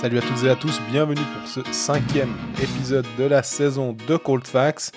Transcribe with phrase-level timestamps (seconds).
[0.00, 2.32] Salut à toutes et à tous, bienvenue pour ce cinquième
[2.62, 4.92] épisode de la saison de Cold Facts.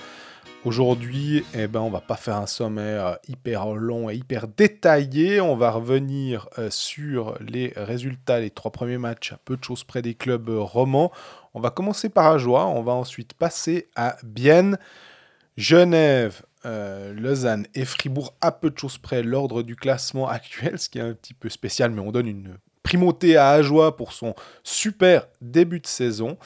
[0.63, 5.41] Aujourd'hui, eh ben, on va pas faire un sommaire hyper long et hyper détaillé.
[5.41, 9.83] On va revenir euh, sur les résultats, les trois premiers matchs, à peu de choses
[9.83, 11.11] près des clubs romans.
[11.55, 14.77] On va commencer par Ajoie, on va ensuite passer à Bienne,
[15.57, 20.89] Genève, euh, Lausanne et Fribourg, à peu de choses près l'ordre du classement actuel, ce
[20.89, 24.35] qui est un petit peu spécial, mais on donne une primauté à Ajoie pour son
[24.63, 26.37] super début de saison.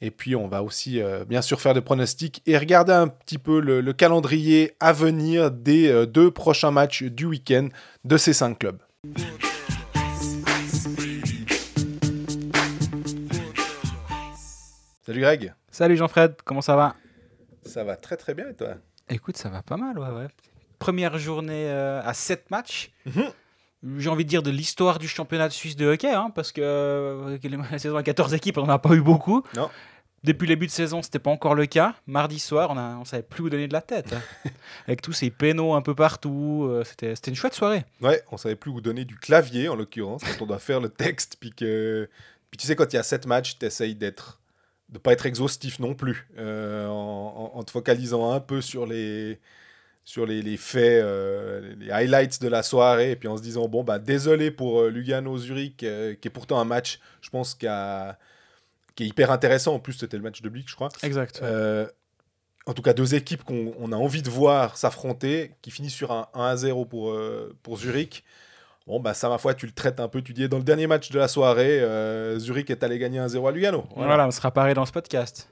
[0.00, 3.38] Et puis on va aussi euh, bien sûr faire des pronostics et regarder un petit
[3.38, 7.68] peu le, calendrier à venir des euh, deux prochains matchs du week-end
[8.04, 8.78] de ces cinq clubs.
[15.06, 15.54] Salut Greg.
[15.70, 16.94] Salut Jean-Fred, comment ça va?
[17.64, 18.74] Ça va très très bien et toi?
[19.08, 20.26] Écoute, ça va pas mal, ouais, ouais.
[20.78, 22.90] Première journée euh, à 7 matchs.
[23.06, 23.32] Mhm
[23.98, 26.60] j'ai envie de dire, de l'histoire du championnat de Suisse de hockey, hein, parce que
[26.62, 27.38] euh,
[27.70, 29.42] la saison à 14 équipes, on n'en a pas eu beaucoup.
[29.54, 29.70] Non.
[30.24, 31.94] Depuis le début de saison, c'était pas encore le cas.
[32.06, 34.12] Mardi soir, on ne on savait plus où donner de la tête.
[34.12, 34.50] Hein.
[34.86, 36.66] Avec tous ces pénaux un peu partout.
[36.68, 37.84] Euh, c'était, c'était une chouette soirée.
[38.00, 40.88] Ouais, on savait plus où donner du clavier, en l'occurrence, quand on doit faire le
[40.88, 41.36] texte.
[41.38, 42.08] Puis, que...
[42.50, 44.40] puis tu sais, quand il y a 7 matchs, tu essayes d'être
[44.88, 49.40] de pas être exhaustif non plus, euh, en, te focalisant un peu sur les,
[50.06, 53.82] sur les, faits, euh, les highlights de la soirée, et puis en se disant, bon,
[53.82, 58.16] bah, désolé pour euh, Lugano-Zurich, euh, qui est pourtant un match, je pense, qui, a,
[58.94, 59.74] qui est hyper intéressant.
[59.74, 60.90] En plus, c'était le match de Blick, je crois.
[61.02, 61.42] Exact.
[61.42, 66.28] en tout cas, deux équipes qu'on a envie de voir s'affronter, qui finissent sur un
[66.36, 67.18] 1-0 pour,
[67.64, 68.22] pour Zurich.
[68.86, 70.22] Bon, bah, ça, ma foi, tu le traites un peu.
[70.22, 71.84] Tu dis, dans le dernier match de la soirée,
[72.38, 73.86] Zurich est allé gagner 1-0 à Lugano.
[73.96, 74.24] Voilà.
[74.28, 75.48] on sera paré dans ce podcast.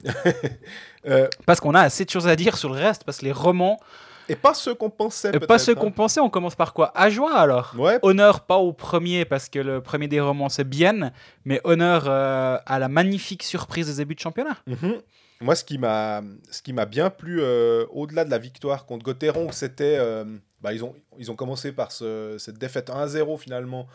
[1.44, 3.80] parce qu'on a assez de choses à dire sur le reste, parce que les romans.
[4.28, 5.30] Et pas ceux qu'on pensait.
[5.34, 5.92] Et pas ceux qu'on hein.
[5.92, 6.20] pensait.
[6.20, 6.92] On commence par quoi?
[6.94, 7.74] Ajoie alors?
[7.78, 7.98] Ouais.
[8.02, 11.12] Honneur pas au premier parce que le premier des romans c'est bien,
[11.44, 14.56] mais honneur euh, à la magnifique surprise des débuts de championnat.
[14.66, 15.00] Mhm.
[15.40, 19.04] Moi, ce qui m'a, ce qui m'a bien plu euh, au-delà de la victoire contre
[19.04, 20.24] Gauthieron, c'était, euh,
[20.62, 23.86] bah, ils ont, ils ont commencé par cette défaite 1-0 finalement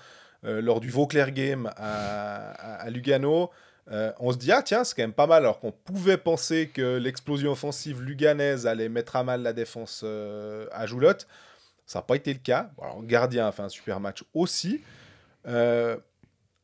[0.43, 2.51] lors du Vauclair Game à,
[2.81, 3.49] à Lugano.
[3.91, 6.69] Euh, on se dit, ah tiens, c'est quand même pas mal, alors qu'on pouvait penser
[6.69, 11.27] que l'explosion offensive luganaise allait mettre à mal la défense euh, à Joulotte.
[11.85, 12.69] Ça n'a pas été le cas.
[12.79, 14.81] Alors, Gardien a fait un super match aussi.
[15.47, 15.97] Euh,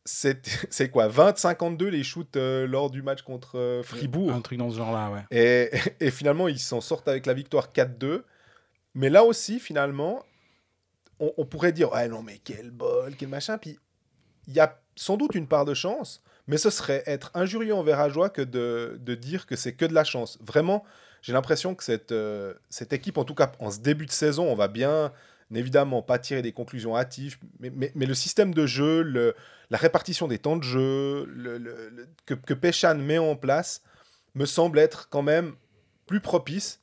[0.03, 0.39] c'est
[0.91, 4.31] quoi 20-52 les shoots lors du match contre Fribourg.
[4.31, 5.23] Un truc dans ce genre-là, ouais.
[5.31, 5.71] Et,
[6.05, 8.21] et, finalement, ils s'en sortent avec la victoire 4-2.
[8.93, 10.23] Mais là aussi, finalement,
[11.19, 13.57] on, on pourrait dire, ouais, non, mais quel bol, quel machin.
[13.57, 13.79] Puis
[14.47, 16.21] il y a sans doute une part de chance.
[16.47, 20.03] Mais ce serait être injurieux envers Ajoie que de, dire que c'est que de la
[20.03, 20.37] chance.
[20.41, 20.83] Vraiment,
[21.21, 22.53] j'ai l'impression que cette, euh,
[22.91, 25.11] équipe, en tout cas en ce début de saison, on va bien
[25.53, 29.33] évidemment pas tirer des conclusions hâtives, mais, le système de jeu,
[29.69, 31.27] la répartition des temps de jeu
[32.25, 33.81] que, que Péchan met en place
[34.33, 35.53] me semble être quand même
[36.05, 36.81] plus propice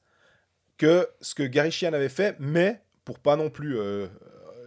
[0.79, 4.06] que ce que Gary Chian avait fait, mais pour pas non plus euh,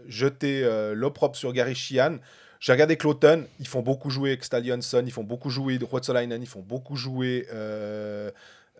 [0.07, 2.19] jeter euh, l'opprobre sur Gary Chian,
[2.59, 6.61] j'ai regardé Cloton, ils font beaucoup jouer Stallionsson, ils font beaucoup jouer Ruotsalainen, ils font
[6.61, 8.31] beaucoup jouer euh,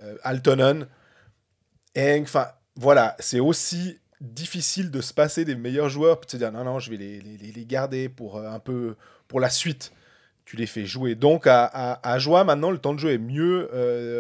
[0.02, 0.88] euh, Altonen.
[1.94, 6.38] Et enfin, voilà, c'est aussi difficile de se passer des meilleurs joueurs, puis de se
[6.38, 8.96] dire non, non, je vais les, les, les garder pour euh, un peu
[9.28, 9.92] pour la suite.
[10.46, 11.16] Tu les fais jouer.
[11.16, 13.68] Donc à, à, à Joie, maintenant, le temps de jeu est mieux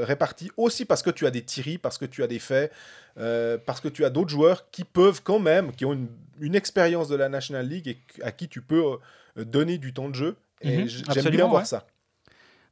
[0.03, 2.71] réparti, aussi parce que tu as des Thierry, parce que tu as des faits,
[3.15, 6.07] parce que tu as d'autres joueurs qui peuvent quand même, qui ont une,
[6.39, 8.97] une expérience de la National League et à qui tu peux
[9.35, 10.37] donner du temps de jeu.
[10.61, 11.85] Et mhm, j'aime bien voir ça.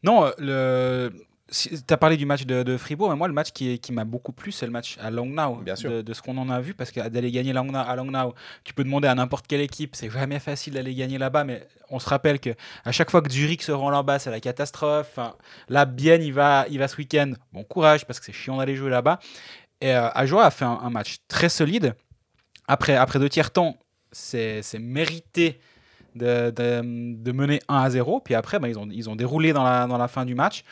[0.03, 1.11] Non, le...
[1.49, 4.33] tu as parlé du match de, Fribourg, mais moi, le match qui, qui m'a beaucoup
[4.33, 5.55] plu, c'est le match à Langnau.
[5.57, 6.03] Bien sûr.
[6.03, 8.83] De, ce qu'on en a vu, parce que d'aller gagner Langnau, à Langnau, tu peux
[8.83, 12.39] demander à n'importe quelle équipe, c'est jamais facile d'aller gagner là-bas, mais on se rappelle
[12.39, 12.49] que
[12.83, 15.07] à chaque fois que Zurich se rend là-bas, c'est la catastrophe.
[15.11, 15.35] Enfin,
[15.69, 17.31] là, bien, il va, il va ce week-end.
[17.53, 19.19] Bon courage, parce que c'est chiant d'aller jouer là-bas.
[19.79, 21.93] Et euh, Ajoa a fait un, un, match très solide.
[22.67, 23.77] Après, après deux tiers temps,
[24.11, 25.59] c'est mérité
[26.15, 28.21] de, mener 1 à 0.
[28.21, 30.63] Puis après, bah, ils, ont, ils ont déroulé dans la, dans la fin du match.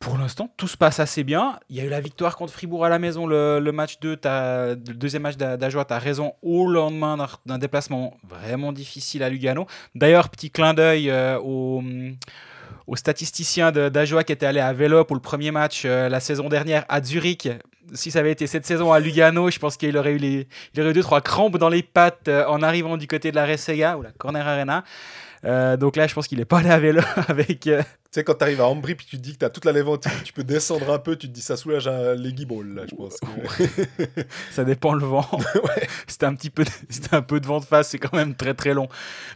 [0.00, 1.58] Pour l'instant, tout se passe assez bien.
[1.68, 4.74] Il y a eu la victoire contre Fribourg à la maison, le, match 2, le
[4.76, 9.66] deuxième match d'Ajoie, tu as raison, au lendemain d'un déplacement vraiment difficile à Lugano.
[9.96, 11.82] D'ailleurs, petit clin d'œil euh, au,
[12.88, 16.48] au statisticien d'Ajoa qui était allé à vélo pour le premier match euh, la saison
[16.48, 17.48] dernière à Zurich
[17.94, 20.80] si ça avait été cette saison à Lugano, je pense qu'il aurait eu les, il
[20.80, 23.46] aurait eu deux trois crampes dans les pattes euh, en arrivant du côté de la
[23.46, 24.84] Resega ou la Corner Arena.
[25.44, 27.66] Euh, donc là, je pense qu'il est pas allé à vélo avec.
[27.66, 29.50] euh, Tu sais, quand tu arrives à Ambry puis tu te dis que tu as
[29.50, 32.44] toute la Levantine, tu peux descendre un peu, tu te dis ça soulage un leggy
[32.46, 33.16] ball, là, je pense.
[33.20, 35.26] que- ça dépend le vent.
[36.06, 38.54] c'était un petit peu, c'était un peu de vent de face, c'est quand même très
[38.54, 38.88] très long.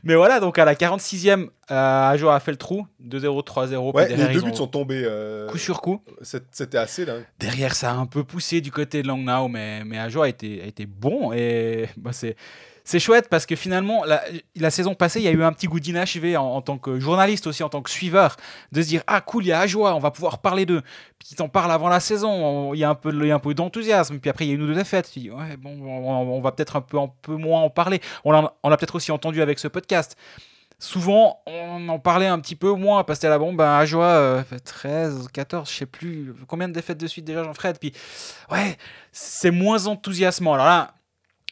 [0.05, 3.93] Mais voilà, donc à la 46e, euh, Ajo a fait le trou, 2-0, 3-0.
[3.95, 5.03] Ouais, puis les deux buts ont- sont tombés.
[5.05, 6.03] euh, coup sur coup.
[6.23, 7.25] C'était assez dingue.
[7.39, 10.63] Derrière, ça a un peu poussé du côté de Langnau, mais, mais Ajo a été,
[10.63, 11.33] a été bon.
[11.33, 12.37] Et bah, c'est,
[12.85, 15.81] c'est chouette parce que finalement, la, saison passée, il y a eu un petit goût
[15.81, 18.37] d'inachevé en, tant que journaliste aussi, en tant que suiveur,
[18.73, 20.83] de se dire Ah, cool, il y a Ajoie, on va pouvoir parler d'eux.
[21.19, 23.55] Puis t'en parlent avant la saison, on- il y a un peu, il un peu
[23.55, 24.19] d'enthousiasme.
[24.19, 25.11] Puis après, il y a une ou deux défaites.
[25.13, 28.01] Tu dis Ouais, bon, on, va peut-être un peu, un peu moins en parler.
[28.25, 30.17] On l'a, peut-être aussi entendu avec ce podcast.
[30.79, 33.87] Souvent, on en parlait un petit peu moins parce que là, bon, ben,
[34.45, 37.79] fait 13, 14, je sais plus combien de défaites de suite déjà, Jean-Fred?
[37.79, 37.93] Puis,
[38.51, 38.77] ouais,
[39.13, 40.55] c'est moins enthousiasmant.
[40.55, 40.95] Alors là,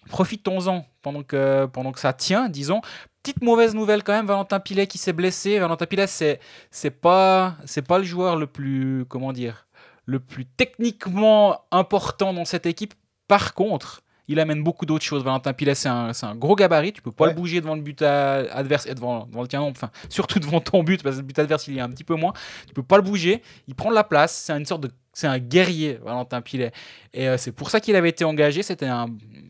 [0.09, 2.81] profitons-en pendant que, pendant que ça tient, disons.
[3.23, 5.59] Petite mauvaise nouvelle quand même, Valentin Pilet qui s'est blessé.
[5.59, 9.67] Valentin Pilet, c'est, c'est pas, c'est pas le joueur le plus, comment dire,
[10.07, 12.95] le plus techniquement important dans cette équipe.
[13.29, 15.23] Par contre, il amène beaucoup d'autres choses.
[15.23, 16.93] Valentin Pilet, c'est un, un gros gabarit.
[16.93, 17.31] Tu peux pas Ouais.
[17.31, 20.83] le bouger devant le but adverse et devant, devant le tien, enfin, surtout devant ton
[20.83, 22.33] but, parce que le but adverse, il y a un petit peu moins.
[22.67, 23.43] Tu peux pas le bouger.
[23.69, 24.33] Il prend de la place.
[24.33, 24.91] C'est une sorte de.
[25.21, 26.73] C'est un guerrier, Valentin Pilet.
[27.13, 28.63] Et euh, c'est pour ça qu'il avait été engagé.
[28.63, 29.05] C'était un-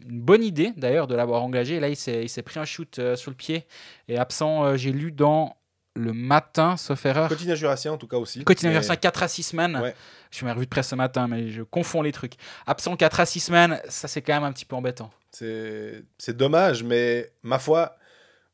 [0.08, 1.76] une bonne idée, d'ailleurs, de l'avoir engagé.
[1.76, 3.66] Et là, il s'est pris un shoot euh, sur le pied.
[4.08, 5.56] Et absent, euh, j'ai lu dans
[5.94, 7.28] le matin, sauf erreur.
[7.28, 8.42] Quotidien Jurassien, en tout cas aussi.
[8.42, 9.76] Quotidien Mais- Jurassien, 4 à 6 semaines.
[9.76, 9.94] Ouais.
[10.32, 12.34] Je suis ma revue de presse ce matin, mais je confonds les trucs.
[12.66, 15.10] Absent 4 à 6 semaines, ça c'est quand même un petit peu embêtant.
[15.30, 16.02] C'est
[16.36, 17.96] dommage, mais ma foi,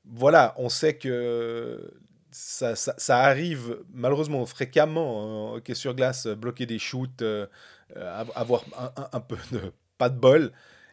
[0.05, 1.91] voilà, on sait que
[2.37, 7.47] ça, ça- arrive malheureusement fréquemment en hockey sur glace, euh, bloquer des shoots, euh,
[7.97, 8.63] euh, av- avoir
[9.13, 10.53] un peu de pas de bol,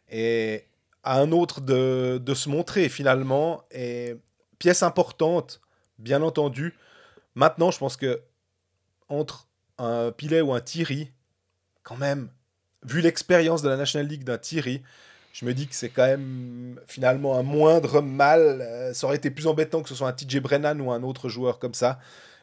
[0.09, 0.63] et
[1.03, 3.63] à un autre de, de se montrer finalement.
[3.71, 4.15] Et
[4.57, 5.59] pièce importante,
[5.99, 6.75] bien entendu.
[7.35, 8.21] Maintenant, je pense que
[9.09, 9.47] entre
[9.77, 11.11] un Pilet ou un Thierry,
[11.83, 12.29] quand même,
[12.85, 14.81] vu l'expérience de la National League d'un Thierry,
[15.33, 18.61] je me dis que c'est quand même finalement un moindre mal.
[18.61, 21.27] Euh, ça aurait été plus embêtant que ce soit un TJ Brennan ou un autre
[21.27, 21.99] joueur comme ça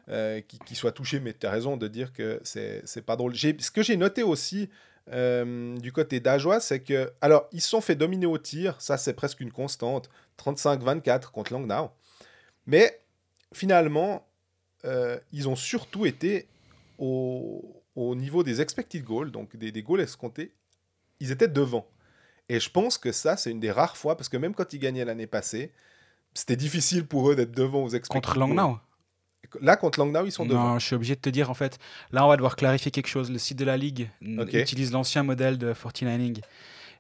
[0.09, 3.35] euh, qui, soit touché, mais tu as raison de dire que c'est c'est pas drôle.
[3.37, 4.69] Ce que j'ai noté aussi
[5.13, 7.13] euh, du côté d'Ajoie, c'est que.
[7.21, 10.11] Alors, ils se sont fait dominer au tir, ça c'est presque une constante
[10.45, 11.91] 35-24 contre Langnau.
[12.67, 13.01] Mais
[13.55, 14.27] finalement,
[15.33, 16.49] ils ont surtout été
[16.99, 20.53] au, au niveau des expected goals, donc des, des goals escomptés,
[21.21, 21.87] ils étaient devant.
[22.51, 24.81] Et je pense que ça, c'est une des rares fois, parce que même quand ils
[24.81, 25.71] gagnaient l'année passée,
[26.35, 28.39] c'était difficile pour eux d'être devant aux expected Contre.
[28.41, 28.77] Langnau.
[29.61, 30.71] Là, contre Langnau, ils sont devant.
[30.71, 31.79] Non, je suis obligé de te dire en fait.
[32.11, 33.31] Là, on va devoir clarifier quelque chose.
[33.31, 36.41] Le site de la ligue utilise l'ancien modèle de 49ing.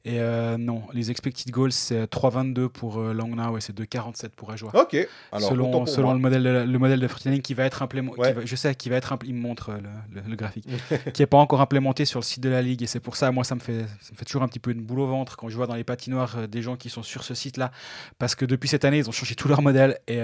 [0.06, 4.50] Et euh, non, les expected goals, c'est 3,22 pour euh, Langnau et c'est 2,47 pour
[4.50, 4.70] Ajoie.
[4.74, 4.96] Ok.
[5.30, 5.50] Alors,
[5.86, 8.18] selon le modèle de, la- le modèle de 49ing qui va être implémenté.
[8.18, 8.34] Ouais.
[8.46, 9.78] je sais, qui va être il me montre euh,
[10.10, 10.66] le, le- le graphique.
[11.12, 12.82] qui n'est pas encore implémenté sur le site de la ligue.
[12.82, 14.70] Et c'est pour ça, moi, ça me, fait, ça me fait toujours un petit peu
[14.70, 17.02] une boule au ventre quand je vois dans les patinoires euh, des gens qui sont
[17.02, 17.70] sur ce site-là.
[18.18, 19.98] Parce que depuis cette année, ils ont changé tout leur modèle.
[20.08, 20.18] Et,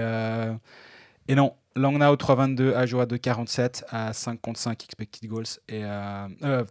[1.27, 5.43] et non, Langnau 3,22, Ajoa 2,47 à 5 contre 5 expected goals.
[5.69, 5.83] Et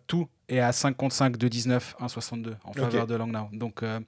[0.09, 3.09] tout est à 5 contre 5 de 19, 1,62 en faveur Ok.
[3.09, 3.49] de Langnau.
[3.53, 3.83] Donc.
[3.83, 4.01] euh,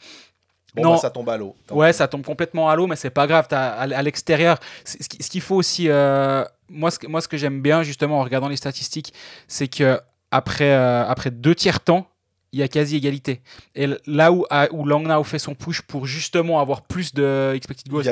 [0.75, 0.93] Bon, Non.
[0.93, 1.57] bah, ça tombe à l'eau.
[1.71, 3.47] Ouais, ça tombe complètement à l'eau, mais c'est pas grave.
[3.49, 7.23] t'as- à, à l'extérieur, ce qui- ce qu'il faut aussi, euh, moi, ce que, moi,
[7.23, 9.15] ce que j'aime bien justement en regardant les statistiques,
[9.49, 9.99] c'est que
[10.31, 12.07] après, euh, après deux tiers temps,
[12.53, 13.41] il y a quasi égalité.
[13.75, 17.89] Et là où, à- où Langnau fait son push pour justement avoir plus de expected
[17.91, 18.05] goals,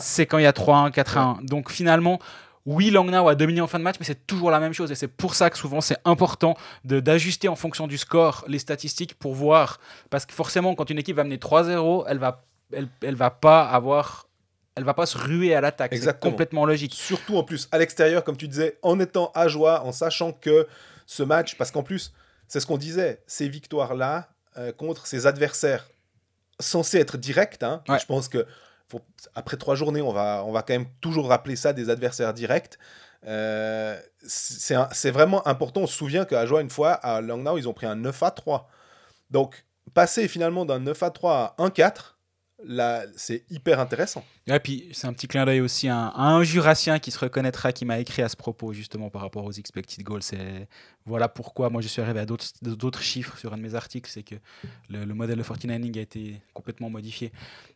[0.00, 1.38] c'est quand il y a 3-1, 4-1.
[1.42, 2.18] Donc finalement,
[2.66, 4.90] oui, Langnau a dominé en fin de match, mais c'est toujours la même chose.
[4.92, 6.54] Et c'est pour ça que souvent, c'est important
[6.84, 9.80] d'ajuster en fonction du score les statistiques pour voir.
[10.10, 13.64] Parce que forcément, quand une équipe va mener 3-0, elle va, elle, elle va pas
[13.68, 14.28] avoir.
[14.74, 15.94] Elle va pas se ruer à l'attaque.
[15.94, 16.94] C'est complètement logique.
[16.94, 20.66] Surtout en plus à l'extérieur, comme tu disais, en étant à joie, en sachant que
[21.04, 22.14] ce match, parce qu'en plus,
[22.48, 25.86] c'est ce qu'on disait, ces victoires-là euh, contre ces adversaires
[26.58, 27.98] censés être directs, hein, Ouais.
[27.98, 28.46] je pense que
[29.34, 32.78] après trois journées, on va, on va quand même toujours rappeler ça des adversaires directs.
[33.26, 35.82] Euh, c'est vraiment important.
[35.82, 38.30] On se souvient qu'à Joie, une fois, à Langnau, ils ont pris un 9 à
[38.30, 38.68] 3.
[39.30, 42.11] Donc, passer finalement d'un 9 à 3 à 1-4, là,
[43.16, 44.24] c'est hyper intéressant.
[44.46, 47.18] Et puis, c'est un petit clin d'œil aussi à un, à un jurassien qui se
[47.18, 50.22] reconnaîtra, qui m'a écrit à ce propos, justement, par rapport aux expected goals.
[50.22, 50.68] C'est
[51.04, 54.10] voilà pourquoi moi je suis arrivé à d'autres chiffres sur un de mes articles.
[54.10, 54.36] C'est que
[54.88, 57.32] le, le modèle de 49ing a été complètement modifié,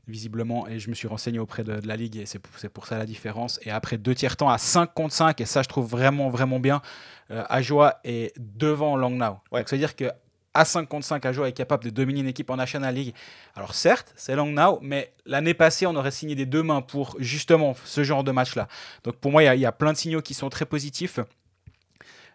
[0.09, 2.69] visiblement, et je me suis renseigné auprès de, de la ligue, et c'est pour, c'est
[2.69, 3.59] pour ça la différence.
[3.63, 6.61] Et après deux tiers temps à 5 contre 5, et ça, je trouve vraiment, vraiment
[6.61, 6.83] bien,
[7.31, 9.39] euh, Ajoa est devant Langnau.
[9.51, 9.61] Ouais.
[9.61, 10.11] Donc, c'est-à-dire que
[10.57, 13.15] à 5 contre 5 à jouer est capable de dominer une équipe en National League.
[13.55, 17.17] Alors certes, c'est long now, mais l'année passée, on aurait signé des deux mains pour
[17.19, 18.69] justement ce genre de match-là.
[19.05, 21.21] Donc pour moi, il y, a plein de signaux qui sont très positifs.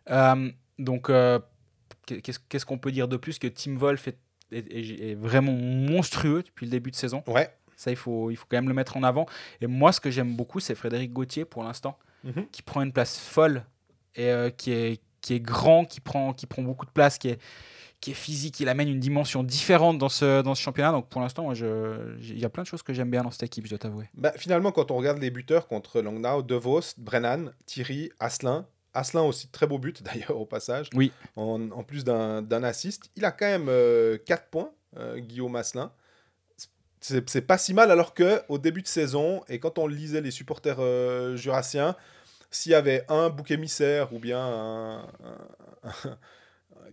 [0.10, 1.40] Euh, donc euh,
[2.06, 4.18] qu'est-ce qu'on peut dire de plus que Tim Wolf est,
[4.51, 7.24] est, vraiment monstrueux depuis le début de saison?
[7.28, 7.54] Ouais.
[7.75, 9.25] Ça, il faut, il faut quand même le mettre en avant.
[9.60, 12.46] Et moi, ce que j'aime beaucoup, c'est Frédéric Gauthier pour l'instant, mhm.
[12.51, 13.63] qui prend une place folle
[14.16, 17.30] et euh, qui, est, qui est grand, qui prend, qui prend beaucoup de place, qui
[17.30, 17.40] est,
[18.01, 20.91] qui est physique, il amène une dimension différente dans ce, dans ce championnat.
[20.91, 23.65] Donc pour l'instant, il y a plein de choses que j'aime bien dans cette équipe,
[23.65, 24.10] je dois t'avouer.
[24.15, 29.22] Bah, finalement, quand on regarde les buteurs contre Langnau, De Vos, Brennan, Thierry, Asselin, Asselin
[29.24, 30.89] aussi, très beau but d'ailleurs au passage.
[30.93, 31.12] Oui.
[31.36, 33.10] En, en plus d'un assist.
[33.15, 34.17] Il a quand même 4 euh,
[34.50, 35.91] points, euh, Guillaume Asselin.
[37.00, 40.29] C'est pas si mal alors que au début de saison, et quand on lisait les
[40.29, 41.96] supporters euh, jurassiens,
[42.51, 45.03] s'il y avait un bouc émissaire ou bien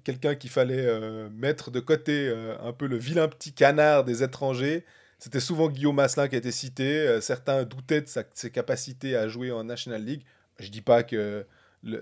[0.05, 4.23] quelqu'un qu'il fallait euh, mettre de côté euh, un peu le vilain petit canard des
[4.23, 4.85] étrangers,
[5.19, 6.85] c'était souvent Guillaume Masselin qui a été cité.
[6.85, 10.23] Euh, certains doutaient de ses capacités à jouer en National League.
[10.59, 11.47] Je dis pas que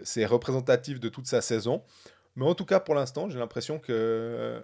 [0.05, 1.83] c'est représentatif de toute sa saison,
[2.35, 4.63] mais en tout cas pour l'instant, j'ai l'impression que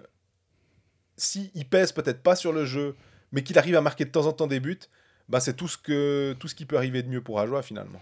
[1.16, 2.96] s'il il pèse peut-être pas sur le jeu,
[3.30, 4.78] mais qu'il arrive à marquer de temps en temps des buts,
[5.28, 8.00] bah c'est tout ce qui peut arriver de mieux pour Ajoa finalement.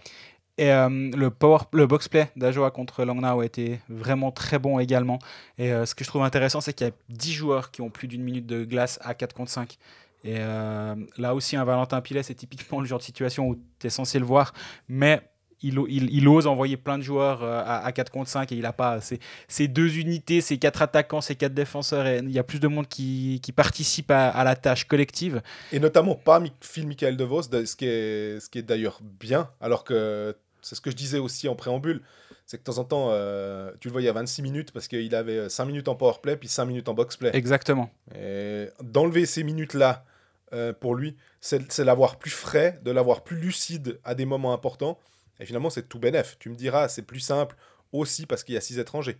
[0.61, 5.17] Et euh, le, power, le box-play d'Ajoa contre Langnau a été vraiment très bon également.
[5.57, 7.89] Et euh, ce que je trouve intéressant, c'est qu'il y a 10 joueurs qui ont
[7.89, 9.79] plus d'une minute de glace à 4 contre 5.
[10.23, 13.87] Et euh, là aussi, un Valentin Pilet, c'est typiquement le genre de situation où tu
[13.87, 14.53] es censé le voir.
[14.87, 15.23] Mais
[15.63, 19.67] il, ose envoyer plein de joueurs à, 4 contre 5 et il n'a pas ces,
[19.67, 22.05] deux unités, ces quatre attaquants, ces quatre défenseurs.
[22.05, 25.41] Et il y a plus de monde qui, participe à, à, la tâche collective.
[25.71, 29.83] Et notamment pas Phil Michael DeVos, ce qui est, ce qui est d'ailleurs bien, alors
[29.83, 32.01] que c'est ce que je disais aussi en préambule.
[32.45, 34.71] C'est que de temps en temps, euh, tu le vois, il y a 26 minutes
[34.71, 37.31] parce qu'il avait 5 minutes en powerplay puis 5 minutes en boxplay.
[37.33, 37.89] Exactement.
[38.15, 40.05] Et d'enlever ces minutes-là,
[40.53, 44.99] euh, pour lui, c'est l'avoir plus frais, de l'avoir plus lucide à des moments importants.
[45.39, 46.37] Et finalement, c'est tout bénef.
[46.39, 47.55] Tu me diras, c'est plus simple
[47.93, 49.17] aussi parce qu'il y a 6 étrangers.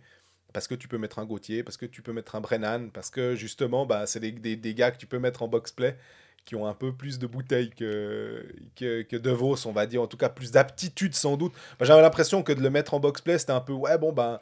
[0.52, 3.08] Parce que tu peux mettre un Gauthier, parce que tu peux mettre un Brennan, parce
[3.08, 5.96] que justement, bah, c'est des, des, des, gars que tu peux mettre en boxplay
[6.44, 8.44] qui ont un peu plus de bouteilles que,
[8.76, 11.52] que, que De Vos, on va dire, en tout cas plus d'aptitude sans doute.
[11.80, 14.40] J'avais l'impression que de le mettre en box-play, c'était un peu, ouais, bon, ben,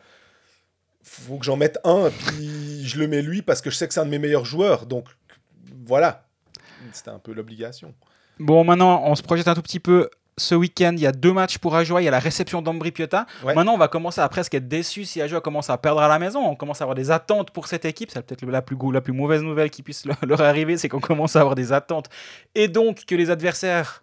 [1.02, 3.94] faut que j'en mette un, puis je le mets lui parce que je sais que
[3.94, 4.86] c'est un de mes meilleurs joueurs.
[4.86, 5.08] Donc
[5.86, 6.26] voilà,
[6.92, 7.94] c'était un peu l'obligation.
[8.38, 10.08] Bon, maintenant, on se projette un tout petit peu
[10.40, 12.00] ce week-end, il y a deux matchs pour Ajoa.
[12.00, 13.26] Il y a la réception d'Ambri Piotta.
[13.44, 16.18] Maintenant, on va commencer à presque être déçu si Ajoa commence à perdre à la
[16.18, 16.40] maison.
[16.40, 18.10] On commence à avoir des attentes pour cette équipe.
[18.10, 21.36] C'est peut-être la plus, la plus mauvaise nouvelle qui puisse leur arriver, c'est qu'on commence
[21.36, 22.08] à avoir des attentes.
[22.54, 24.02] Et donc que les adversaires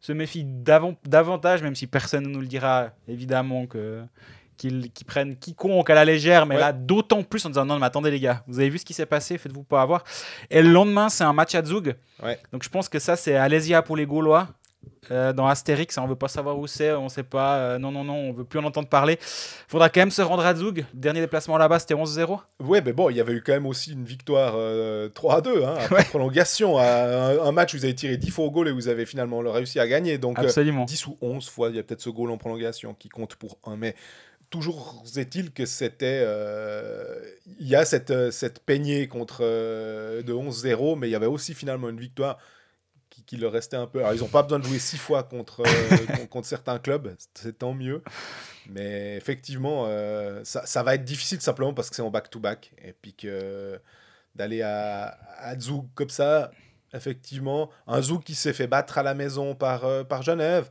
[0.00, 4.02] se méfient davantage, même si personne ne nous le dira, évidemment, que
[4.56, 8.10] qu'ils prennent quiconque à la légère, mais là d'autant plus en disant non mais attendez
[8.10, 10.04] les gars, vous avez vu ce qui s'est passé, faites-vous pas avoir.
[10.48, 11.96] Et le lendemain c'est un match à Zug,
[12.52, 14.48] donc je pense que ça c'est Alésia pour les Gaulois.
[15.10, 18.04] Euh, dans Astérix, on veut pas savoir où c'est, on sait pas, euh, non, non,
[18.04, 19.18] non, on veut plus en entendre parler.
[19.20, 20.84] Faudra quand même se rendre à Zug.
[20.94, 22.40] Dernier déplacement là-bas, c'était 11-0.
[22.60, 25.64] Ouais, mais bon, il y avait eu quand même aussi une victoire 3 euh, 2,
[25.64, 28.88] hein, après prolongation, un, match où vous avez tiré 10 fois au goal et vous
[28.88, 30.18] avez finalement réussi à gagner.
[30.18, 30.84] Donc Absolument.
[30.84, 33.58] 10 ou 11 fois, il y a peut-être ce goal en prolongation qui compte pour
[33.64, 33.76] un.
[33.76, 33.94] Mais
[34.50, 36.26] toujours est-il que c'était.
[37.60, 41.88] Il y a cette, cette peignée contre de 11-0, mais il y avait aussi finalement
[41.88, 42.38] une victoire
[43.26, 44.00] qu'il leur restait un peu.
[44.00, 47.58] Alors, ils n'ont pas besoin de jouer six fois contre, euh, contre certains clubs, c'est
[47.58, 48.02] tant mieux.
[48.68, 52.72] Mais effectivement, euh, ça, ça, va être difficile simplement parce que c'est en back-to-back.
[52.82, 53.80] Et puis que
[54.34, 55.54] d'aller à, à
[55.94, 56.50] comme ça,
[56.92, 60.70] effectivement, un Zug qui s'est fait battre à la maison par, euh, par Genève.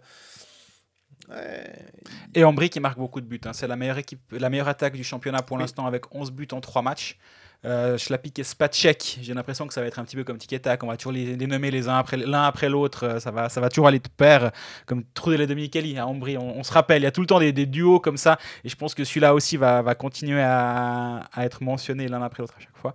[2.36, 3.40] Et Ambry qui marque beaucoup de buts.
[3.46, 3.54] Hein.
[3.54, 6.60] C'est la meilleure, équipe, la meilleure attaque du championnat pour l'instant avec 11 buts en
[6.60, 7.18] 3 matchs.
[7.66, 10.62] Euh, Schlapik et Spacek, j'ai l'impression que ça va être un petit peu comme Tic
[10.62, 13.48] Tac, on va toujours les, nommer les uns après l'un après l'autre, euh, ça va,
[13.48, 14.52] ça va toujours aller de pair,
[14.86, 17.40] comme Trudel et Dominicali à Ambry, on, se rappelle, il y a tout le temps
[17.40, 21.46] des, duos comme ça, et je pense que celui-là aussi va, va continuer à, à,
[21.46, 22.94] être mentionné l'un après l'autre à chaque fois.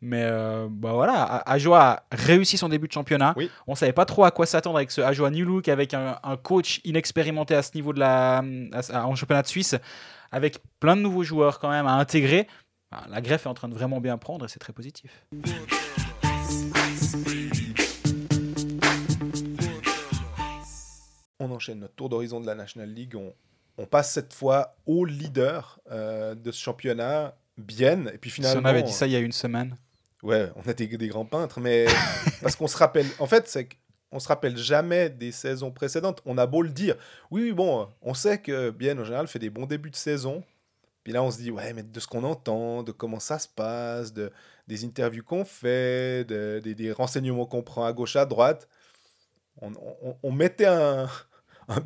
[0.00, 3.34] Mais euh, bah voilà, Ajoa a réussi son début de championnat.
[3.66, 6.36] On savait pas trop à quoi s'attendre avec ce Ajoa New Look, avec un, un,
[6.36, 8.42] coach inexpérimenté à ce niveau de la,
[8.94, 9.76] en championnat de Suisse,
[10.30, 12.46] avec plein de nouveaux joueurs quand même à intégrer.
[12.90, 15.26] La greffe est en train de vraiment bien prendre et c'est très positif.
[21.38, 23.14] On enchaîne notre tour d'horizon de la National League.
[23.76, 28.06] On, passe cette fois au leader euh, de ce championnat, Bien.
[28.06, 28.60] Et puis finalement.
[28.60, 29.76] Si on avait dit ça il y a une semaine.
[30.22, 31.86] Ouais, on a des, des grands peintres, mais
[32.42, 33.06] parce qu'on se rappelle.
[33.18, 33.68] En fait, c'est
[34.10, 36.22] qu'on se rappelle jamais des saisons précédentes.
[36.24, 36.96] On a beau le dire.
[37.30, 40.44] Oui, oui, bon, on sait que Bien en général fait des bons débuts de saison,
[41.08, 43.48] Puis là, on se dit, ouais, mais de ce qu'on entend, de comment ça se
[43.48, 44.30] passe, de,
[44.66, 48.68] des interviews qu'on fait, de, des, renseignements qu'on prend à gauche, à droite,
[49.62, 51.08] on, mettait un,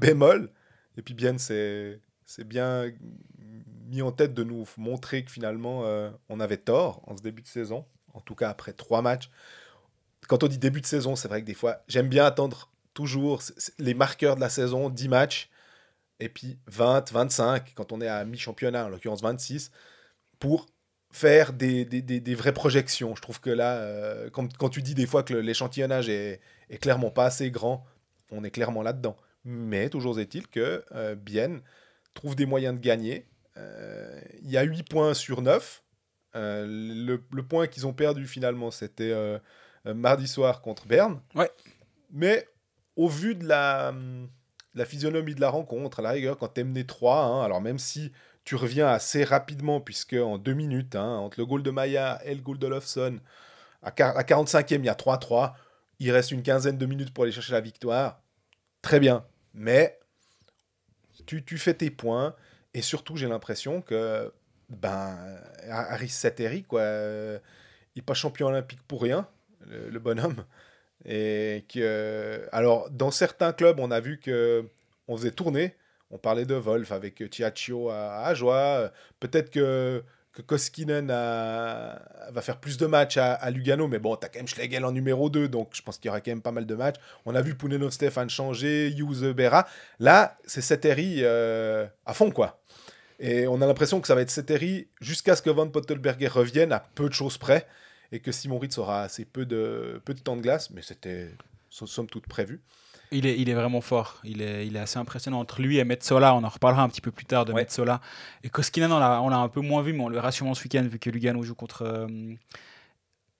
[0.00, 0.50] bémol.
[0.96, 2.00] Et puis bien, c'est
[2.38, 2.90] bien
[3.86, 7.42] mis en tête de nous montrer que finalement, euh, on avait tort en ce début
[7.42, 7.86] de saison.
[8.14, 9.30] En tout cas, après trois matchs.
[10.26, 13.40] Quand on dit début de saison, c'est vrai que des fois, j'aime bien attendre toujours
[13.78, 15.48] les marqueurs de la saison, 10 matchs
[16.22, 19.72] et puis 20, 25, quand on est à mi-championnat, en l'occurrence 26,
[20.38, 20.66] pour
[21.10, 23.16] faire des, des, des, vraies projections.
[23.16, 26.78] Je trouve que là, euh, quand, quand, tu dis des fois que l'échantillonnage est, est,
[26.78, 27.84] clairement pas assez grand,
[28.30, 29.16] on est clairement là-dedans.
[29.44, 31.60] Mais toujours est-il que euh, Bienne
[32.14, 33.26] trouve des moyens de gagner.
[33.56, 35.82] Euh, il y a 8 points sur 9.
[36.34, 39.12] Le, le, point qu'ils ont perdu finalement, c'était
[39.84, 41.20] mardi soir contre Berne.
[41.34, 41.50] Ouais.
[42.10, 42.48] Mais
[42.96, 43.92] au vu de la
[44.74, 47.78] la physionomie de la rencontre, à la rigueur, quand t'es mené 3, hein, alors même
[47.78, 48.12] si
[48.44, 52.34] tu reviens assez rapidement, puisque en deux minutes, hein, entre le goal de Maya et
[52.34, 53.20] le goal de Lofson,
[53.82, 55.52] à, 45e, il y a 3-3,
[55.98, 58.20] il reste une quinzaine de minutes pour aller chercher la victoire.
[58.80, 59.24] Très bien,
[59.54, 59.98] mais
[61.26, 62.34] tu, fais tes points,
[62.74, 64.32] et surtout, j'ai l'impression que
[64.68, 65.18] ben,
[65.68, 67.40] Harris Sateri, quoi, il
[67.96, 69.28] n'est pas champion olympique pour rien,
[69.66, 70.44] le bonhomme.
[71.04, 74.64] Et que, alors, dans certains clubs, on a vu que
[75.08, 75.74] on faisait tourner.
[76.10, 78.92] On parlait de Wolf avec Tiaccio à, Ajoie.
[79.18, 80.02] Peut-être que,
[80.46, 84.84] Koskinen va faire plus de matchs à, Lugano, mais bon, tu as quand même Schlegel
[84.84, 86.96] en numéro 2, donc je pense qu'il y aura quand même pas mal de matchs.
[87.26, 89.66] On a vu Pounenov Stéphane changer, Hughes Berra.
[89.98, 92.60] Là, c'est Seteri euh, à fond, quoi.
[93.20, 96.72] Et on a l'impression que ça va être Seteri jusqu'à ce que Van Pottelberger revienne
[96.72, 97.66] à peu de choses près
[98.12, 101.30] et que Simon Ritz aura assez peu de, peu de temps de glace, mais c'était
[101.70, 102.60] somme toute prévu.
[103.10, 104.20] Il est, il est vraiment fort.
[104.24, 105.40] Il est, il est assez impressionnant.
[105.40, 108.00] Entre lui et Metzola, on en reparlera un petit peu plus tard de Metzola.
[108.44, 110.82] Et Koskinen, on l'a, un peu moins vu, mais on le verra sûrement ce week-end,
[110.82, 112.06] vu que Lugano joue contre euh,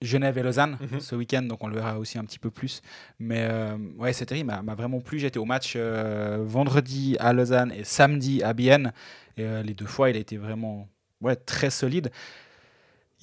[0.01, 0.99] Genève et Lausanne mhm.
[0.99, 2.81] ce week-end, donc on le verra aussi un petit peu plus.
[3.19, 5.19] Mais euh, ouais, cette série m'a, vraiment plu.
[5.19, 8.93] J'étais au match euh, vendredi à Lausanne et samedi à Bienne.
[9.37, 10.87] Et les deux fois, il a été vraiment
[11.21, 12.11] ouais, très solide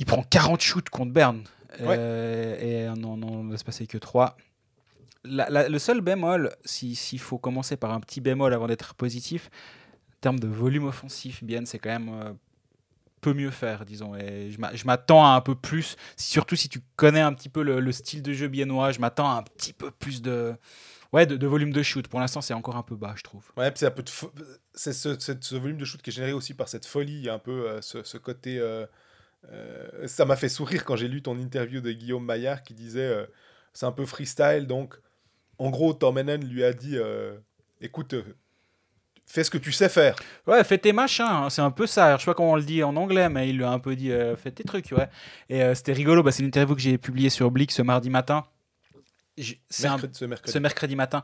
[0.00, 1.44] il prend 40 shoots contre Berne.
[1.80, 4.36] Euh, et non, non, ne va se passer que 3.
[5.24, 9.50] le seul bémol, s'il faut commencer par un petit bémol avant d'être positif,
[10.08, 12.32] en termes de volume offensif, bien, c'est quand même euh,
[13.20, 14.16] peu mieux faire, disons.
[14.16, 17.92] Et je m'attends à un peu plus, surtout si tu connais un petit peu le,
[17.92, 20.54] style de jeu biennois, je m'attends à un petit peu plus de,
[21.12, 22.08] ouais, de, volume de shoot.
[22.08, 23.44] Pour l'instant, c'est encore un peu bas, je trouve.
[23.58, 24.02] Ouais, c'est un peu
[24.72, 27.80] c'est ce, volume de shoot qui est généré aussi par cette folie, un peu euh,
[27.82, 28.58] ce, côté.
[29.52, 33.00] Euh, ça m'a fait sourire quand j'ai lu ton interview de Guillaume Maillard qui disait
[33.00, 33.26] euh,
[33.72, 34.66] c'est un peu freestyle.
[34.66, 34.94] Donc,
[35.58, 37.36] en gros, Tormenen lui a dit euh,
[37.80, 38.14] écoute,
[39.26, 40.16] fais ce que tu sais faire.
[40.46, 42.16] Ouais, fais tes machins, hein, c'est un peu ça.
[42.16, 43.96] je sais pas comment on le dit en anglais, mais il lui a un peu
[43.96, 45.08] dit fais tes trucs, ouais.
[45.48, 48.44] Et c'était rigolo, bah, c'est une interview que j'ai publiée sur Blick ce mardi matin
[49.38, 50.96] ce, mercredi.
[50.96, 51.22] matin.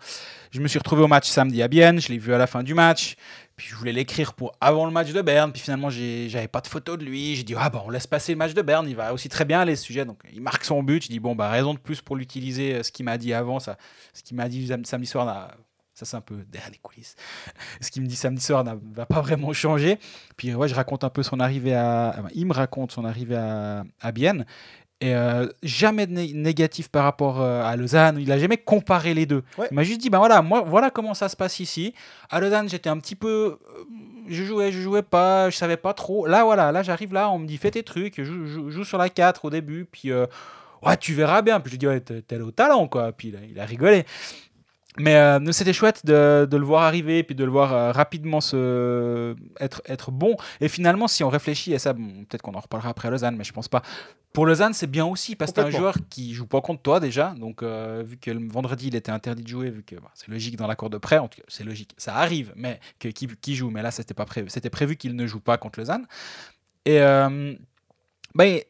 [0.51, 2.62] Je me suis retrouvé au match samedi à Bienne, je l'ai vu à la fin
[2.62, 3.16] du match.
[3.57, 5.51] Puis je voulais l'écrire pour avant le match de Berne.
[5.51, 7.37] Puis finalement, j'avais pas de photo de lui.
[7.37, 8.87] J'ai dit, ah bon, on laisse passer le match de Berne.
[8.88, 10.05] Il va aussi très bien aller ce sujet.
[10.05, 11.03] Donc il marque son but.
[11.03, 12.75] Je dis, bon, bah raison de plus pour l'utiliser.
[12.75, 13.79] Euh, ce qu'il m'a dit avant, ça,
[14.12, 15.57] ce qu'il m'a dit samedi soir,
[15.95, 17.16] ça c'est un peu derrière les coulisses.
[17.81, 19.99] Ce qu'il me dit samedi soir ne va pas vraiment changer.
[20.37, 22.23] Puis ouais, je raconte un peu son arrivée à.
[22.35, 24.45] il me raconte son arrivée à, à Bienne.
[25.03, 28.17] Et euh, jamais de négatif par rapport euh, à Lausanne.
[28.19, 29.43] Il a jamais comparé les deux.
[29.71, 31.93] Il m'a juste dit, ben voilà, moi, voilà comment ça se passe ici.
[32.31, 33.85] À Lausanne, j'étais un petit peu, euh,
[34.27, 36.27] je jouais, je jouais pas, je savais pas trop.
[36.27, 39.11] Là, voilà, là, j'arrive là, on me dit, fais tes trucs, joue, joue, sur la
[39.11, 41.61] 4 au début, puis ouais, tu verras bien.
[41.61, 43.13] Puis je dis, ouais, t'es au talent, quoi.
[43.13, 44.07] Puis il a rigolé.
[44.99, 48.41] Mais euh, c'était chouette de, de, le voir arriver, puis de le voir euh, rapidement
[48.41, 50.37] se, être, être bon.
[50.61, 53.53] Et finalement, si on réfléchit, et ça, peut-être qu'on en reparlera après Lausanne, mais je
[53.53, 53.83] pense pas.
[54.33, 57.01] Pour Lausanne, c'est bien aussi, parce que c'est un joueur qui joue pas contre toi
[57.01, 57.35] déjà.
[57.39, 60.29] Donc, euh, vu que le vendredi, il était interdit de jouer, vu que bah, c'est
[60.29, 63.27] logique dans l'accord de prêt, en tout cas, c'est logique, ça arrive, mais que, qui,
[63.27, 63.71] qui joue.
[63.71, 64.49] Mais là, c'était pas prévu.
[64.51, 66.07] C'était prévu qu'il ne joue pas contre Lausanne.
[66.85, 66.99] Et
[68.35, 68.61] ben,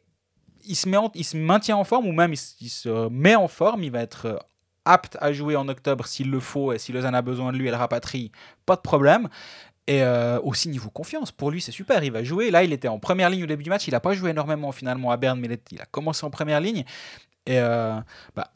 [0.64, 3.48] il, se met il se maintient en forme, ou même il, il se met en
[3.48, 4.38] forme, il va être
[4.86, 7.68] apte à jouer en octobre s'il le faut et si Lausanne a besoin de lui,
[7.68, 8.32] elle rapatrie,
[8.64, 9.28] pas de problème.
[9.88, 12.50] Et euh, aussi niveau confiance, pour lui c'est super, il va jouer.
[12.50, 14.72] Là il était en première ligne au début du match, il n'a pas joué énormément
[14.72, 16.84] finalement à Berne, mais il a commencé en première ligne.
[17.46, 18.00] Et euh,
[18.34, 18.50] bah,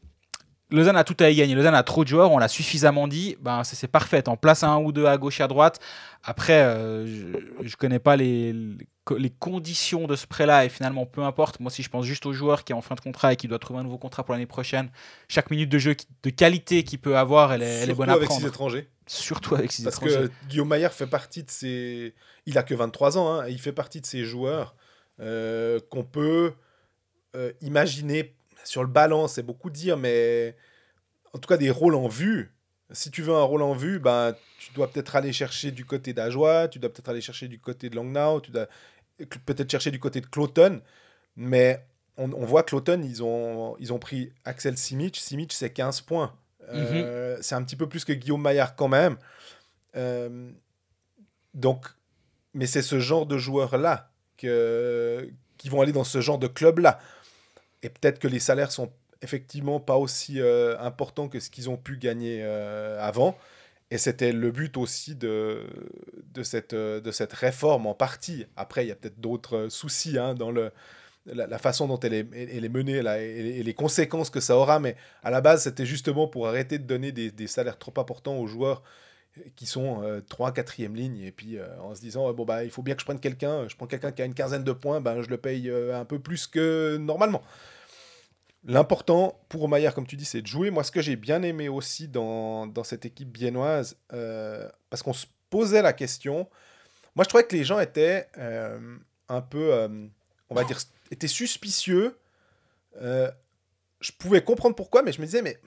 [0.71, 1.55] Lausanne a tout à y gagner.
[1.55, 3.37] Lausanne a trop de joueurs, on l'a suffisamment dit.
[3.41, 4.29] Ben, c'est parfait.
[4.29, 5.81] En place un ou deux à gauche et à droite.
[6.23, 11.23] Après, euh, je ne connais pas les, les, conditions de ce prêt-là et finalement, peu
[11.23, 11.61] importe.
[11.61, 13.49] Moi, si je pense juste au joueur qui est en fin de contrat et qui
[13.49, 14.91] doit trouver un nouveau contrat pour l'année prochaine,
[15.29, 18.15] chaque minute de jeu de qualité qu'il peut avoir, elle est, elle est bonne à
[18.15, 18.47] avec prendre.
[18.47, 18.89] étrangers.
[19.07, 20.29] surtout avec ses Parce étrangers.
[20.29, 22.15] que Guillaume Maillard fait partie de ces.
[22.47, 24.75] Il a que 23 ans, hein, et il fait partie de ces joueurs
[25.21, 26.53] euh, qu'on peut
[27.37, 30.57] euh, imaginer sur le ballon, c'est beaucoup dire, mais
[31.33, 32.53] en tout cas des rôles en vue.
[32.92, 36.12] Si tu veux un rôle en vue, ben, tu dois peut-être aller chercher du côté
[36.12, 38.66] d'Ajoie, tu dois peut-être aller chercher du côté de Langnau, tu dois
[39.46, 40.81] peut-être chercher du côté de Cloton,
[41.37, 41.85] mais
[42.16, 45.16] on, on voit que Cloton, ils ont, ils ont pris Axel Simic.
[45.16, 46.35] Simic, c'est 15 points.
[46.68, 49.16] Euh, C'est un petit peu plus que Guillaume Maillard quand même.
[49.96, 50.51] Euh,
[51.55, 51.87] donc,
[52.55, 57.01] mais c'est ce genre de joueurs-là que, qui vont aller dans ce genre de club-là.
[57.83, 58.90] Et peut-être que les salaires sont
[59.23, 63.37] effectivement pas aussi euh, importants que ce qu'ils ont pu gagner euh, avant.
[63.90, 65.66] Et c'était le but aussi de,
[66.33, 68.47] de, cette, euh, de cette réforme en partie.
[68.57, 70.71] Après, il y a peut-être d'autres soucis hein, dans le,
[71.27, 74.79] la, façon dont elle est, elle est menée là, et, les conséquences que ça aura.
[74.79, 78.47] Mais à la base, c'était justement pour arrêter de donner des salaires trop importants aux
[78.47, 78.83] joueurs
[79.57, 82.71] qui sont euh, 3 4e ligne et puis euh, en se disant bon bah il
[82.71, 85.01] faut bien que je prenne quelqu'un je prends quelqu'un qui a une quinzaine de points
[85.01, 87.43] ben je le paye euh, un peu plus que normalement.
[88.64, 90.71] L'important pour Maillard comme tu dis c'est de jouer.
[90.71, 95.14] Moi ce que j'ai bien aimé aussi dans, dans cette équipe biennoise euh, parce qu'on
[95.14, 96.49] se posait la question
[97.16, 98.29] moi je trouvais que les gens étaient
[99.29, 99.88] un peu
[100.49, 100.79] on va dire
[101.11, 102.19] étaient suspicieux.
[103.01, 105.59] Je pouvais comprendre pourquoi mais je me disais mais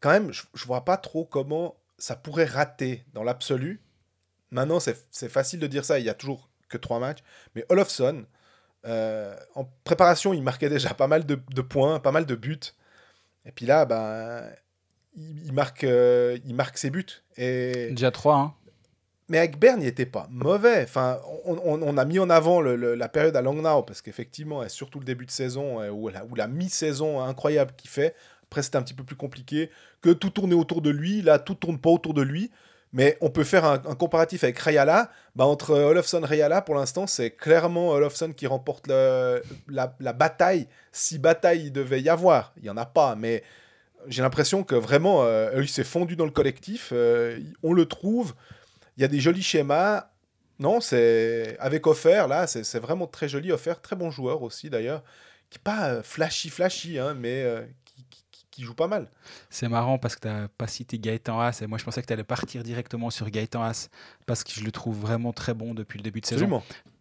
[0.00, 3.80] quand même je, je vois pas trop comment ça pourrait rater dans l'absolu.
[4.50, 7.20] Maintenant, c'est facile de dire ça, il y a toujours que trois matchs.
[7.54, 8.24] Mais Olofsson,
[8.86, 12.58] euh, en préparation, il marquait déjà pas mal de, de points, pas mal de buts.
[13.44, 14.44] Et puis là, ben,
[15.14, 17.06] il, il marque, euh, il marque ses buts.
[17.36, 17.90] Et...
[17.90, 18.54] Déjà 3, hein.
[19.28, 20.84] Mais avec Berne, il n'était pas mauvais.
[20.84, 24.00] Enfin, on, on- on a mis en avant le- le- la période à Langnau parce
[24.00, 28.14] qu'effectivement, et surtout le début de saison ou la, la mi-saison incroyable qu'il fait.
[28.50, 29.70] Après, c'était un petit peu plus compliqué
[30.02, 31.22] que tout tournait autour de lui.
[31.22, 32.50] Là, tout tourne pas autour de lui.
[32.92, 35.10] Mais on peut faire un, comparatif avec Rayala.
[35.34, 40.12] Bah, entre Olofsson et Rayala, pour l'instant, c'est clairement Olofsson qui remporte le- la, la
[40.12, 40.68] bataille.
[40.92, 43.16] Si bataille il devait y avoir, il y en a pas.
[43.16, 43.42] Mais
[44.06, 46.90] j'ai l'impression que vraiment, euh, il s'est fondu dans le collectif.
[46.92, 48.34] euh, on le trouve.
[48.96, 50.06] Il y a des jolis schémas.
[50.58, 53.52] Non, c'est avec Offert, là, c'est vraiment très joli.
[53.52, 55.02] Offert, très bon joueur aussi d'ailleurs.
[55.50, 57.62] Qui n'est pas euh, flashy, flashy, hein, mais euh,
[58.56, 59.08] qui, joue pas mal.
[59.50, 61.60] C'est marrant parce que tu n'as pas cité Gaëtan Haas.
[61.62, 63.88] Et moi, je pensais que tu allais partir directement sur Gaëtan Haas
[64.26, 66.44] parce que je le trouve vraiment très bon depuis le début de saison.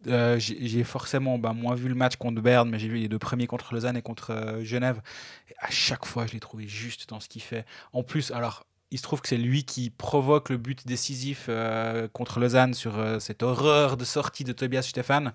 [0.07, 3.17] Euh, j'ai forcément bah, moins vu le match contre Berne, mais j'ai vu les deux
[3.19, 5.01] premiers contre Lausanne et contre euh, Genève.
[5.49, 7.65] Et à chaque fois, je l'ai trouvé juste dans ce qu'il fait.
[7.91, 12.07] En plus, alors, il se trouve que c'est lui qui provoque le but décisif euh,
[12.09, 15.33] contre Lausanne sur euh, cette horreur de sortie de Tobias Stefan.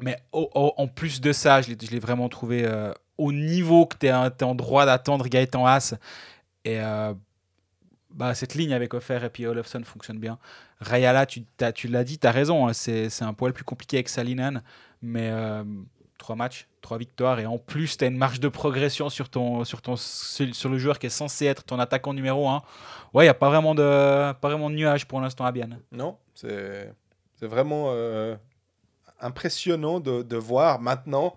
[0.00, 3.32] Mais au- au- en plus de ça, je l'ai je l'ai vraiment trouvé euh, au
[3.32, 5.94] niveau que tu es, en droit d'attendre Gaëtan Haas.
[6.64, 7.14] Et euh,
[8.10, 10.38] bah, cette ligne avec Offer et puis Olofsson fonctionne bien.
[10.80, 11.44] Rayala, tu,
[11.88, 14.62] l'as dit, tu as raison, hein, c'est un poil plus compliqué avec Salinen,
[15.02, 15.62] mais euh,
[16.18, 19.64] trois matchs, trois victoires, et en plus, tu as une marge de progression sur, ton,
[19.64, 22.62] sur, ton, sur le joueur qui est censé être ton attaquant numéro 1.
[23.12, 25.52] Ouais, il n'y a pas vraiment, de, pas vraiment de nuages pour l'instant à.
[25.92, 26.90] Non, c'est
[27.40, 28.36] c'est vraiment euh,
[29.18, 31.34] impressionnant de, de voir maintenant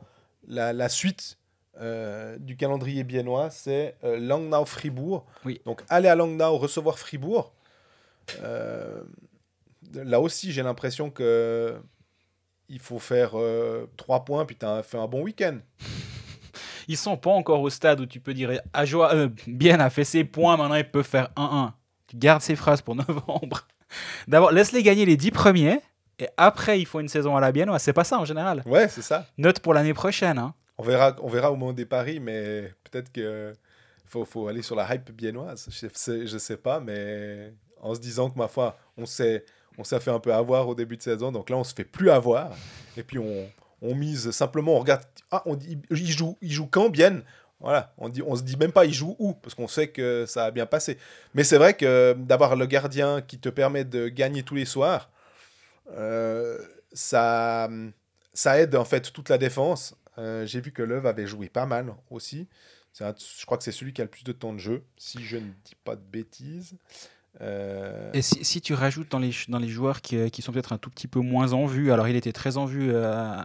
[0.48, 1.38] la, la suite
[1.82, 3.50] euh, du calendrier biennois.
[3.50, 5.26] C'est euh, Langnau-Fribourg.
[5.46, 5.62] Oui.
[5.66, 7.54] Donc aller à Langnau, recevoir Fribourg.
[8.42, 9.02] Euh,
[9.94, 11.76] là aussi, j'ai l'impression que
[12.70, 15.58] il faut faire euh, trois points, puis tu as fait un bon week-end.
[16.88, 20.04] Ils sont pas encore au stade où tu peux dire Ajoa, euh, Bienne a fait
[20.04, 21.72] ses points, maintenant ils peuvent faire 1-1.
[22.08, 23.68] Tu gardes ces phrases pour novembre.
[24.28, 25.80] D'abord, laisse-les gagner les 10 premiers,
[26.20, 27.70] et après, il faut une saison à la Bienne.
[27.70, 28.64] Ouais, c'est pas ça en général.
[28.66, 29.26] Ouais, c'est ça.
[29.38, 30.38] Note pour l'année prochaine.
[30.38, 30.54] hein.
[30.84, 33.54] On verra, on verra au moment des paris, mais peut-être que
[34.06, 35.70] faut, faut aller sur la hype biennoise.
[35.72, 39.46] Je sais, je sais pas, mais en se disant que ma foi, on s'est,
[39.78, 41.86] on s'est fait un peu avoir au début de saison, donc là on se fait
[41.86, 42.52] plus avoir.
[42.98, 43.50] Et puis on,
[43.82, 47.22] on mise simplement, on regarde, ah, on dit, il joue, il joue quand bien.
[47.62, 50.26] Voilà, on dit, on se dit même pas il joue où, parce qu'on sait que
[50.28, 50.98] ça a bien passé.
[51.34, 55.10] Mais c'est vrai que d'avoir le gardien qui te permet de gagner tous les soirs,
[55.92, 56.60] euh,
[56.92, 57.70] ça,
[58.34, 59.96] ça aide en fait toute la défense.
[60.18, 62.48] Euh, J'ai vu que Love avait joué pas mal aussi.
[63.02, 65.24] Un- je crois que c'est celui qui a le plus de temps de jeu, si
[65.24, 66.76] je ne dis pas de bêtises.
[67.42, 70.44] Euh, Et si, si tu rajoutes dans les, ch- dans les joueurs qui, euh, qui
[70.44, 72.92] sont peut-être un tout petit peu moins en vue, alors il était très en vue
[72.94, 73.36] euh,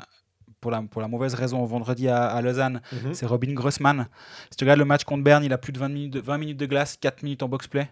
[0.61, 3.15] pour, la, pour la mauvaise raison vendredi à, à Lausanne, mhm.
[3.15, 4.07] c'est Robin Grossman.
[4.51, 6.37] Si tu regardes le match contre Berne, il a plus de 20 minutes de, 20
[6.37, 7.89] minutes de glace, 4 minutes en box-play.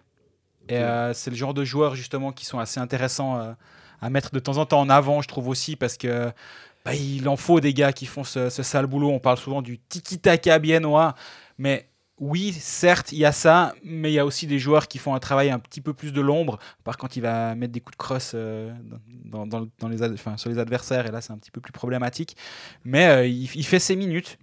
[0.69, 3.55] Et euh, c'est le genre de joueurs justement qui sont assez intéressants
[3.99, 6.31] à mettre de temps en temps en avant, je trouve aussi, parce que
[6.87, 9.09] bah, il en faut des gars qui font ce, sale boulot.
[9.09, 11.15] On parle souvent du tiki-taka biennois,
[11.57, 14.97] mais oui, certes, il y a ça, mais il y a aussi des joueurs qui
[14.97, 16.59] font un travail un petit peu plus de l'ombre.
[16.85, 18.73] Par contre, il va mettre des coups de crosse euh,
[19.25, 19.43] dans,
[19.89, 19.97] les,
[20.37, 22.37] sur les adversaires, et là, c'est un petit peu plus problématique.
[22.85, 24.37] Mais euh, il, fait ses minutes.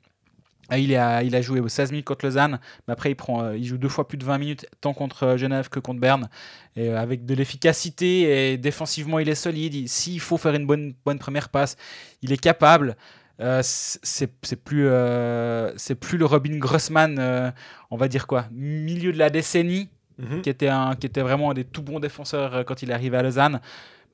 [0.72, 3.77] Il a, il a joué 16 minutes contre Lausanne, mais après il, prend, il joue
[3.77, 6.29] deux fois plus de 20 minutes, tant contre Genève que contre Berne.
[6.77, 9.88] Et avec de l'efficacité, et défensivement il est solide.
[9.88, 11.77] S'il faut faire une bonne, bonne première passe,
[12.22, 12.96] il est capable.
[13.40, 15.72] Euh, c'est plus, euh,
[16.12, 17.50] le Robin Grossman, euh,
[17.90, 20.42] on va dire quoi, milieu de la décennie, mhm.
[20.42, 23.16] qui, était un, qui était vraiment un des tout bons défenseurs quand il est arrivé
[23.16, 23.61] à Lausanne.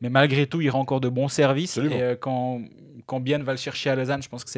[0.01, 1.77] Mais malgré tout, il rend encore de bons services.
[1.77, 2.63] Et quand,
[3.11, 4.51] quand Bien va le chercher à Lausanne, je pense que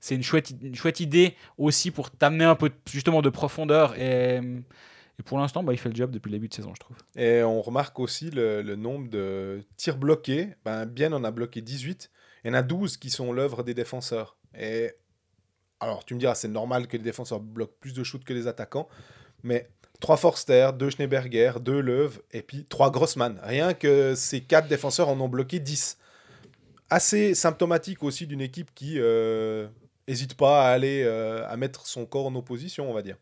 [0.00, 3.94] c'est une chouette, chouette idée aussi pour t'amener un peu justement de profondeur.
[3.98, 4.40] Et,
[5.26, 6.96] pour l'instant, bah, il fait le job depuis le début de saison, je trouve.
[7.16, 10.54] Et on remarque aussi le, le nombre de tirs bloqués.
[10.64, 12.10] Ben, Bien en a bloqué 18.
[12.44, 14.38] Il y en a 12 qui sont l'œuvre des défenseurs.
[14.58, 14.92] Et
[15.80, 18.46] alors, tu me diras, c'est normal que les défenseurs bloquent plus de shoots que les
[18.46, 18.88] attaquants,
[19.42, 19.68] mais
[20.00, 23.38] 3 Forster, 2 Schneeberger, 2 Leuve, et puis 3 Grossman.
[23.42, 25.98] Rien que ces 4 défenseurs en ont bloqué 10.
[26.90, 32.06] Assez symptomatique aussi d'une équipe qui n'hésite euh, pas à aller euh, à mettre son
[32.06, 33.18] corps en opposition, on va dire.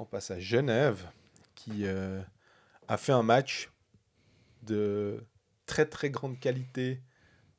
[0.00, 1.06] On passe à Genève,
[1.54, 2.20] qui euh,
[2.88, 3.70] a fait un match
[4.64, 5.24] de
[5.66, 7.00] très très grande qualité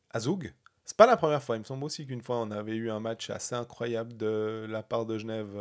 [0.10, 0.54] à Zoug.
[0.84, 3.00] C'est pas la première fois, il me semble aussi qu'une fois on avait eu un
[3.00, 5.58] match assez incroyable de la part de Genève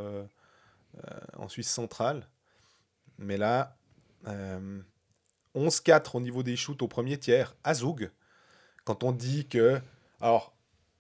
[1.37, 2.27] en Suisse centrale.
[3.19, 3.77] Mais là,
[4.27, 4.29] 11-4
[5.57, 8.11] euh, au niveau des shoots au premier tiers à Zoug.
[8.85, 9.81] Quand on dit que.
[10.21, 10.55] Alors,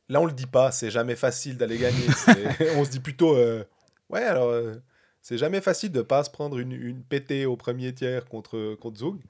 [0.09, 2.07] là on le dit pas, c'est jamais facile d'aller gagner.
[2.77, 3.37] on se dit plutôt.
[4.11, 4.53] ouais, alors
[5.23, 8.99] c'est jamais facile de pas se prendre une, une pétée au premier tiers contre, contre
[8.99, 9.21] Zug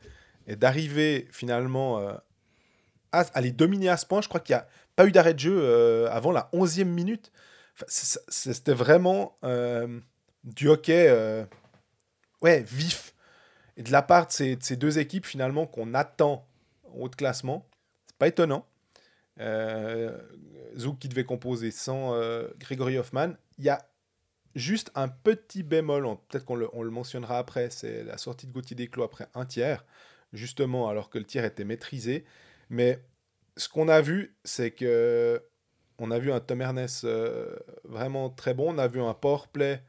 [0.46, 2.14] et d'arriver finalement euh,
[3.12, 4.20] à, les dominer à ce point.
[4.20, 7.30] Je crois qu'il n'y a pas eu d'arrêt de jeu euh, avant la 11e minute.
[7.86, 10.00] C'était vraiment euh,
[10.44, 11.46] du hockey
[12.42, 13.13] ouais, vif.
[13.76, 16.46] Et de la part de ces, deux équipes finalement qu'on attend
[16.84, 17.68] en haut de classement,
[18.06, 18.66] c'est pas étonnant.
[20.76, 22.16] Zouk qui devait composer sans
[22.58, 23.32] Grégory Hoffman.
[23.58, 23.84] Il y a
[24.54, 28.76] Juste un petit bémol, peut-être qu'on le, le, mentionnera après, c'est la sortie de Gauthier
[28.76, 29.84] Desclos après un tiers,
[30.32, 32.24] justement alors que le tiers était maîtrisé.
[32.70, 33.02] Mais
[33.56, 35.42] ce qu'on a vu, c'est que
[35.98, 39.42] on a vu un Tom Ernest euh, vraiment très bon, on a vu un power
[39.52, 39.82] play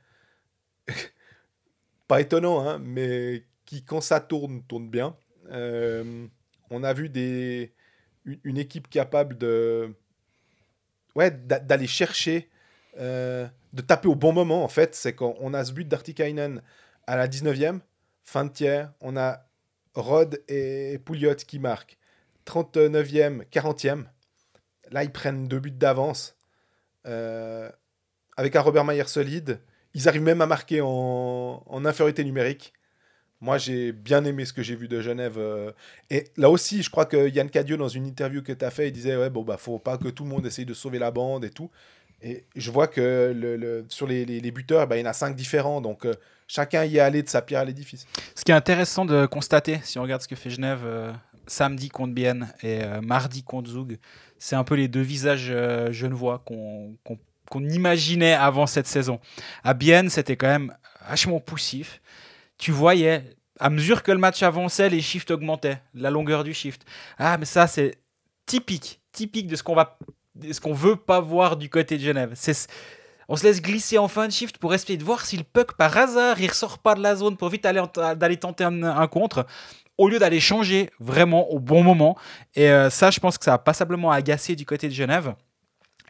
[2.07, 5.15] pas étonnant, hein, mais qui quand ça tourne, tourne bien.
[5.51, 6.27] Euh,
[6.69, 7.73] on a vu des,
[8.25, 9.93] une, équipe capable de
[11.15, 12.49] ouais, d'aller chercher
[12.99, 14.95] euh, de taper au bon moment, en fait.
[14.95, 16.61] C'est quand on a ce but d'Artikainen
[17.07, 17.79] à la 19e,
[18.23, 18.91] fin de tiers.
[19.01, 19.47] On a
[19.93, 21.97] Rod et Pouliot qui marquent.
[22.45, 24.05] 39e, 40e.
[24.91, 26.37] Là, ils prennent deux buts d'avance.
[27.05, 27.69] Euh,
[28.37, 29.59] avec un Robert Mayer solide.
[29.93, 32.73] Ils arrivent même à marquer en, en infériorité numérique.
[33.45, 35.35] Moi, j'ai bien aimé ce que j'ai vu de Genève.
[35.37, 35.71] Euh.
[36.09, 38.87] Et là aussi, je crois que Yann Cadio, dans une interview que tu as fait,
[38.87, 41.11] il disait Ouais, bon, bah, faut pas que tout le monde essaye de sauver la
[41.11, 41.69] bande et tout.
[42.23, 45.35] Et je vois que le, sur les, les, buteurs, bah, il y en a cinq
[45.35, 45.79] différents.
[45.79, 46.15] Donc, euh,
[46.47, 48.07] chacun y est allé de sa pierre à l'édifice.
[48.33, 51.13] Ce qui est intéressant de constater, si on regarde ce que fait Genève euh,
[51.45, 53.99] samedi contre Bienne et mardi contre Zug,
[54.39, 55.53] c'est un peu les deux visages
[55.91, 59.19] genevois qu'on imaginait avant cette saison.
[59.63, 60.73] À Bienne, c'était quand même
[61.07, 62.01] vachement poussif.
[62.57, 66.85] Tu voyais, à mesure que le match avançait, les shifts augmentaient, la longueur du shift.
[67.17, 67.97] Ah, mais ça, c'est
[68.45, 69.97] typique, typique de ce qu'on va
[70.51, 72.31] ce qu'on veut pas voir du côté de Genève.
[72.35, 72.67] C'est
[73.27, 75.97] on se laisse glisser en fin de shift pour essayer de voir si le par
[75.97, 77.81] hasard il ressort pas de la zone pour vite aller
[78.15, 79.47] d'aller tenter un, contre
[79.97, 82.17] au lieu d'aller changer vraiment au bon moment.
[82.53, 85.33] Et euh, ça, je pense que ça a passablement agacé du côté de Genève.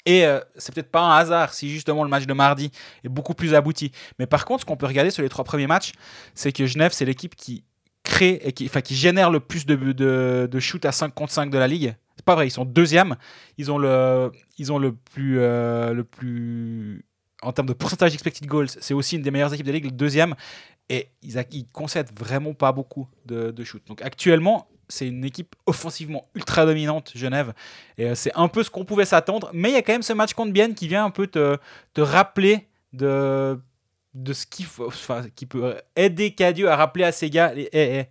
[0.06, 2.72] Et euh, c'est peut-être pas un hasard si justement le match de mardi
[3.04, 3.92] est beaucoup plus abouti.
[4.20, 5.94] Mais par contre, ce qu'on peut regarder sur les trois premiers matchs,
[6.36, 7.64] c'est que Genève, c'est l'équipe qui
[8.04, 11.50] crée et qui, qui génère le plus de, de, de shoot à 5 contre 5
[11.50, 13.16] de la ligue pas vrai, ils sont deuxième.
[13.58, 17.06] Ils ont le, ils ont le plus, euh, le plus,
[17.42, 19.86] en termes de pourcentage d'expected goals, c'est aussi une des meilleures équipes de la ligue,
[19.86, 20.36] le deuxième.
[20.90, 23.82] Et ils, ils concèdent vraiment pas beaucoup de, de shoot.
[23.88, 27.54] Donc actuellement, c'est une équipe offensivement ultra dominante, Genève.
[27.98, 29.50] Et euh, c'est un peu ce qu'on pouvait s'attendre.
[29.54, 31.58] Mais il y a quand même ce match contre Bienne qui vient un peu te,
[31.98, 33.60] rappeler de,
[34.14, 38.04] de ce qui, enfin, qui peut aider Cadieux à rappeler à ses gars eh, eh,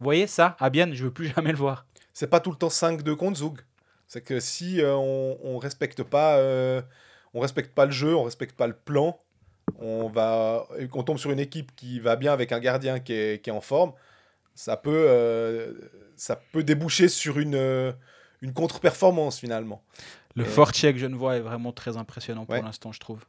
[0.00, 1.84] vous voyez ça, à Bienne, je veux plus jamais le voir
[2.18, 3.60] c'est pas tout le temps 5-2 contre Zug.
[4.08, 6.82] C'est que si euh, on, on respecte pas euh,
[7.32, 9.20] on respecte pas le jeu, on respecte pas le plan,
[9.78, 13.40] on va on tombe sur une équipe qui va bien avec un gardien qui est,
[13.40, 13.92] qui est en forme,
[14.60, 15.72] ça peut euh,
[16.16, 17.94] ça peut déboucher sur une
[18.42, 19.84] une contre-performance finalement.
[20.34, 22.62] Le Et- fort check Genevois est vraiment très impressionnant pour Ouais.
[22.62, 23.24] l'instant, je trouve.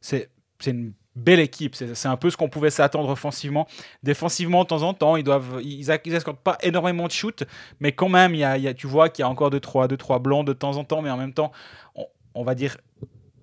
[0.00, 1.74] C'est une belle équipe.
[1.76, 3.66] C'est un peu ce qu'on pouvait s'attendre offensivement.
[4.02, 7.44] Défensivement, de temps en temps, ils doivent, ils, ils escortent pas énormément de shoots,
[7.80, 9.50] mais quand même, il y a, il y a- tu vois qu'il y a encore
[9.50, 11.52] 2-3 deux, trois blancs de temps en temps, mais en même temps,
[11.94, 12.76] on, on va dire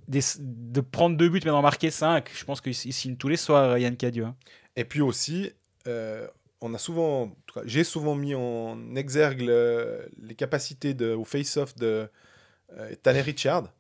[0.08, 3.28] des- de prendre deux buts mais d'en marquer 5 je pense qu'il il signe tous
[3.30, 4.26] les soirs Yann Cadieux.
[4.26, 4.36] hein.
[4.76, 5.52] Et puis aussi,
[5.88, 6.28] euh,
[6.62, 12.08] on a souvent, j'ai souvent mis en exergue le- les capacités de, au face-off de
[12.78, 13.71] euh, Tanner Richard.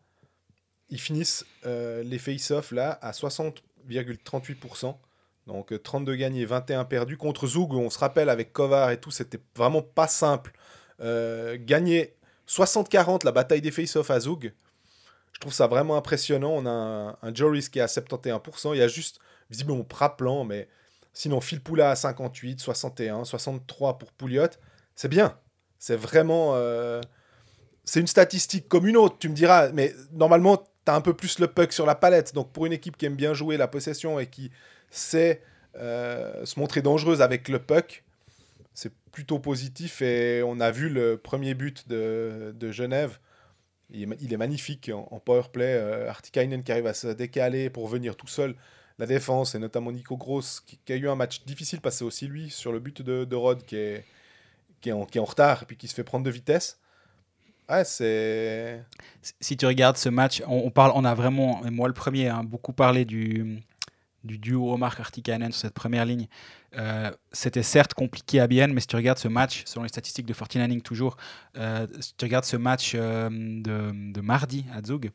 [0.89, 4.97] Ils finissent euh, les face-off là à 60,38%.
[5.47, 7.17] Donc euh, 32 gagnés, 21 perdus.
[7.17, 10.51] Contre Zoug, on se rappelle avec Kovar et tout, c'était vraiment pas simple.
[10.99, 12.15] Euh, gagner
[12.47, 14.53] 60-40 la bataille des face-off à Zoug,
[15.33, 16.51] je trouve ça vraiment impressionnant.
[16.51, 18.73] On a un, un Joris qui est à 71%.
[18.75, 20.67] Il y a juste, visiblement, Praplan, mais
[21.13, 24.47] sinon Phil Poula à 58, 61, 63 pour Pouliot.
[24.95, 25.37] C'est bien.
[25.79, 26.53] C'est vraiment.
[26.55, 27.01] euh,
[27.83, 31.13] c'est une statistique comme une autre, tu me diras, mais normalement, tu as un peu
[31.13, 32.33] plus le puck sur la palette.
[32.33, 34.51] Donc, pour une équipe qui aime bien jouer la possession et qui
[34.91, 35.41] sait
[35.77, 38.03] euh, se montrer dangereuse avec le puck,
[38.73, 40.01] c'est plutôt positif.
[40.01, 43.17] Et on a vu le premier but de, Genève.
[43.89, 45.73] Il est, magnifique en, en power play.
[45.73, 48.55] Euh, Artikainen qui arrive à se décaler pour venir tout seul.
[49.01, 52.51] La défense, et notamment Nico Gross, qui, a eu un match difficile, c'est aussi lui
[52.51, 54.05] sur le but de, Rod qui est,
[54.79, 56.79] qui, est en, qui est en retard et puis qui se fait prendre de vitesse.
[57.67, 58.85] Ouais, c'est.
[59.39, 62.73] si tu regardes ce match, on, parle, on a vraiment, moi le premier, hein, beaucoup
[62.73, 63.63] parlé du,
[64.23, 66.27] du duo Omar Artikainen sur cette première ligne.
[66.77, 70.27] Euh, C'était certes compliqué à Bienne, mais si tu regardes ce match, selon les statistiques
[70.27, 71.17] de Fortinaning toujours,
[71.57, 75.09] euh, si tu regardes ce match euh, de, de mardi à Zug,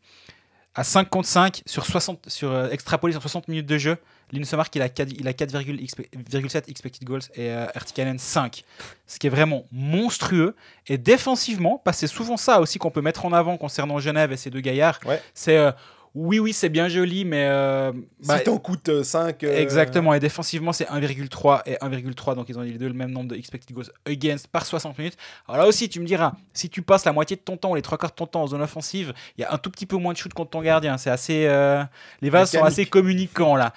[0.76, 3.96] à 5 contre 5, sur, 60, sur, euh, extrapolé sur 60 minutes de jeu,
[4.32, 8.64] Linsemark il a 4 il a 4,7 expected goals et euh, Artikainen 5.
[9.06, 10.54] Ce qui est vraiment monstrueux.
[10.88, 14.32] Et défensivement, parce que c'est souvent ça aussi qu'on peut mettre en avant concernant Genève
[14.32, 15.22] et ces deux gaillards, Ouais.
[15.34, 15.72] c'est euh,
[16.18, 17.44] oui, oui, c'est bien joli, mais.
[17.46, 17.92] euh,
[18.26, 19.42] bah, si t'en coûtes 5.
[19.42, 23.28] Exactement, et défensivement c'est 1,3 et 1,3, donc ils ont les deux le même nombre
[23.28, 25.18] de expected goals against par 60 minutes.
[25.46, 27.82] Alors là aussi, tu me diras, si tu passes la moitié de ton temps, les
[27.82, 29.96] trois quarts de ton temps en zone offensive, il y a un tout petit peu
[29.98, 30.96] moins de shoot contre ton gardien.
[30.96, 31.84] C'est assez, euh,
[32.22, 33.74] les vases sont assez communicants là.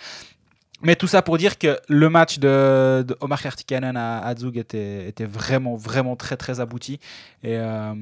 [0.82, 4.58] Mais tout ça pour dire que le match de, de Omar Kartikanen à, à Zug
[4.58, 7.02] était, était vraiment, vraiment très, très abouti.
[7.44, 7.94] Et euh,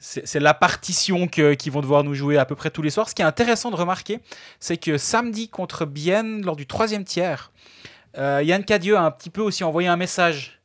[0.00, 3.08] c'est la partition qu'ils vont devoir nous jouer à peu près tous les soirs.
[3.08, 4.20] Ce qui est intéressant de remarquer,
[4.60, 7.52] c'est que samedi contre Bienne, lors du troisième tiers,
[8.16, 10.60] euh, Yann Cadieux a un petit peu aussi envoyé un message.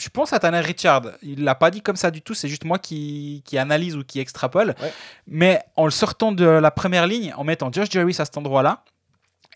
[0.00, 1.02] Je pense à Tanner Richard.
[1.22, 2.34] Il l'a pas dit comme ça du tout.
[2.34, 4.74] C'est juste moi qui, qui analyse ou qui extrapole.
[4.80, 4.92] Ouais.
[5.26, 8.84] Mais en le sortant de la première ligne, en mettant Josh Jarvis à cet endroit-là,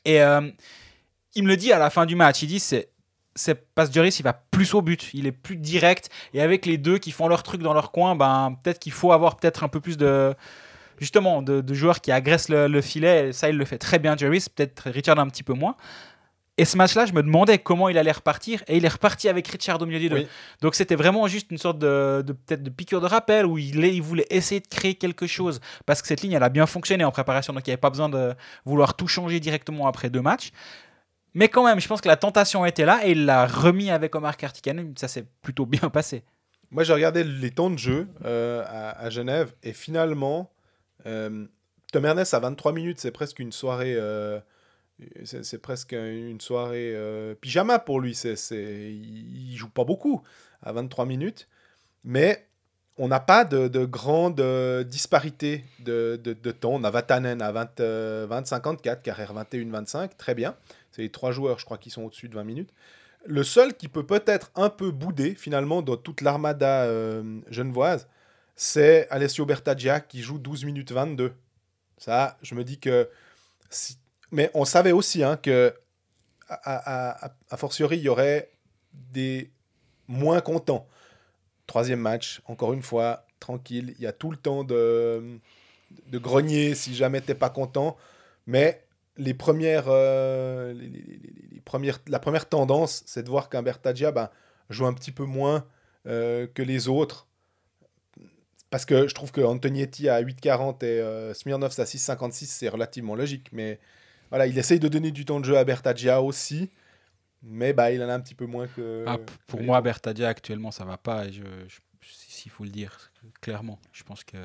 [0.04, 0.48] et euh,
[1.34, 2.42] il me le dit à la fin du match.
[2.42, 2.90] Il dit c'est
[3.34, 6.66] c'est parce que Jarvis il va plus au but, il est plus direct et avec
[6.66, 9.64] les deux qui font leur truc dans leur coin, ben peut-être qu'il faut avoir peut-être
[9.64, 10.34] un peu plus de
[10.98, 13.28] justement de, de joueurs qui agressent le, le filet.
[13.28, 15.76] Et ça il le fait très bien Jarvis, peut-être Richard un petit peu moins.
[16.60, 19.46] Et ce match-là, je me demandais comment il allait repartir, et il est reparti avec
[19.46, 20.16] Richard au milieu des deux.
[20.16, 20.26] Oui.
[20.60, 23.84] Donc c'était vraiment juste une sorte de, de- peut-être de piqûre de rappel où il,
[23.84, 26.66] est- il voulait essayer de créer quelque chose parce que cette ligne elle a bien
[26.66, 30.10] fonctionné en préparation, donc il n'y avait pas besoin de vouloir tout changer directement après
[30.10, 30.50] deux matchs.
[31.34, 34.14] Mais quand même, je pense que la tentation était là et il l'a remis avec
[34.14, 36.24] Omar Kartikanen, ça s'est plutôt bien passé.
[36.70, 40.50] Moi, j'ai regardé les temps de jeu euh, à, Genève et finalement,
[41.06, 41.46] euh,
[41.92, 43.94] Tom Ernest à 23 minutes, c'est presque une soirée.
[43.96, 44.40] euh,
[45.24, 48.14] c'est presque une soirée euh, pyjama pour lui.
[48.14, 48.34] C'est,
[48.92, 50.22] il joue pas beaucoup
[50.62, 51.48] à 23 minutes.
[52.04, 52.48] Mais
[52.98, 54.40] on n'a pas de, de grande
[54.86, 56.16] disparité de,
[56.50, 56.74] temps.
[56.74, 60.56] On a Vatanen à 20, euh, 20-54, carrière 21-25, très bien.
[60.98, 62.70] C'est les trois joueurs, je crois, qui sont au-dessus de 20 minutes.
[63.24, 68.08] Le seul qui peut peut-être un peu bouder, finalement, dans toute l'armada euh, genevoise,
[68.56, 71.34] c'est Alessio Bertaggia qui joue 12 minutes 22.
[71.98, 73.08] Ça, je me dis que.
[73.70, 73.96] si-
[74.32, 75.72] Mais on savait aussi hein, que,
[76.48, 78.50] à, à- fortiori, il y aurait
[78.92, 79.52] des
[80.08, 80.88] moins contents.
[81.68, 83.94] Troisième match, encore une fois, tranquille.
[83.98, 85.38] Il y a tout le temps de,
[86.08, 87.96] de grogner si jamais t'es pas content.
[88.48, 88.84] Mais
[89.18, 93.62] les premières, euh, les, les- les- les premières, la première tendance, c'est de voir qu'un
[93.62, 94.30] Bertaggia ben,
[94.70, 95.66] joue un petit peu moins
[96.06, 97.26] euh, que les autres.
[98.70, 103.14] Parce que je trouve que Antonietti à 8,40 et euh, Smirnov à 6,56, c'est relativement
[103.14, 103.48] logique.
[103.52, 103.78] Mais
[104.30, 106.70] voilà, il essaye de donner du temps de jeu à Bertaggia aussi.
[107.42, 109.04] Mais bah, il en a un petit peu moins que.
[109.06, 109.16] Ah,
[109.46, 109.80] pour que moi.
[109.80, 111.30] Bertadia actuellement, ça va pas.
[111.30, 113.10] Je, je- s'il faut le dire
[113.40, 114.36] clairement, je pense que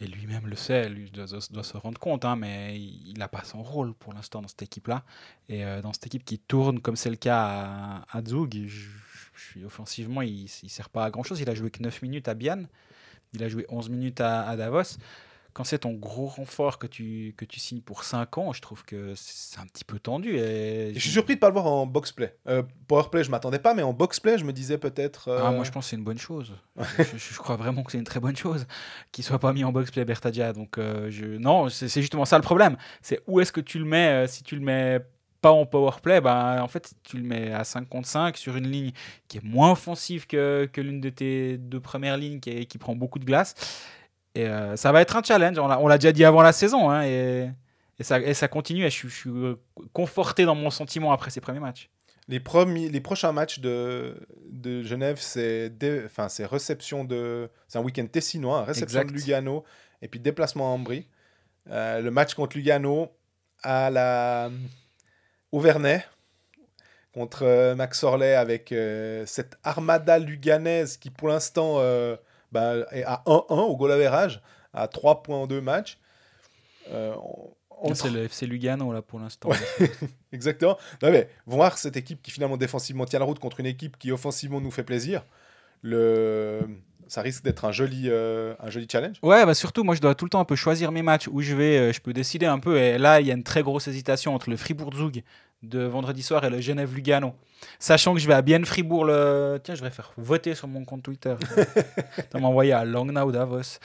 [0.00, 3.62] et lui-même le sait, lui doit, se rendre compte, hein, mais il n'a pas son
[3.62, 5.04] rôle pour l'instant dans cette équipe-là.
[5.48, 8.88] Et euh, dans cette équipe qui tourne comme c'est le cas à, à Zug, je,
[9.34, 11.40] suis offensivement, il ne sert pas à grand-chose.
[11.40, 12.68] Il a joué que 9 minutes à Bienne.
[13.32, 14.98] Il a joué 11 minutes à Davos.
[15.54, 18.84] Quand c'est ton gros renfort que tu, que tu signes pour 5 ans, je trouve
[18.84, 20.36] que c'est un petit peu tendu.
[20.38, 22.34] Et Je suis surpris de pas le voir en box-play.
[22.48, 25.28] Euh, Powerplay, je m'attendais pas, mais en box-play, je me disais peut-être.
[25.28, 26.54] euh, Ah, moi, je pense que c'est une bonne chose.
[26.98, 28.66] je, crois vraiment que c'est une très bonne chose
[29.12, 30.52] qu'il soit pas mis en box-play Bertadia.
[30.54, 31.24] Donc, euh, je...
[31.26, 32.76] non, c'est justement ça le problème.
[33.02, 35.00] C'est où est-ce que tu le mets euh, Si tu le mets
[35.42, 38.68] pas en powerplay, bah, en fait, tu le mets à 5 contre 5 sur une
[38.70, 38.92] ligne
[39.28, 42.78] qui est moins offensive que, que l'une de tes deux premières lignes qui, est- qui
[42.78, 43.54] prend beaucoup de glace.
[44.34, 45.58] Et euh, ça va être un challenge.
[45.58, 46.90] On l'a déjà dit avant la saison.
[46.90, 47.50] hein, et,
[47.98, 48.84] et, ça, et ça continue.
[48.84, 49.56] Et je, suis- je suis euh,
[49.92, 51.90] conforté dans mon sentiment après ces premiers matchs.
[52.28, 54.16] Les, premiers, les prochains matchs de,
[54.50, 55.70] de Genève, c'est
[56.06, 57.50] enfin, réception de.
[57.68, 59.12] C'est un week-end tessinois, hein, réception Exact.
[59.14, 59.64] de Lugano
[60.00, 61.06] et puis déplacement à Ambry.
[61.70, 63.10] Euh, le match contre Lugano
[63.62, 64.50] à la
[65.52, 66.04] Auvernais
[67.12, 72.16] contre Max Orley avec euh, cette armada luganaise qui pour l'instant euh,
[72.52, 74.40] bah, est à 1-1 au goal average,
[74.72, 75.98] à 3 points en deux matchs.
[76.90, 77.14] Euh,
[77.94, 79.48] C'est le FC Lugano là pour l'instant.
[79.48, 79.90] Ouais.
[80.32, 80.76] Exactement.
[81.02, 84.12] Non, mais voir cette équipe qui finalement défensivement tient la route contre une équipe qui
[84.12, 85.24] offensivement nous fait plaisir,
[85.82, 86.60] le...
[87.08, 89.16] ça risque d'être un joli, euh, un joli challenge.
[89.22, 91.40] Ouais, bah surtout, moi je dois tout le temps un peu choisir mes matchs où
[91.40, 92.78] je vais, euh, je peux décider un peu.
[92.78, 95.22] Et là, il y a une très grosse hésitation entre le Fribourg-Zug
[95.62, 97.34] de vendredi soir et le Genève-Lugano.
[97.78, 99.60] Sachant que je vais à Bienne Fribourg le.
[99.62, 101.34] Tiens, je vais faire voter sur mon compte Twitter.
[102.30, 103.78] Tu m'as envoyé à Langnau Davos.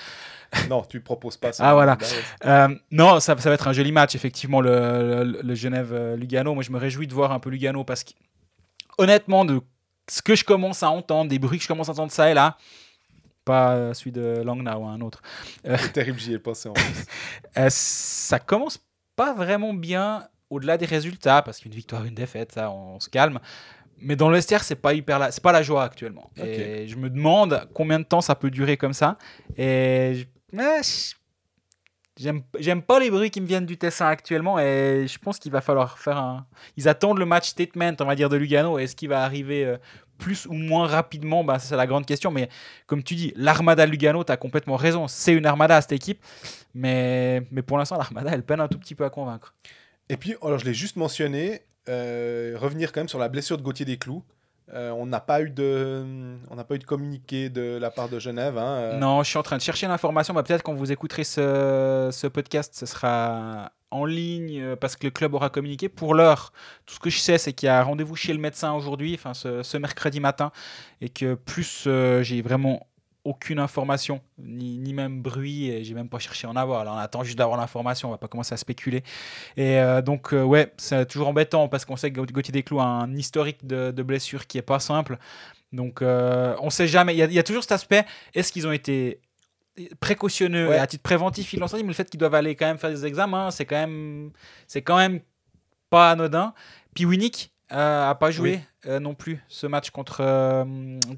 [0.70, 1.70] non, tu proposes pas ça.
[1.70, 1.96] Ah, voilà.
[1.96, 2.06] Bah.
[2.46, 6.54] Euh, non, ça, ça va être un joli match, effectivement, le, le, le Genève-Lugano.
[6.54, 8.12] Moi, je me réjouis de voir un peu Lugano parce que,
[8.98, 9.62] honnêtement, de
[10.10, 12.34] ce que je commence à entendre, des bruits que je commence à entendre ça et
[12.34, 12.58] là,
[13.46, 15.22] pas euh, celui de Langnau, hein, un autre.
[15.94, 17.06] Terrible, j'y ai pensé en plus.
[17.58, 18.80] Euh, ça commence
[19.16, 23.40] pas vraiment bien au-delà des résultats, parce qu'une victoire, une défaite, ça, on, se calme.
[24.00, 25.32] Mais dans le vestiaire, c'est pas hyper la...
[25.32, 26.30] c'est pas la joie actuellement.
[26.38, 29.18] Et je me demande combien de temps ça peut durer comme ça.
[29.58, 30.26] Et je-
[32.16, 34.60] j'aime j'aime pas les bruits qui me viennent du Tessin actuellement.
[34.60, 36.46] Et je pense qu'il va falloir faire un.
[36.78, 38.78] Ils attendent le match statement, on va dire, de Lugano.
[38.78, 39.78] Est-ce qu'il va arriver euh,
[40.20, 41.44] plus ou moins rapidement?
[41.44, 42.30] Bah, C'est la grande question.
[42.32, 42.50] Mais
[42.86, 45.08] comme tu dis, l'armada Lugano, tu as complètement raison.
[45.08, 46.24] C'est une armada, cette équipe.
[46.76, 49.56] Mais, mais pour l'instant, l'armada, elle peine un tout petit peu à convaincre.
[50.10, 53.64] Et puis, alors je l'ai juste mentionné, euh, revenir quand même sur la blessure de
[53.64, 54.24] Gauthier Desclous.
[54.74, 56.04] Euh, on n'a pas eu de,
[56.50, 58.58] on n'a pas eu de communiqué de la part de Genève.
[58.58, 58.98] hein, euh.
[58.98, 60.34] Non, je suis en train de chercher l'information.
[60.34, 65.12] Bah, Peut-être quand vous écouterez ce, ce podcast, ce sera en ligne parce que le
[65.12, 65.88] club aura communiqué.
[65.88, 66.52] Pour l'heure,
[66.86, 69.34] tout ce que je sais, c'est qu'il y a rendez-vous chez le médecin aujourd'hui, enfin
[69.34, 70.52] ce, mercredi matin,
[71.00, 71.88] et que plus
[72.24, 72.87] j'ai vraiment
[73.28, 76.84] aucune information, ni, ni même bruit, et j'ai même pas cherché à en avoir.
[76.86, 79.04] Là, on attend juste d'avoir l'information, on va pas commencer à spéculer.
[79.58, 82.86] Et euh, donc, euh, ouais, c'est toujours embêtant parce qu'on sait que Gauthier Desclous a
[82.86, 85.18] un historique de, de blessures qui est pas simple.
[85.74, 87.14] Donc, euh, on sait jamais.
[87.14, 89.20] Il y, a- il y a toujours cet aspect est-ce qu'ils ont été
[90.00, 90.70] précautionneux?
[90.70, 90.78] Ouais.
[90.78, 92.80] et à titre préventif ils l'ont sorti mais le fait qu'ils doivent aller quand même
[92.80, 94.32] faire des examens c'est quand même
[94.68, 95.20] c'est quand même
[95.92, 96.54] pas anodin
[96.96, 100.64] puis Winnick euh, a pas joué euh, non plus ce match contre euh,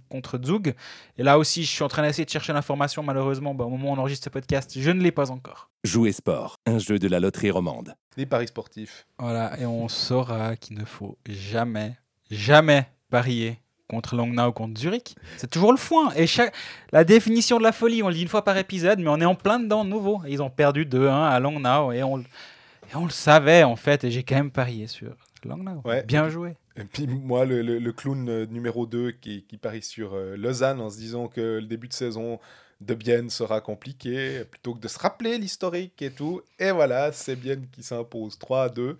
[0.09, 0.73] contre Zug
[1.17, 3.91] et là aussi je suis en train d'essayer de chercher l'information malheureusement bah, au moment
[3.91, 7.07] où on enregistre ce podcast je ne l'ai pas encore Jouer sport, un jeu de
[7.07, 7.95] la loterie romande.
[8.17, 9.05] Les paris sportifs.
[9.17, 11.97] voilà et on saura qu'il ne faut jamais
[12.31, 15.15] jamais parier contre Langnau ou contre Zurich.
[15.37, 16.11] C'est toujours le foin.
[16.15, 16.53] Et chaque...
[16.91, 19.25] la définition de la folie, on le dit une fois par épisode, mais on est
[19.25, 20.21] en plein dedans de nouveau.
[20.27, 24.03] Ils ont perdu 2-1 à Langnau et on, et on le savait en fait.
[24.03, 25.15] Et j'ai quand même parié sur
[25.45, 25.81] Langnau.
[25.85, 26.03] Ouais.
[26.03, 26.55] Bien joué.
[26.75, 30.35] Et puis moi, le, le- le clown euh, numéro 2 qui, qui parie sur euh,
[30.37, 32.39] Lausanne en se disant que le début de saison
[32.81, 36.41] de Bienne sera compliqué, plutôt que de se rappeler l'historique et tout.
[36.59, 38.97] Et voilà, c'est Bienne qui s'impose 3 à 2.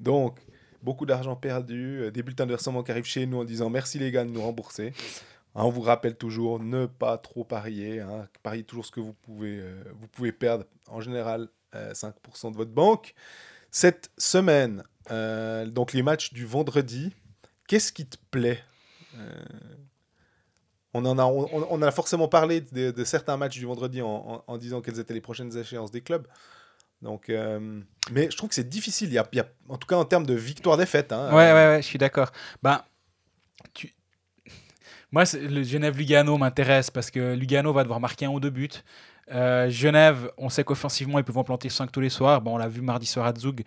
[0.00, 0.38] Donc,
[0.82, 3.98] beaucoup d'argent perdu, euh, des bulletins de versement qui arrivent chez nous en disant merci
[3.98, 4.92] les gars de nous rembourser.
[5.54, 8.00] Hein, on vous rappelle toujours, ne pas trop parier.
[8.00, 10.64] Hein, pariez toujours ce que vous pouvez, euh, vous pouvez perdre.
[10.88, 13.14] En général, euh, 5% de votre banque.
[13.70, 17.14] Cette semaine, euh, donc les matchs du vendredi,
[17.68, 18.62] qu'est-ce qui te plaît?
[19.16, 19.42] Euh,
[20.94, 24.08] on, en a, on, on a forcément parlé de, de certains matchs du vendredi en,
[24.08, 26.26] en- en disant quelles étaient les prochaines échéances des clubs.
[27.02, 29.08] Donc, euh, mais je trouve que c'est difficile.
[29.08, 31.12] Il y a, il y a- en tout cas, en termes de victoire-défaite.
[31.12, 32.30] Hein, Ouais, ouais, ouais, je suis d'accord.
[32.62, 32.82] Ben,
[33.72, 33.94] tu...
[35.12, 38.68] Moi, le Genève-Lugano m'intéresse parce que Lugano va devoir marquer un ou deux buts.
[39.32, 42.40] Euh, Genève, on sait qu'offensivement, ils peuvent en planter 5 tous les soirs.
[42.40, 43.62] Bon, on l'a vu mardi soir à Zug.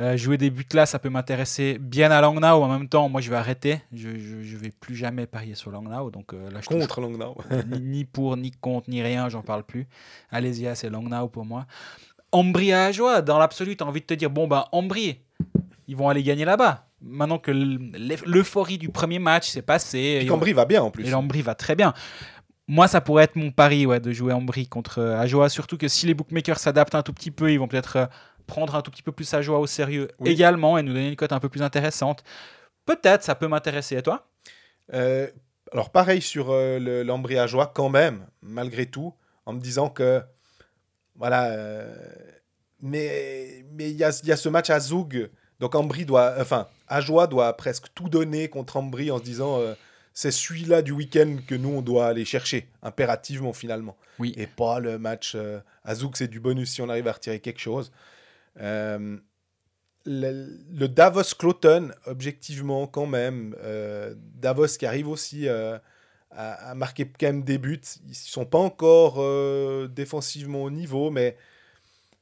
[0.00, 2.62] Euh, jouer des buts là, ça peut m'intéresser bien à Langnau.
[2.62, 3.80] En même temps, moi, je vais arrêter.
[3.92, 4.10] Je,
[4.42, 6.10] je vais plus jamais parier sur Langnau.
[6.10, 7.36] Donc euh, là, je touche contre Langnau.
[7.66, 9.86] ni, ni pour, ni contre, ni rien, j'en parle plus.
[10.30, 11.66] Alésia, c'est Langnau pour moi.
[12.32, 15.20] Ambry à Ajoie, dans l'absolu, tu as envie de te dire bon, ben, Ambry,
[15.88, 16.85] ils vont aller gagner là-bas.
[17.02, 21.06] Maintenant que l'euphorie du premier match s'est passée, et, Cambry va bien en plus.
[21.06, 21.92] et l'Ambry va très bien.
[22.68, 25.48] Moi, ça pourrait être mon pari ouais, de jouer Ambry contre euh, Ajoa.
[25.48, 28.06] Surtout que si les bookmakers s'adaptent un tout petit peu, ils vont peut-être euh,
[28.46, 30.30] prendre un tout petit peu plus Ajoa au sérieux Oui.
[30.30, 32.24] également et nous donner une cote un peu plus intéressante.
[32.86, 33.96] Peut-être, ça peut m'intéresser.
[33.96, 34.28] Et toi?
[34.94, 35.28] Euh,
[35.72, 40.22] alors pareil sur euh, le- l'embriageois quand même, malgré tout, en me disant que
[41.14, 41.94] voilà, euh,
[42.80, 45.30] mais mais il y a, il y a ce match à Zoug,
[45.60, 49.74] donc Ambry doit, enfin Ajoie doit presque tout donner contre Ambry en se disant euh,
[50.12, 54.32] c'est celui-là du week-end que nous on doit aller chercher impérativement finalement, Oui.
[54.36, 57.40] et pas le match euh, à Zoug c'est du bonus si on arrive à retirer
[57.40, 57.92] quelque chose.
[58.60, 59.18] Euh,
[60.06, 65.82] le, le Davos Cloton, objectivement, quand même, euh, Davos qui arrive aussi à,
[66.30, 67.80] à marquer quand même des buts.
[68.04, 69.20] Ils ne sont pas encore
[69.88, 71.36] défensivement au niveau, mais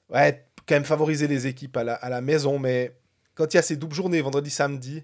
[0.08, 2.58] ouais, quand même favoriser les équipes à la, à la maison.
[2.58, 2.96] Mais
[3.34, 5.02] quand il y a ces doubles journées, vendredi, samedi,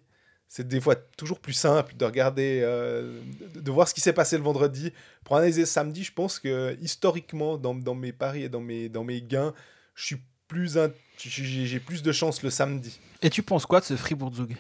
[0.49, 3.20] c'est des fois toujours plus simple de regarder, euh,
[3.55, 4.93] de, de voir ce qui s'est passé le vendredi.
[5.24, 9.05] Pour analyser samedi, je pense que historiquement, dans, dans mes paris et dans mes, dans
[9.05, 9.55] mes gains,
[9.95, 10.16] je suis
[10.49, 10.76] plus
[11.18, 12.99] j'ai plus de chance le samedi.
[13.22, 14.57] Et tu penses quoi de ce Fribourg-Zug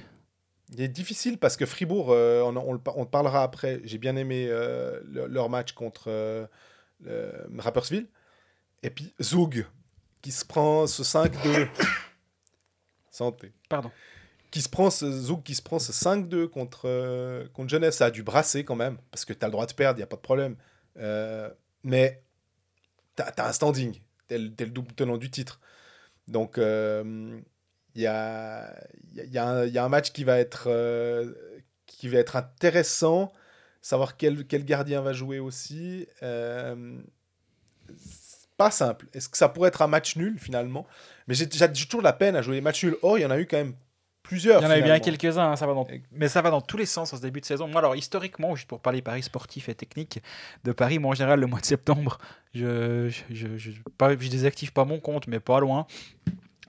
[0.72, 5.00] Il est difficile parce que Fribourg, euh, on, on parlera après, j'ai bien aimé euh,
[5.10, 6.48] le- leur match contre
[7.58, 8.06] Rapperswil.
[8.84, 9.66] Et puis Zug,
[10.22, 11.68] qui se prend ce 5-2.
[13.10, 13.52] Santé.
[13.68, 13.90] Pardon.
[14.50, 17.98] Qui se prend ce Zug qui se prend ce 5-2 contre, euh, contre Jeunesse.
[17.98, 20.00] Ça a dû brasser quand même, parce que tu as le droit de perdre, il
[20.00, 20.56] n'y a pas de problème.
[20.96, 21.48] Euh,
[21.84, 22.22] mais
[23.16, 24.00] tu as, un standing.
[24.28, 25.60] Tu es, le double tenant du titre.
[26.26, 27.40] Donc, euh,
[27.94, 28.74] il y, a,
[29.12, 31.32] il y, a- y a y a un match qui va être, euh,
[31.86, 33.32] qui va être intéressant.
[33.82, 36.06] Savoir quel, quel gardien va jouer aussi.
[38.60, 39.06] Pas simple.
[39.14, 40.86] Est-ce que ça pourrait être un match nul finalement?
[41.26, 42.96] Mais j'ai j'ai toujours la peine à jouer les matchs nuls.
[43.00, 43.72] Or, il y en a eu quand même
[44.22, 44.60] plusieurs.
[44.60, 45.18] Il y en avait bien finalement.
[45.18, 45.86] quelques-uns, hein, ça va dans...
[46.12, 47.68] Mais ça va dans tous les sens en ce début de saison.
[47.68, 50.20] Moi, alors historiquement, juste pour parler paris sportifs et techniques
[50.64, 52.18] de Paris, moi en général, le mois de septembre,
[52.54, 53.24] je, je,
[53.56, 55.86] je, je- pas, je désactive pas mon compte, mais pas loin.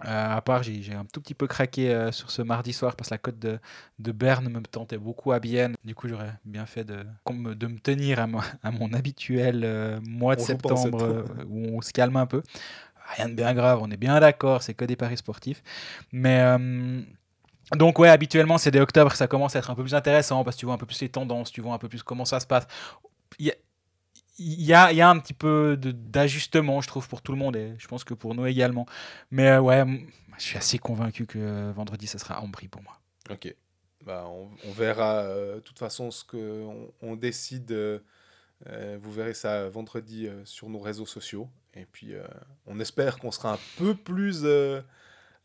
[0.05, 3.09] Euh, à part, j'ai un tout petit peu craqué euh, sur ce mardi soir parce
[3.09, 3.59] que la cote de,
[3.99, 5.75] de Berne me tentait beaucoup à Bienne.
[5.83, 10.41] Du coup, j'aurais bien fait de, de me tenir à, mon habituel euh, mois de
[10.41, 12.41] On septembre euh, où on se calme un peu.
[13.17, 15.61] Rien de bien grave, on est bien d'accord, c'est que des paris sportifs.
[16.11, 16.41] Mais.
[17.75, 20.43] donc ouais, habituellement c'est dès octobre que ça commence à être un peu plus intéressant
[20.43, 22.25] parce que tu vois un peu plus les tendances, tu vois un peu plus comment
[22.25, 22.67] ça se passe.
[23.37, 23.55] Il y a,
[24.37, 27.55] il y a, y a un petit peu d'ajustement, je trouve, pour tout le monde
[27.55, 28.85] et je pense que pour nous également.
[29.29, 29.83] Mais euh, ouais,
[30.37, 32.99] je suis assez convaincu que euh, vendredi ça sera Ambry pour moi.
[33.29, 33.53] Ok.
[34.05, 37.71] Bah, on, verra euh, de toute façon ce qu'on on décide.
[38.65, 41.49] vous verrez ça vendredi sur nos réseaux sociaux.
[41.73, 42.13] Et puis,
[42.65, 44.45] on espère qu'on sera un peu plus,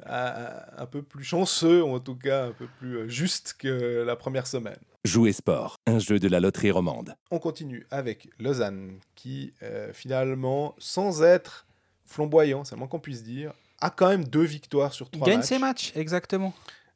[0.04, 4.46] un peu plus chanceux, ou en tout cas un peu plus juste que la première
[4.46, 4.78] semaine.
[5.06, 7.14] Jouer sport, un jeu de la loterie romande.
[7.30, 11.66] On continue avec Lausanne, qui euh, finalement, sans être
[12.04, 15.26] flamboyant, c'est le moins qu'on puisse dire, a quand même deux victoires sur Il trois
[15.28, 15.46] gagne matchs.
[15.46, 16.52] ses matchs, exactement.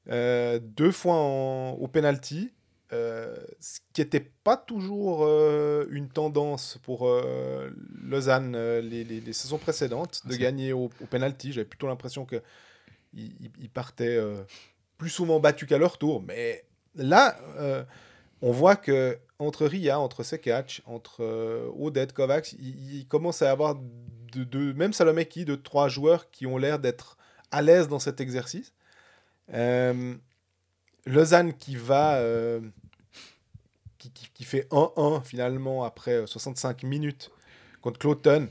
[0.09, 2.51] Euh, deux fois en- au penalty,
[2.93, 7.71] euh, ce qui n'était pas toujours euh, une tendance pour euh,
[8.03, 11.53] Lausanne euh, les, les- les saisons précédentes de C'est- gagner au, au penalty.
[11.53, 12.43] J'avais plutôt l'impression que
[13.15, 14.43] ils, ils- ils partaient euh,
[14.99, 16.21] plus souvent battus qu'à leur tour.
[16.27, 16.65] Mais
[16.95, 17.85] là, euh,
[18.43, 23.47] on voit que entre Ria, entre Sekac, entre euh, Odette, Kovacs, il, il commence à
[23.47, 23.77] y avoir
[24.35, 27.17] de, même Salomeki, de trois joueurs qui ont l'air d'être
[27.51, 28.73] à l'aise dans cet exercice.
[29.55, 30.15] Euh,
[31.07, 32.17] Lausanne qui va.
[32.19, 32.61] euh,
[33.99, 37.31] qui, qui- fait 1-1 finalement après euh, 65 minutes
[37.83, 38.49] contre Cloton.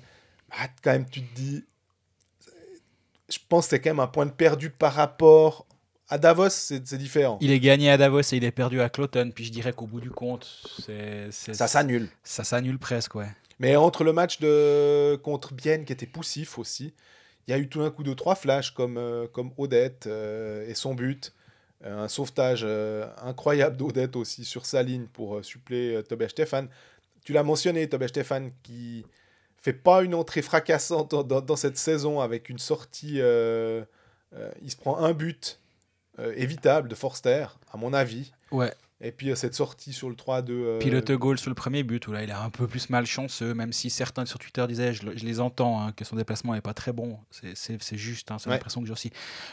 [0.50, 1.64] Bah, quand même, tu te dis.
[3.30, 5.66] Je pense que c'est quand même un point de perdu par rapport
[6.10, 7.38] à Davos, c'est différent.
[7.42, 9.32] Il est gagné à Davos et il est perdu à Cloton.
[9.34, 10.46] Puis je dirais qu'au bout du compte,
[10.86, 12.10] c'est Ça s'annule.
[12.24, 13.30] ça s'annule presque, ouais.
[13.60, 16.94] Mais entre le match de contre Bienne qui était poussif aussi,
[17.48, 20.68] il y a eu tout d'un coup deux trois flashs comme euh, comme Odette euh,
[20.68, 21.34] et son but,
[21.86, 26.28] Euh, un sauvetage euh, incroyable d'Odette aussi sur sa ligne pour euh, suppléer euh, Tobias
[26.30, 26.68] Stefan.
[27.24, 29.06] Tu l'as mentionné, Tobias Stefan qui
[29.62, 33.22] fait pas une entrée fracassante dans, dans- dans cette saison avec une sortie.
[33.22, 33.84] euh,
[34.36, 35.60] euh, il se prend un but
[36.20, 38.32] euh, évitable de Forster, à mon avis.
[38.52, 38.74] Ouais.
[39.02, 40.50] Et puis euh, cette sortie sur le 3-2.
[40.50, 42.68] euh, Puis le te goal sur le premier but, où là il est un peu
[42.68, 46.04] plus malchanceux, même si certains sur Twitter disaient, je, le- je les entends, hein, que
[46.04, 47.18] son déplacement n'est pas très bon.
[47.32, 48.56] C'est- juste, hein, c'est Ouais.
[48.56, 49.12] l'impression que j'ai aussi.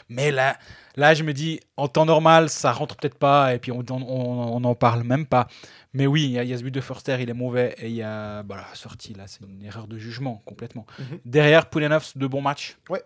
[0.09, 0.57] Mais là,
[0.97, 4.01] là, je me dis, en temps normal, ça rentre peut-être pas, et puis on n'en
[4.01, 5.47] on, on en parle même pas.
[5.93, 7.73] Mais oui, il y, a- il y a ce but de Forster, il est mauvais,
[7.77, 10.85] et il y a bah, la sortie, là, c'est une erreur de jugement, complètement.
[10.99, 11.19] Mhm.
[11.23, 12.77] Derrière, Poulenov, de bons matchs.
[12.89, 13.01] Ouais.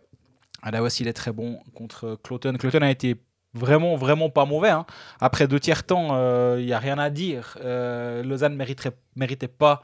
[0.64, 2.54] À Davos, il est très bon contre Cloton.
[2.58, 3.16] Cloton a été
[3.54, 4.70] vraiment, vraiment pas mauvais.
[4.70, 4.86] hein.
[5.20, 6.10] Après deux tiers temps,
[6.58, 7.58] il n'y a rien à dire.
[7.62, 9.82] Euh, Lausanne mériterait, méritait pas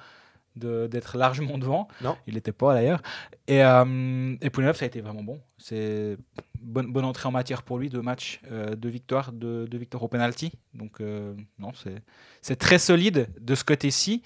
[0.56, 1.88] d'être largement devant.
[2.02, 2.18] Non.
[2.26, 3.02] Il n'était pas d'ailleurs.
[3.48, 5.40] Et, euh, et Poulenov, ça a été vraiment bon.
[5.60, 6.18] C'est
[6.60, 10.02] bonne, bonne entrée en matière pour lui, deux matchs, euh, deux victoires, deux, deux victoires
[10.02, 10.52] au penalty.
[10.74, 12.02] Donc euh, non, c'est
[12.42, 14.24] c'est très solide de ce côté-ci.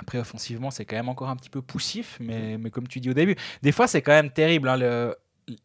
[0.00, 3.10] Après, offensivement, c'est quand même encore un petit peu poussif, mais, mais comme tu dis
[3.10, 4.68] au début, des fois, c'est quand même terrible.
[4.68, 5.16] hein, le-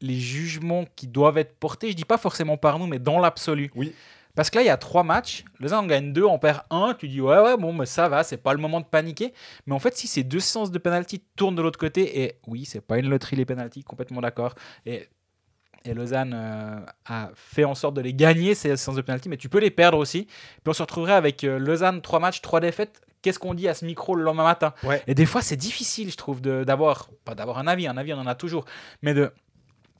[0.01, 3.71] les jugements qui doivent être portés, je dis pas forcément par nous, mais dans l'absolu.
[3.75, 3.93] Oui.
[4.36, 5.43] Parce que là, il y a trois matchs.
[5.59, 6.93] Lausanne en gagne deux, on perd un.
[6.97, 9.34] Tu dis, ouais, ouais, bon, mais ça va, c'est pas le moment de paniquer.
[9.65, 12.63] Mais en fait, si ces deux séances de penalty tournent de l'autre côté, et oui,
[12.63, 14.55] c'est pas une loterie les penalty, complètement d'accord.
[14.86, 15.07] Et,
[15.84, 19.38] et Lausanne euh, a fait en sorte de les gagner, ces séances de penalty, mais
[19.38, 20.25] tu peux les perdre aussi.
[20.25, 23.01] Puis on se retrouverait avec euh, Lausanne, trois matchs, trois défaites.
[23.21, 24.73] Qu'est-ce qu'on dit à ce micro le lendemain matin?
[24.84, 25.03] Ouais.
[25.07, 28.19] Et des fois, c'est difficile, je trouve, d'avoir, pas d'avoir un avis, un avis, on
[28.19, 28.63] en a toujours,
[29.01, 29.34] mais de,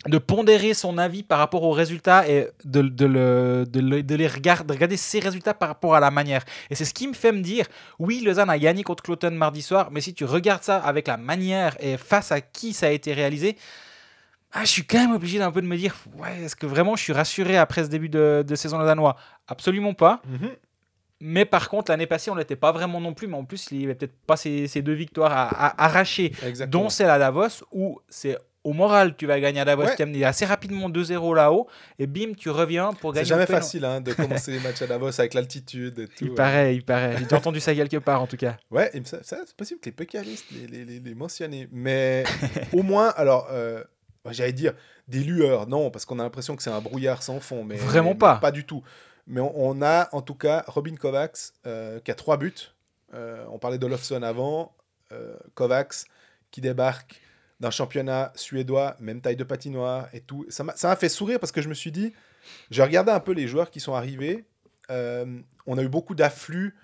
[0.08, 4.16] de pondérer son avis par rapport aux résultats et de, de, le- de le- de
[4.16, 6.46] les regarder, de regarder ses résultats par rapport à la manière.
[6.70, 7.66] Et c'est ce qui me fait me dire,
[8.00, 11.18] oui, Lausanne a gagné contre Cloton mardi soir, mais si tu regardes ça avec la
[11.18, 13.58] manière et face à qui ça a été réalisé,
[14.54, 16.96] ah, je suis quand même obligé d'un peu de me dire, ouais, est-ce que vraiment
[16.96, 19.18] je suis rassuré après ce début de, de saison lausannois?
[19.50, 20.22] Absolument pas.
[20.28, 20.50] Mhm.
[21.20, 23.28] Mais par contre, l'année passée, on l'était pas vraiment non plus.
[23.28, 26.32] Mais en plus, il n'y avait peut-être pas ces, ces deux victoires à, à arracher,
[26.48, 26.84] Exactement.
[26.86, 29.96] dont celle à Davos, où c'est au moral, tu vas gagner à Davos, Ouais.
[29.96, 33.30] tu amené assez rapidement 2-0 là-haut, et bim, tu reviens pour C'est gagner.
[33.30, 33.60] jamais au péno.
[33.60, 36.26] facile hein, de commencer les matchs à Davos avec l'altitude et tout.
[36.26, 36.36] Il euh.
[36.36, 37.18] paraît, il paraît.
[37.18, 38.58] J'ai entendu ça quelque part, en tout cas.
[38.72, 38.92] Ouais,
[39.24, 41.68] c'est possible que les pécaristes les, les, les, mentionnent.
[41.72, 42.24] Mais
[42.74, 43.84] au moins, alors, euh,
[44.30, 44.74] j'allais dire
[45.08, 47.64] des lueurs, non, parce qu'on a l'impression que c'est un brouillard sans fond.
[47.64, 48.36] Mais, Vraiment mais pas.
[48.38, 48.84] Pas du tout.
[49.26, 52.54] Mais on, on a en tout cas Robin Kovacs euh, qui a trois buts.
[53.14, 54.76] Euh, on parlait d'Olofsson avant.
[55.12, 56.06] Euh, Kovacs
[56.52, 57.22] qui débarque
[57.60, 60.46] d'un championnat suédois, même taille de patinoire et tout.
[60.50, 62.14] Ça m'a fait sourire parce que je me suis dit,
[62.72, 64.46] j'ai regardé un peu les joueurs qui sont arrivés.
[64.90, 66.76] Euh, on a eu beaucoup d'afflux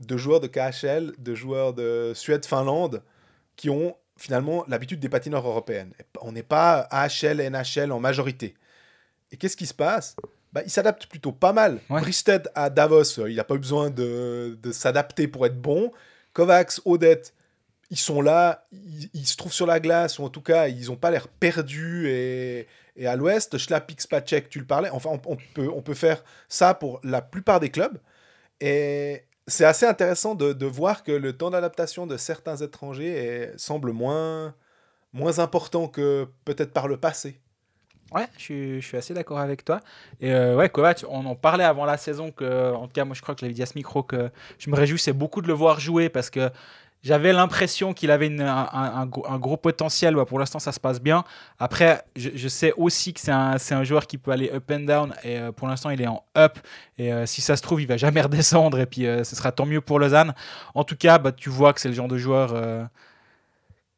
[0.00, 3.02] de joueurs de KHL, de joueurs de Suède-Finlande,
[3.56, 5.92] qui ont finalement l'habitude des patinoires européennes.
[6.20, 8.54] On n'est pas AHL, NHL en majorité.
[9.30, 10.16] Et qu'est-ce qui se passe?
[10.52, 11.80] Bah, Ils s'adaptent plutôt pas mal.
[11.90, 12.00] Ouais.
[12.00, 15.92] Bristed à Davos, euh, il n'a pas eu besoin de, de s'adapter pour être bon.
[16.32, 17.34] Kovacs, Odette,
[17.90, 20.96] ils sont là, ils, se trouvent sur la glace, ou en tout cas, ils n'ont
[20.96, 22.66] pas l'air perdus et,
[22.96, 23.58] et à l'ouest.
[23.58, 24.90] Schlapix, Pacek, tu le parlais.
[24.90, 27.98] Enfin, on, peut, on peut faire ça pour la plupart des clubs.
[28.60, 33.92] Et c'est assez intéressant de, de voir que le temps d'adaptation de certains étrangers semble
[33.92, 34.54] moins,
[35.12, 37.40] moins important que peut-être par le passé.
[38.12, 39.80] Ouais, je suis, je suis assez d'accord avec toi.
[40.20, 43.14] Et euh, ouais, Kovac, on en parlait avant la saison que, en tout cas, moi
[43.14, 45.48] je crois que je l'avais dit à ce micro que je me réjouissais beaucoup de
[45.48, 46.50] le voir jouer parce que
[47.04, 50.16] j'avais l'impression qu'il avait une- un, un- un gros, potentiel.
[50.16, 51.22] Ouais, pour l'instant, ça se passe bien.
[51.60, 55.14] Après, je, je sais aussi que c'est un, joueur qui peut aller up and down.
[55.22, 56.58] Et euh, pour l'instant, il est en up.
[56.98, 58.80] Et euh, si ça se trouve, il va jamais redescendre.
[58.80, 60.34] Et puis, euh, ce sera tant mieux pour Lausanne.
[60.74, 62.54] En tout cas, bah, tu vois que c'est le genre de joueur.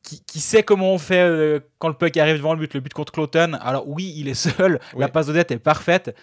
[0.02, 2.80] qui, qui sait comment on fait euh, quand le puck arrive devant le but, le
[2.80, 3.54] but contre Cloton.
[3.61, 5.00] Alors oui, il est seul, Oui.
[5.00, 6.14] la passe d'Odette est parfaite,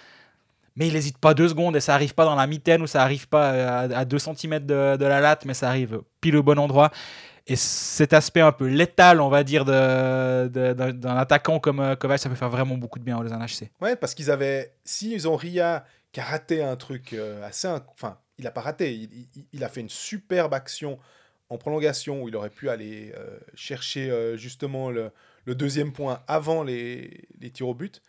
[0.76, 3.04] mais il n'hésite pas deux secondes et ça arrive pas dans la mitaine ou ça
[3.04, 6.44] arrive pas euh, à, à 2 cm de, la latte, mais ça arrive pile au
[6.44, 6.92] bon endroit.
[7.46, 12.30] Et cet aspect un peu létal, on va dire, d'un attaquant comme euh, Kovac, ça
[12.30, 13.70] peut faire vraiment beaucoup de bien aux HC.
[13.82, 14.74] Ouais, parce qu'ils avaient.
[14.86, 17.68] S'ils ont Ria qui a raté un truc euh, assez.
[17.68, 19.10] inc- Enfin, il n'a pas raté.
[19.52, 20.98] Il, a fait une superbe action
[21.50, 23.14] en prolongation où il aurait pu aller
[23.54, 25.12] chercher justement le,
[25.46, 28.02] deuxième point avant les tirs au but.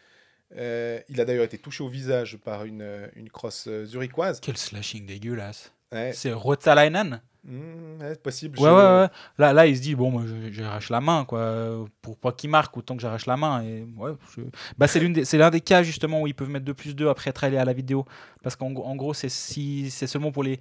[0.56, 4.40] Euh, il a d'ailleurs été touché au visage par une, euh, une crosse euh, zurichoise.
[4.40, 5.72] Quel slashing dégueulasse.
[5.92, 8.58] Ouais, C'est Rotalainen hmm, ouais, c'est possible.
[8.58, 9.08] Ouais, je- ouais, ouais.
[9.38, 11.84] Là, là, il se dit, bon, moi, j'arrache la main, quoi.
[12.02, 13.62] Pour pas qu'il marque, autant que j'arrache la main.
[13.62, 14.42] Et, ouais, je-
[14.78, 16.94] bah, c'est l'une des- c'est l'un des cas, justement, où ils peuvent mettre 2 plus
[16.94, 18.04] 2 après être allés à la vidéo.
[18.42, 20.60] Parce qu'en gros- en gros, c'est si, c'est seulement pour les,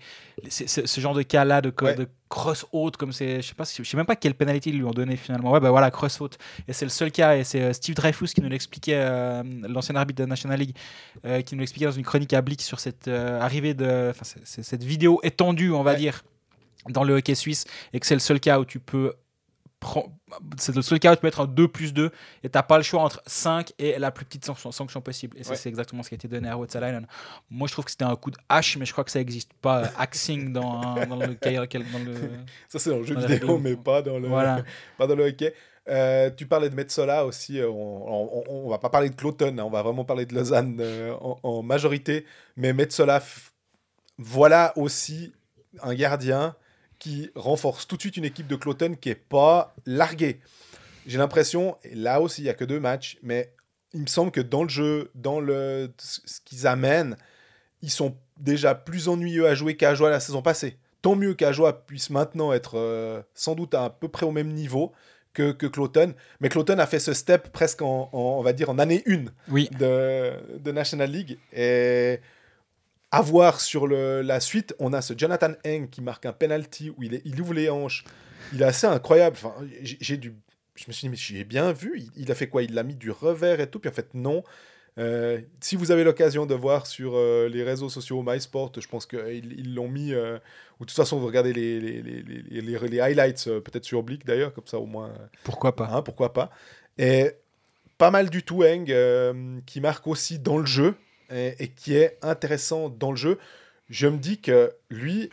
[0.50, 1.96] ce genre de cas-là, de, co- Ouais.
[1.96, 3.42] de cross haute, comme c'est.
[3.42, 5.52] Je sais pas, je sais même pas quelle pénalité ils lui ont donné finalement.
[5.52, 6.38] Ouais, bah voilà, cross haute.
[6.68, 7.36] Et c'est le seul cas.
[7.36, 10.76] Et c'est euh, Steve Dreyfus qui nous l'expliquait, euh, l'ancien arbitre de la National League,
[11.26, 14.10] euh, qui nous l'expliquait dans une chronique à Blick sur cette euh, arrivée de.
[14.12, 15.98] Enfin, cette vidéo étendue, on va Ouais.
[15.98, 16.24] dire
[16.90, 19.14] dans le hockey suisse et que c'est le seul cas où tu peux
[20.58, 22.10] c'est le seul cas où tu peux mettre un 2 plus 2
[22.44, 25.44] et t'as pas le choix entre 5 et la plus petite sanction, sanction possible et
[25.44, 25.56] ça Ouais.
[25.58, 27.06] c'est exactement ce qui a été donné à Ruotsalainen
[27.50, 29.52] moi je trouve que c'était un coup de hache mais je crois que ça existe
[29.56, 32.30] pas euh, axing dans, un- dans le dans le
[32.70, 34.64] Ça, c'est dans le jeu Dans vidéo, mais pas dans le, voilà
[34.98, 35.54] pas dans le hockey.
[35.90, 37.60] Euh, tu parlais de Metsola aussi.
[37.60, 40.34] euh, On, on, on va pas parler de Cloton, hein, on va vraiment parler de
[40.34, 42.26] Lausanne euh, en, en majorité.
[42.56, 43.50] Mais Metsola, f-
[44.18, 45.34] voilà aussi
[45.82, 46.56] un gardien
[47.04, 50.40] qui renforce tout de suite une équipe de Cloton qui est pas larguée.
[51.06, 53.52] J'ai l'impression, là aussi il y a que deux matchs, mais
[53.94, 57.18] il me semble que dans le jeu, dans le ce qu'ils amènent,
[57.82, 60.78] ils sont déjà plus ennuyeux à jouer qu'à jouer la saison passée.
[61.02, 64.94] tant mieux qu'Ajoa puisse maintenant être euh, sans doute à, peu près au même niveau
[65.34, 66.14] que, que Cloton.
[66.40, 69.26] Mais Cloton a fait ce step presque en, en- on va dire, en année 1
[69.50, 69.70] Oui.
[69.78, 71.38] de, de National League.
[71.52, 72.20] Et
[73.14, 76.90] à voir sur le- la suite, on a ce Jonathan Eng qui marque un penalty
[76.90, 78.04] où il, est- il ouvre les hanches.
[78.54, 79.38] Il est assez incroyable.
[79.40, 80.34] Enfin, j'ai dû,
[80.76, 81.94] je me suis dit, mais j'ai bien vu.
[81.98, 82.64] Il, il a fait quoi?
[82.64, 83.80] Il a mis du revers et tout.
[83.80, 84.44] Puis en fait, non.
[85.00, 89.06] Euh, si vous avez l'occasion de voir sur euh, les réseaux sociaux MySport, je pense
[89.06, 90.14] qu'ils ils l'ont mis.
[90.14, 90.38] euh,
[90.80, 94.00] ou de toute façon, vous regardez les, les, les, les, les- les highlights, peut-être sur
[94.00, 95.12] Oblique d'ailleurs, comme ça au moins.
[95.44, 95.88] Pourquoi pas?
[95.92, 96.50] Hein, pourquoi pas.
[96.98, 97.32] Et
[97.98, 100.96] pas mal du tout, Eng, euh, qui marque aussi dans le jeu
[101.32, 103.40] et, et qui est intéressant dans le jeu.
[103.90, 105.30] Je me dis que lui,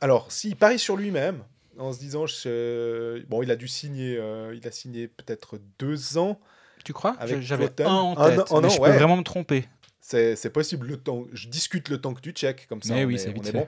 [0.00, 1.42] alors s'il parie sur lui-même,
[1.78, 6.16] en se disant, je- bon, il a dû signer, euh, il a signé peut-être deux
[6.18, 6.40] ans,
[6.84, 7.16] Tu crois?
[7.40, 8.90] J'avais un en tête, mais an, je ouais.
[8.90, 9.68] peux vraiment me tromper.
[10.00, 10.86] c'est possible.
[10.86, 12.94] Le temps, je discute le temps que tu check comme ça.
[12.94, 13.66] Mais on oui, est- c'est bon.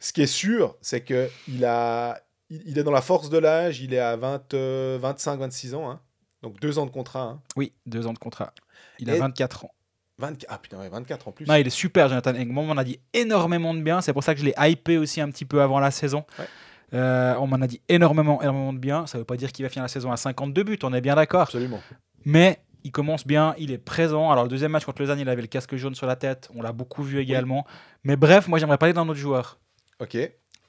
[0.00, 3.38] Ce qui est sûr, c'est que il a, il, il est dans la force de
[3.38, 3.80] l'âge.
[3.80, 4.52] Il est à 20,
[4.98, 6.00] 25, 26 ans, hein.
[6.42, 7.22] donc deux ans de contrat.
[7.22, 7.42] hein.
[7.56, 8.52] Oui, deux ans de contrat.
[8.98, 9.70] Il a Et- 24 ans.
[10.18, 11.46] 24, ah putain, ouais, 24 en plus.
[11.46, 12.46] Non, il est super, Jonathan Eng.
[12.46, 14.00] Moi, on m'en a dit énormément de bien.
[14.00, 16.24] C'est pour ça que je l'ai hypé aussi un petit peu avant la saison.
[16.38, 16.46] Ouais.
[16.94, 19.06] Euh, on m'en a dit énormément, énormément de bien.
[19.06, 21.16] Ça veut pas dire qu'il va finir la saison à 52 buts, on est bien
[21.16, 21.42] d'accord.
[21.42, 21.80] Absolument.
[22.24, 24.30] Mais il commence bien, il est présent.
[24.30, 26.48] Alors, le deuxième match contre Lausanne, il avait le casque jaune sur la tête.
[26.54, 27.66] On l'a beaucoup vu également.
[28.04, 29.58] Mais bref, moi, j'aimerais parler d'un autre joueur.
[30.00, 30.16] Ok.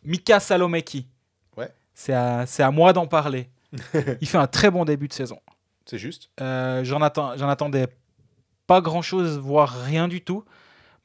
[0.03, 1.07] Mika Salomeki.
[1.55, 1.69] Ouais.
[1.93, 3.49] C'est à, c'est à moi d'en parler.
[4.21, 5.39] il fait un très bon début de saison.
[5.85, 6.29] C'est juste.
[6.41, 7.87] Euh, J'en attends- j'en attendais
[8.67, 10.43] pas grand chose, voire rien du tout.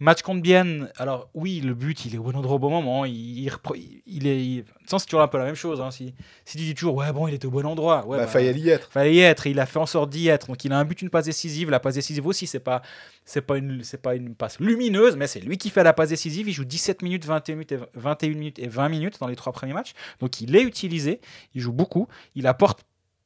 [0.01, 3.05] Match contre Bienne, alors oui, le but, il est au bon endroit au bon moment.
[3.05, 4.45] Il, il, est.
[4.45, 5.81] il- c'est toujours un peu la même chose.
[5.81, 5.93] hein.
[5.93, 6.13] Si,
[6.45, 8.05] si tu dis toujours, ouais, bon, il était au bon endroit.
[8.07, 8.91] Ouais, bah, bah, fallait y être.
[8.91, 9.47] fallait y être.
[9.47, 10.49] il a fait en sorte d'y être.
[10.49, 11.71] Donc, il a un but, une passe décisive.
[11.71, 12.83] La passe décisive aussi, c'est pas,
[13.25, 16.09] c'est pas, une, c'est pas une passe lumineuse, mais c'est lui qui fait la passe
[16.09, 16.49] décisive.
[16.49, 19.53] Il joue 17 minutes, 21 minutes, et, 21 minutes et 20 minutes dans les trois
[19.53, 19.93] premiers matchs.
[20.19, 21.21] Donc, il est utilisé.
[21.55, 22.09] Il joue beaucoup.
[22.35, 22.81] Il apporte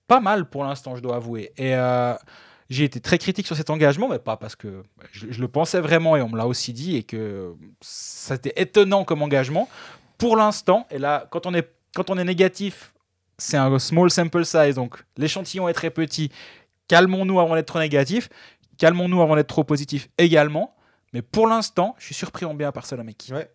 [0.09, 1.53] pas mal pour l'instant, je dois avouer.
[1.57, 2.13] Et euh,
[2.71, 5.81] j'ai été très critique sur cet engagement, mais pas parce que je, je le pensais
[5.81, 9.69] vraiment et on me l'a aussi dit et que c'était étonnant comme engagement.
[10.19, 12.93] Pour l'instant, et là, quand on est, quand on est négatif,
[13.39, 16.31] c'est un small sample size, donc l'échantillon est très petit.
[16.89, 18.29] Calmons-nous avant d'être trop négatif.
[18.79, 20.75] Calmons-nous avant d'être trop positif également.
[21.13, 23.33] Mais pour l'instant, je suis surpris en bien par Salomeki.
[23.33, 23.51] Ouais.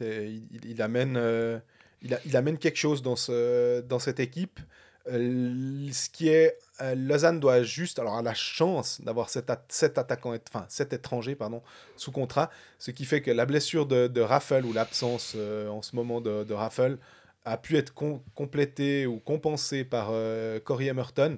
[0.00, 1.58] Il, il- amène, euh,
[2.02, 4.60] il, il amène quelque chose dans, ce, dans cette équipe.
[5.08, 6.58] Euh, ce qui est.
[6.80, 7.98] euh, Lausanne doit juste.
[7.98, 11.62] Alors, a la chance d'avoir cet, cet attaquant, enfin, cet étranger, pardon,
[11.96, 12.50] sous contrat.
[12.78, 16.20] Ce qui fait que la blessure de, de Raffle ou l'absence euh, en ce moment
[16.20, 16.98] de, de Raffle
[17.44, 21.36] a pu être com- complétée ou compensée par euh, Corey Emerton.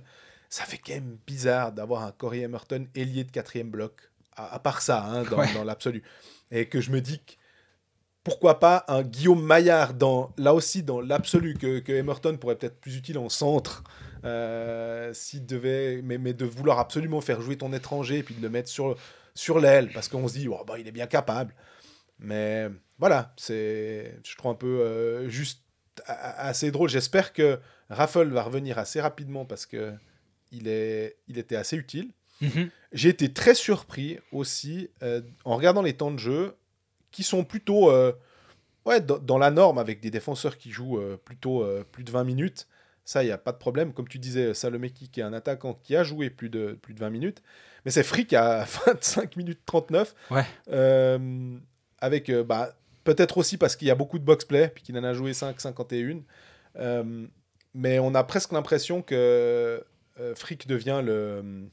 [0.48, 3.92] Ça fait quand même bizarre d'avoir un Corey Emerton ailier de quatrième bloc.
[4.34, 5.52] À, à part ça, hein, dans, Ouais.
[5.52, 6.02] dans l'absolu.
[6.50, 7.32] Et que je me dis que
[8.24, 12.80] pourquoi pas un Guillaume Maillard dans là aussi dans l'absolu que, que Emerton pourrait peut-être
[12.80, 13.84] plus utile en centre
[14.24, 18.42] euh, s'il devait mais, mais de vouloir absolument faire jouer ton étranger et puis de
[18.42, 18.96] le mettre sur
[19.34, 21.54] sur l'aile parce qu'on se dit oh, bah, il est bien capable.
[22.18, 25.62] Mais voilà c'est je trouve un peu euh, juste
[26.06, 26.88] assez drôle.
[26.88, 27.58] J'espère que
[27.90, 29.92] Raffle va revenir assez rapidement parce que
[30.52, 32.10] il est il était assez utile.
[32.40, 32.70] Mhm.
[32.92, 36.54] j'ai été très surpris aussi euh, en regardant les temps de jeu
[37.10, 38.12] qui sont plutôt euh,
[38.84, 42.24] ouais, dans, la norme avec des défenseurs qui jouent euh, plutôt euh, plus de 20
[42.24, 42.68] minutes.
[43.04, 43.94] Ça, il n'y a pas de problème.
[43.94, 47.00] Comme tu disais, Salomeki qui est un attaquant qui a joué plus de, plus de
[47.00, 47.42] 20 minutes.
[47.84, 50.14] Mais c'est Frick à 25 minutes 39.
[50.30, 50.44] Ouais.
[50.70, 51.56] Euh,
[52.00, 55.04] avec euh, bah, peut-être aussi parce qu'il y a beaucoup de box-play, puis qu'il en
[55.04, 56.20] a joué 5, 51.
[56.76, 57.26] Euh,
[57.74, 59.82] mais on a presque l'impression que
[60.34, 61.70] Frick devient le,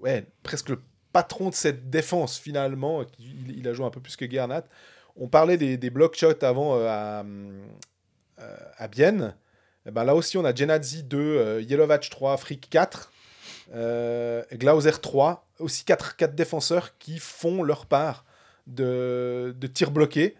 [0.00, 0.80] ouais, presque le
[1.12, 3.02] patron de cette défense finalement.
[3.18, 4.64] Il, il a joué un peu plus que Gernat.
[5.16, 7.24] On parlait des, des block shots avant euh, à,
[8.40, 9.34] euh, à Bienne.
[9.86, 13.10] Eh ben, là aussi, on a Genadzi 2, euh, Yelovac 3, Frick 4,
[13.74, 15.46] euh, Glauser 3.
[15.58, 18.24] Aussi 4, quatre défenseurs qui font leur part
[18.68, 20.36] de, de tirs bloqués.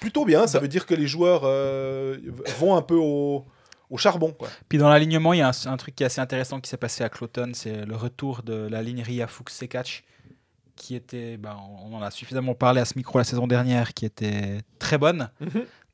[0.00, 2.16] Plutôt bien, ça Bah- veut dire que les joueurs euh,
[2.58, 3.44] vont un peu au,
[3.90, 4.32] au charbon.
[4.32, 4.48] Quoi.
[4.68, 6.76] Puis dans l'alignement, il y a un, un truc qui est assez intéressant qui s'est
[6.76, 10.04] passé à Cloton, c'est le retour de la ligne Ria Fuchs Sekach,
[10.76, 14.04] qui était, ben, on en a suffisamment parlé à ce micro la saison dernière, qui
[14.04, 15.30] était très bonne.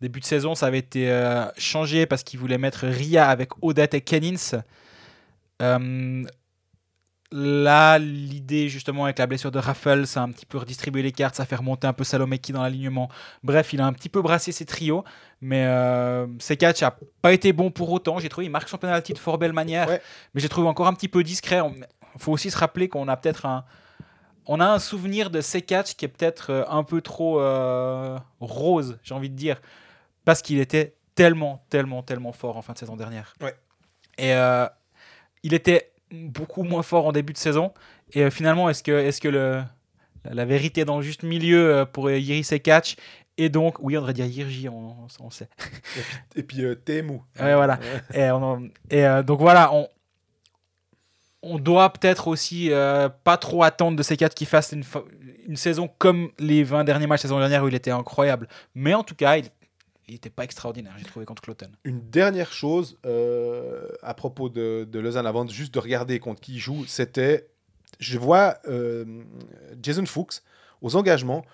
[0.01, 3.93] Début de saison, ça avait été euh, changé parce qu'ils voulaient mettre Ria avec Odette
[3.93, 4.63] et Kennins.
[5.61, 6.25] Euh,
[7.33, 11.37] là, l'idée justement avec la blessure de Raffle, c'est un petit peu redistribuer les cartes,
[11.37, 13.09] ça fait remonter un peu Salomeki dans l'alignement.
[13.43, 15.05] Bref, il a un petit peu brassé ses trios,
[15.41, 18.19] mais euh, Sekac a pas été bon pour autant.
[18.19, 20.03] J'ai trouvé il marque son penalty de fort belle manière, Ouais.
[20.35, 21.61] mais j'ai trouvé encore un petit peu discret.
[22.17, 23.65] Il faut aussi se rappeler qu'on a peut-être un
[24.47, 28.99] on a un souvenir de Sekac qui est peut-être euh, un peu trop euh, rose,
[29.05, 29.61] j'ai envie de dire.
[30.25, 33.35] parce qu'il était tellement, tellement, tellement fort en fin de saison dernière.
[33.41, 33.55] Ouais.
[34.19, 34.67] Et euh,
[35.45, 37.73] il était beaucoup moins fort en début de saison.
[38.13, 39.63] Et euh, finalement, est-ce que, est-ce que le,
[40.25, 42.97] la, vérité est dans le juste milieu euh, pour Iris et Catch?
[43.41, 45.49] Et donc, oui, on devrait dire Yirji, on, on sait.
[46.37, 47.21] Et puis euh, Temu.
[47.41, 47.79] Ouais, voilà.
[48.15, 49.89] Et, on et, euh, donc voilà, on,
[51.43, 54.85] on doit peut-être aussi euh, pas trop attendre de ces quatre qui fassent une,
[55.49, 58.47] une saison comme les 20 derniers matchs de la saison dernière où il était incroyable.
[58.75, 59.47] Mais en tout cas, il
[60.13, 61.71] n'était pas extraordinaire, j'ai trouvé, contre Cloton.
[61.85, 66.55] Une dernière chose euh, à propos de, de Lausanne, avant juste de regarder contre qui
[66.55, 67.49] il joue, c'était,
[67.99, 69.05] je vois euh,
[69.83, 70.43] Jason Fuchs
[70.83, 71.45] aux engagements,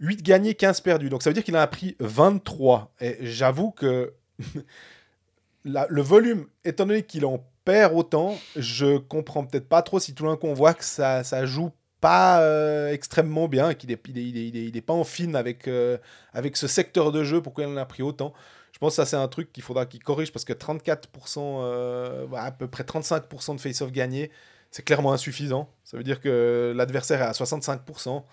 [0.00, 1.08] 8 gagnés, 15 perdus.
[1.08, 2.92] Donc ça veut dire qu'il a pris 23.
[3.00, 4.12] Et j'avoue que
[5.64, 10.24] le volume, étant donné qu'il en perd autant, je comprends peut-être pas trop si tout
[10.24, 11.72] d'un coup on voit que ça, ça joue
[12.06, 15.66] pas euh, extrêmement bien, qu'il est, il est, il est- il pas en fine avec,
[15.66, 15.98] euh,
[16.32, 18.32] avec ce secteur de jeu, pourquoi il en a pris autant.
[18.72, 22.26] Je pense que ça, c'est un truc qu'il faudra qu'il corrige parce que 34%, euh,
[22.26, 24.30] bah, à peu près 35% de face-off gagnés,
[24.70, 25.68] c'est clairement insuffisant.
[25.82, 28.24] Ça veut dire que l'adversaire est à 65%.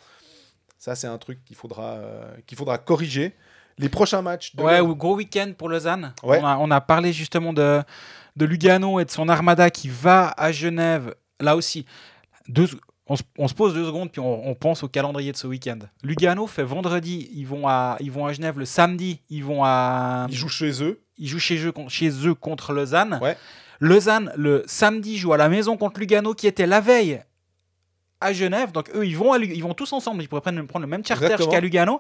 [0.78, 1.98] Ça, c'est un truc qu'il faudra,
[2.46, 3.34] qu'il faudra corriger.
[3.80, 4.56] Les prochains matchs.
[4.56, 6.14] De Ouais, ou gros week-end pour Lausanne.
[6.24, 6.40] Ouais.
[6.42, 7.82] On, a, on a parlé justement de,
[8.36, 11.16] de Lugano et de son armada qui va à Genève.
[11.40, 11.86] Là aussi,
[12.50, 12.68] deux,
[13.08, 15.48] on, se, on se pose deux secondes puis on, on pense au calendrier de ce
[15.48, 15.80] week-end.
[16.04, 18.58] Lugano fait vendredi, ils vont à, ils vont à Genève.
[18.60, 20.28] Le samedi, ils vont à.
[20.30, 21.02] Ils jouent chez eux.
[21.18, 23.20] ils jouent chez eux, con- chez eux contre Lausanne.
[23.22, 23.38] Ouais.
[23.80, 27.22] Lausanne, le samedi, joue à la maison contre Lugano qui était la veille
[28.22, 28.72] à Genève.
[28.72, 30.24] Donc eux, ils vont, à ils vont tous ensemble.
[30.24, 32.00] Ils pourraient prendre, prendre le même charter jusqu'à Lugano.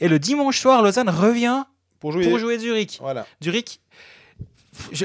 [0.00, 1.62] Et le dimanche soir, Lausanne revient
[2.00, 2.28] Pour jouer.
[2.28, 2.98] pour jouer Zurich.
[3.00, 3.26] Voilà.
[3.40, 3.80] Zurich,
[4.90, 5.04] je,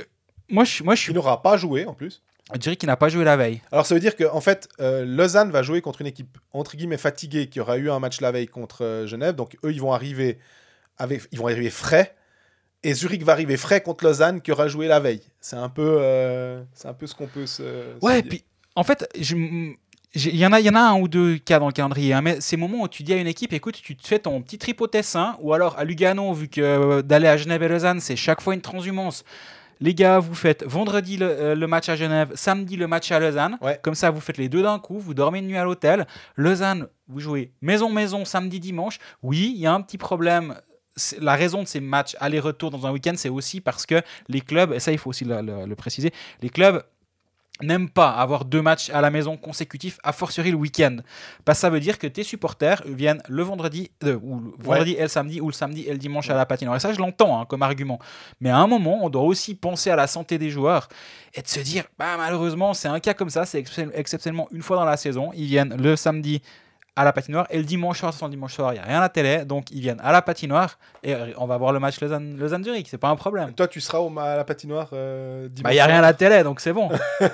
[0.49, 2.23] moi, je, moi, je Il n'aura pas joué en plus.
[2.61, 3.61] Zurich qui n'a pas joué la veille.
[3.71, 6.77] Alors ça veut dire que en fait, euh, Lausanne va jouer contre une équipe entre
[6.77, 9.35] guillemets fatiguée qui aura eu un match la veille contre euh, Genève.
[9.35, 10.37] Donc eux, ils vont arriver
[10.97, 12.15] avec, ils vont arriver frais.
[12.83, 15.23] Et Zurich va arriver frais contre Lausanne qui aura joué la veille.
[15.41, 17.63] C'est un peu, euh, c'est un peu ce qu'on peut se.
[17.63, 18.29] se Ouais, dire.
[18.29, 18.43] puis
[18.75, 21.59] en fait, je- il y, en a, il y en a un ou deux cas
[21.59, 23.97] dans le calendrier, hein, mais ces moments où tu dis à une équipe, écoute, tu
[23.97, 27.27] te fais ton petit trip au Tessin, ou alors à Lugano, vu que euh, d'aller
[27.27, 29.23] à Genève et Lausanne, c'est chaque fois une transhumance.
[29.81, 33.19] Les gars, vous faites vendredi le, euh, le match à Genève, samedi le match à
[33.19, 33.57] Lausanne.
[33.61, 33.79] Ouais.
[33.81, 36.07] Comme ça, vous faites les deux d'un coup, vous dormez une nuit à l'hôtel.
[36.35, 38.99] Lausanne, vous jouez maison-maison samedi, dimanche.
[39.21, 40.55] Oui, il y a un petit problème.
[41.19, 44.71] La raison de ces matchs aller-retour dans un week-end, c'est aussi parce que les clubs,
[44.71, 46.81] et ça il faut aussi le- le- le préciser, les clubs
[47.61, 50.97] n'aiment pas avoir deux matchs à la maison consécutifs, a fortiori le week-end.
[51.45, 54.93] Parce que ça veut dire que tes supporters viennent le vendredi, euh, ou le vendredi
[54.93, 56.75] et le samedi, ou le samedi et le dimanche à la patinoire.
[56.75, 57.99] Et ça, je l'entends hein, comme argument.
[58.41, 60.89] Mais à un moment, on doit aussi penser à la santé des joueurs
[61.33, 64.61] et de se dire, bah, malheureusement, c'est un cas comme ça, c'est excep- exceptionnellement une
[64.61, 65.31] fois dans la saison.
[65.33, 66.41] Ils viennent le samedi
[66.97, 68.97] à la patinoire et le dimanche soir, sans le dimanche soir, il n'y a rien
[68.99, 71.79] à la télé, donc ils viennent à la patinoire et euh, on va voir le
[71.79, 73.53] match Lausanne- Lausanne-Zurich, c'est pas un problème.
[73.53, 75.63] Toi, tu seras au, à la patinoire euh, dimanche.
[75.63, 76.89] Bah, il n'y a rien à la télé, donc c'est bon.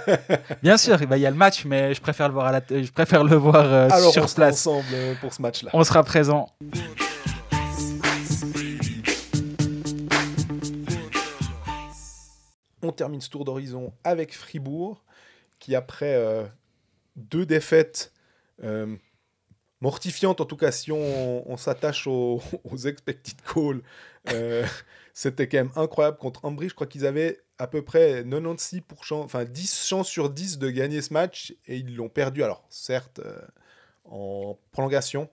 [0.64, 2.92] Bien sûr, il y a le match, mais je préfère le voir, à la je
[2.92, 4.66] préfère le voir euh, Alors, sur on sera place.
[4.66, 4.86] ensemble
[5.22, 5.70] pour ce match-là.
[5.74, 6.48] On sera présent.
[12.84, 15.04] On termine ce tour d'horizon avec Fribourg,
[15.60, 16.44] qui après euh,
[17.16, 18.12] deux défaites
[18.64, 18.96] euh,
[19.82, 23.82] mortifiantes, en tout cas si on, on s'attache aux, aux expected goals,
[24.32, 24.66] euh,
[25.14, 26.70] c'était quand même incroyable contre Ambry.
[26.70, 31.02] Je crois qu'ils avaient à peu près 96%, enfin 10 chances sur 10 de gagner
[31.02, 32.44] ce match et ils l'ont perdu.
[32.44, 33.40] Alors certes, euh,
[34.06, 35.30] en prolongation.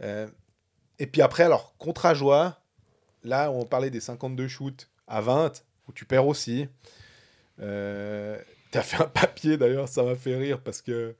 [0.00, 0.26] Euh,
[0.98, 2.60] et puis après, alors contre Ajoie,
[3.22, 6.68] là on parlait des 52 shoots à 20 où tu perds aussi.
[7.60, 8.38] Euh,
[8.70, 11.14] tu as fait un papier d'ailleurs, ça m'a fait rire parce que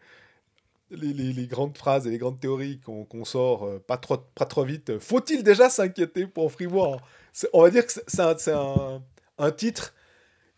[0.96, 4.44] les, les- grandes phrases et les grandes théories qu'on qu'on sort euh, pas, trop, pas
[4.44, 7.00] trop vite, faut-il déjà s'inquiéter pour Fribourg?
[7.52, 9.02] On va dire que c'est- un, un-
[9.38, 9.94] un titre,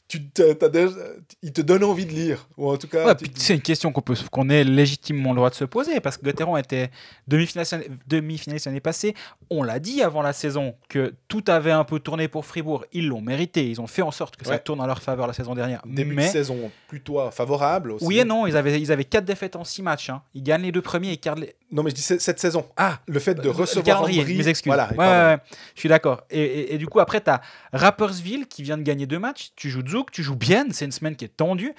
[0.07, 0.94] tu t'as déjà,
[1.42, 2.46] il te donne envie de lire.
[2.59, 5.36] Ou en tout cas, Ouais, tu c'est une question qu'on peut, qu'on est légitimement le
[5.36, 6.90] droit de se poser parce que Gauthieron était
[7.26, 7.76] demi-finaliste
[8.07, 9.14] demi-finaliste l'année passée.
[9.50, 12.84] On l'a dit avant la saison que tout avait un peu tourné pour Fribourg.
[12.92, 13.68] Ils l'ont mérité.
[13.68, 15.80] Ils ont fait en sorte que ça tourne en leur faveur la saison dernière.
[15.86, 18.05] début Mais de saison plutôt favorable aussi.
[18.05, 20.11] oui et non, ils avaient, ils avaient quatre défaites en six matchs.
[20.11, 20.22] hein.
[20.34, 21.55] Ils gagnent les deux premiers et gardent les.
[21.72, 22.66] Non, mais je dis cette saison.
[22.76, 24.70] Ah, Le fait de recevoir Ambry, mes excuses.
[24.72, 25.38] Voilà, Ouais,
[25.74, 26.22] je suis d'accord.
[26.30, 27.40] Et, et- et du coup, après, tu as
[27.72, 29.50] Rappersville qui vient de gagner deux matchs.
[29.57, 30.66] Tu joues Zouk, tu joues bien.
[30.70, 31.74] C'est une semaine qui est tendue.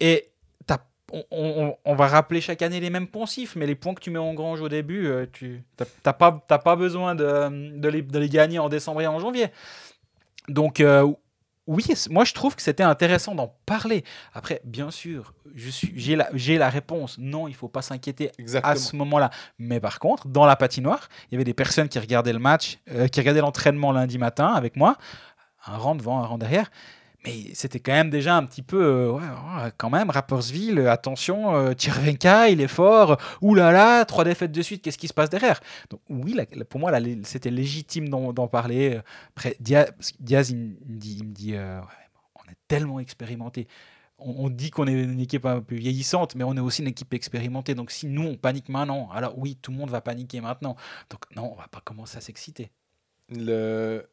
[0.00, 0.26] Et
[1.10, 4.10] on, on- on va rappeler chaque année les mêmes poncifs, mais les points que tu
[4.10, 5.64] mets en grange au début, euh, tu
[6.04, 9.46] n'as pas, pas besoin de, de les, de les gagner en décembre et en janvier.
[10.48, 11.10] Donc, euh,
[11.66, 14.04] oui, moi je trouve que c'était intéressant d'en parler.
[14.34, 17.16] Après, bien sûr, j'ai la, la réponse.
[17.18, 18.30] Non, il faut pas s'inquiéter
[18.62, 19.30] à ce moment-là.
[19.58, 22.78] Mais par contre, dans la patinoire, il y avait des personnes qui regardaient le match,
[22.90, 24.96] euh, qui regardaient l'entraînement lundi matin avec moi,
[25.66, 26.70] un rang devant, un rang derrière.
[27.24, 31.74] Mais c'était quand même déjà un petit peu, euh, quand même, Rappersville, euh, attention, euh,
[32.48, 35.60] il est fort, oulala, trois défaites de suite, qu'est-ce qui se passe derrière?
[35.90, 36.36] Donc oui,
[36.68, 36.92] pour moi,
[37.24, 39.00] c'était légitime d'en parler.
[39.58, 39.90] Dia-
[40.20, 41.80] Diaz, il me dit, euh,
[42.36, 43.66] on est tellement expérimenté.
[44.20, 46.88] On, on dit qu'on est une équipe un peu vieillissante, mais on est aussi une
[46.88, 47.74] équipe expérimentée.
[47.74, 50.76] Donc si nous, on panique maintenant, alors oui, tout le monde va paniquer maintenant.
[51.10, 52.70] Donc non, on va pas commencer à s'exciter.
[53.28, 54.08] le...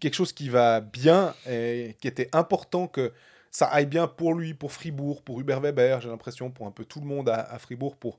[0.00, 3.12] quelque chose qui va bien et qui était important que
[3.50, 6.84] ça aille bien pour lui, pour Fribourg, pour Hubert Weber, j'ai l'impression, pour un peu
[6.84, 8.18] tout le monde à, Fribourg, pour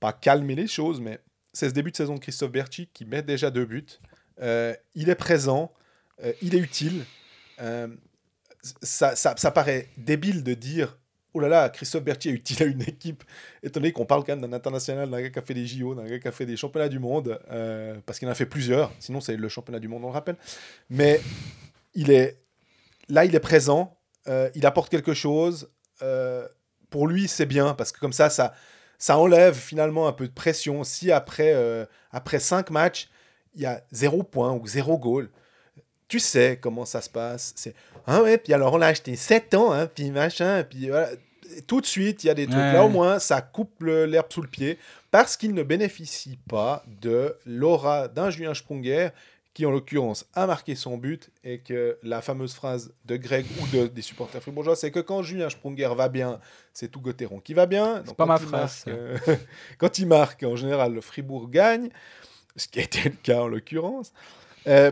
[0.00, 1.20] pas calmer les choses, mais
[1.52, 3.86] c'est ce début de saison de Christophe Berchi qui met déjà deux buts.
[4.40, 5.72] Euh, il est présent,
[6.22, 7.04] euh, il est utile.
[7.60, 7.88] Euh,
[8.82, 10.98] ça, ça, ça paraît débile de dire
[11.36, 13.24] Oh là là, Christophe Berthier est utile à une équipe,
[13.62, 16.06] étant qu'on parle quand même d'un international, d'un gars qui a fait des JO, d'un
[16.06, 18.92] gars qui a fait des championnats du monde, euh, parce qu'il en a fait plusieurs,
[19.00, 20.36] sinon c'est le championnat du monde, on le rappelle.
[20.90, 21.20] Mais
[21.94, 22.38] il est
[23.08, 25.68] là, il est présent, euh, il apporte quelque chose.
[26.02, 26.46] euh,
[26.90, 28.54] pour lui, c'est bien, parce que comme ça, ça,
[28.98, 30.84] ça enlève finalement un peu de pression.
[30.84, 31.52] Si après,
[32.12, 33.08] après cinq matchs,
[33.56, 35.28] il y a zéro point ou zéro goal,
[36.14, 37.52] tu sais comment ça se passe.
[37.56, 37.74] C'est
[38.06, 41.08] ah ouais, puis alors on l'a acheté 7 ans, hein, puis machin, puis voilà.
[41.66, 42.56] Tout de suite, il y a des trucs.
[42.56, 42.72] Ouais.
[42.72, 44.78] Là, au moins, ça coupe l'herbe sous le pied
[45.10, 49.08] parce qu'il ne bénéficie pas de l'aura d'un Julien Sprunger
[49.54, 53.76] qui, en l'occurrence, a marqué son but et que la fameuse phrase de Greg ou
[53.76, 56.40] de, des supporters fribourgeois, c'est que quand Julien Sprunger va bien,
[56.72, 58.00] c'est tout Gauthieron qui va bien.
[58.00, 59.18] Donc, pas ma phrase, euh,
[59.78, 61.90] quand il marque, en général, le Fribourg gagne,
[62.56, 64.12] ce qui a été le cas en l'occurrence.
[64.66, 64.90] Euh,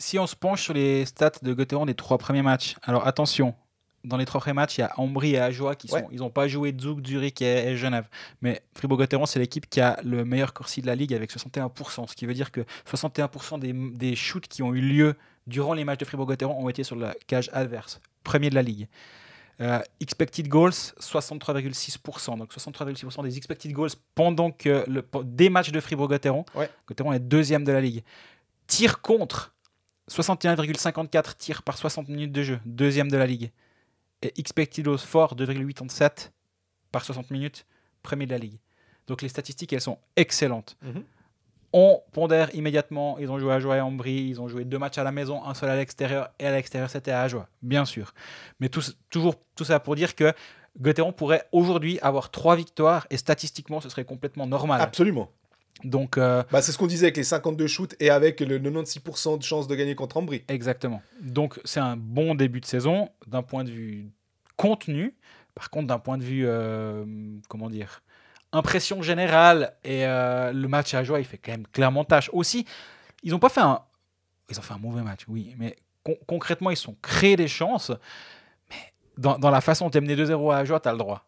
[0.00, 3.54] Si on se penche sur les stats de Gauthieron des trois premiers matchs, alors attention,
[4.02, 6.06] dans les trois premiers matchs, il y a Ambry et Ajoie qui sont, Ouais.
[6.10, 8.08] ils n'ont pas joué Zug, Zurich et, et Genève.
[8.40, 12.16] Mais Fribourg-Gotteron, c'est l'équipe qui a le meilleur corsi de la ligue avec 61%, ce
[12.16, 15.98] qui veut dire que 61% des, des shoots qui ont eu lieu durant les matchs
[16.00, 18.88] de Fribourg-Gotteron ont été sur la cage adverse, premier de la ligue.
[19.60, 22.38] Euh, expected goals, 63,6%.
[22.38, 26.46] Donc 63,6% des expected goals pendant que le, des matchs de Fribourg-Gotteron.
[26.54, 26.70] Ouais.
[26.88, 28.02] Gotteron est deuxième de la ligue.
[28.66, 29.52] Tir contre,
[30.10, 33.52] 61,54 tirs par 60 minutes de jeu, deuxième de la ligue.
[34.22, 36.30] Et expected goals for, 2,87
[36.92, 37.64] par 60 minutes,
[38.02, 38.58] premier de la ligue.
[39.06, 40.76] Donc les statistiques, elles sont excellentes.
[40.82, 41.04] Mhm.
[41.72, 44.98] On pondère immédiatement, ils ont joué à Joie et Ambry, ils ont joué deux matchs
[44.98, 48.12] à la maison, un seul à l'extérieur, et à l'extérieur c'était à Joie, bien sûr.
[48.58, 50.32] Mais tout, toujours tout ça pour dire que
[50.80, 54.80] Gauthieron pourrait aujourd'hui avoir trois victoires, et statistiquement ce serait complètement normal.
[54.80, 55.30] absolument.
[55.84, 59.38] Donc euh, Bah, c'est ce qu'on disait avec les 52 shoots et avec le 96%
[59.38, 60.42] de chance de gagner contre Ambry.
[60.48, 61.02] Exactement.
[61.20, 64.06] Donc c'est un bon début de saison d'un point de vue
[64.56, 65.14] contenu.
[65.54, 67.04] Par contre, d'un point de vue, euh,
[67.48, 68.02] comment dire,
[68.52, 72.30] impression générale et euh, le match à joie, il fait quand même clairement tâche.
[72.32, 72.66] Aussi,
[73.22, 73.80] ils n'ont pas fait un,
[74.50, 77.90] ils ont fait un mauvais match, oui, mais con- concrètement, ils sont créés des chances.
[78.70, 78.76] Mais
[79.18, 81.26] dans, dans la façon dont tu es mené 2-0 à joie, tu as le droit.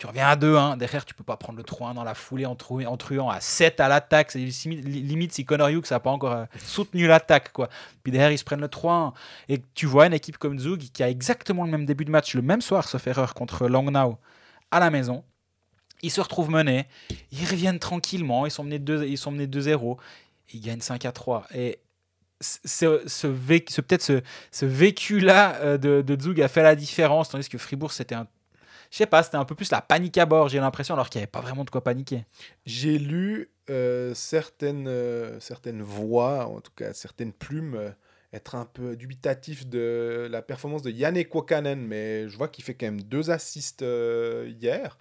[0.00, 2.52] Tu reviens à 2-1, derrière, tu peux pas prendre le 3-1 dans la foulée en,
[2.56, 4.30] en truant à 7 à l'attaque.
[4.30, 7.52] C'est limite, si Connor Hughes n'a pas encore euh, soutenu l'attaque.
[7.52, 7.68] quoi.
[8.02, 9.12] Puis derrière, ils se prennent le 3-1.
[9.50, 12.34] Et tu vois une équipe comme Zug qui a exactement le même début de match,
[12.34, 14.16] le même soir, sauf erreur, contre Langnau
[14.70, 15.22] à la maison.
[16.00, 16.86] Ils se retrouvent menés,
[17.30, 19.98] ils reviennent tranquillement, ils sont menés 2 ils sont menés 2-0,
[20.54, 21.46] ils gagnent 5 à 3.
[21.54, 21.78] Et
[22.40, 27.28] ce, ce, ce- peut-être ce, ce vécu-là euh, de, de Zug a fait la différence,
[27.28, 28.26] tandis que Fribourg, c'était un.
[28.90, 31.20] Je sais pas, c'était un peu plus la panique à bord, j'ai l'impression, alors qu'il
[31.20, 32.24] n'y avait pas vraiment de quoi paniquer.
[32.66, 37.90] J'ai lu euh, certaines, euh, certaines voix, en tout cas certaines plumes, euh,
[38.32, 42.74] être un peu dubitatif de la performance de Yannick Kwakanen, mais je vois qu'il fait
[42.74, 44.98] quand même deux assists euh, hier.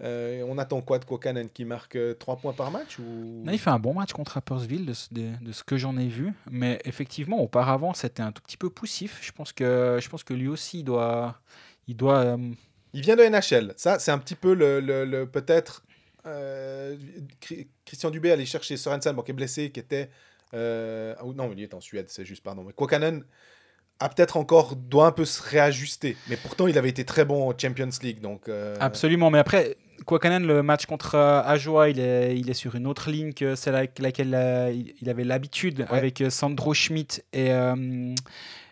[0.00, 3.42] Euh, on attend quoi de Kwakanen qui marque 3 points par match ou...
[3.50, 6.06] Il fait un bon match contre Rappersville, de, ce- de- de ce que j'en ai
[6.06, 6.32] vu.
[6.50, 9.18] Mais effectivement, auparavant, c'était un tout petit peu poussif.
[9.22, 11.40] Je pense que, je pense que lui aussi, il doit.
[11.88, 12.36] Il doit euh,
[12.94, 13.74] Il vient de NHL.
[13.76, 15.84] Ça, c'est un petit peu le, le- le- peut-être.
[16.26, 16.96] euh,
[17.84, 20.10] Christian Dubé allait chercher Sorensen, bon, qui est blessé, qui était.
[20.54, 22.64] euh, non, il est en Suède, c'est juste, pardon.
[22.64, 23.24] Mais Kwakanen
[24.00, 24.76] a peut-être encore.
[24.76, 26.16] doit un peu se réajuster.
[26.28, 28.20] Mais pourtant, il avait été très bon en Champions League.
[28.20, 29.30] Donc, euh, Absolument.
[29.30, 29.76] Mais après,
[30.06, 33.74] Kwakanen, le match contre Ajoie, il est, il est sur une autre ligne que celle
[33.74, 34.36] avec laquelle
[35.00, 35.98] il avait l'habitude, Ouais.
[35.98, 37.50] avec Sandro Schmidt et.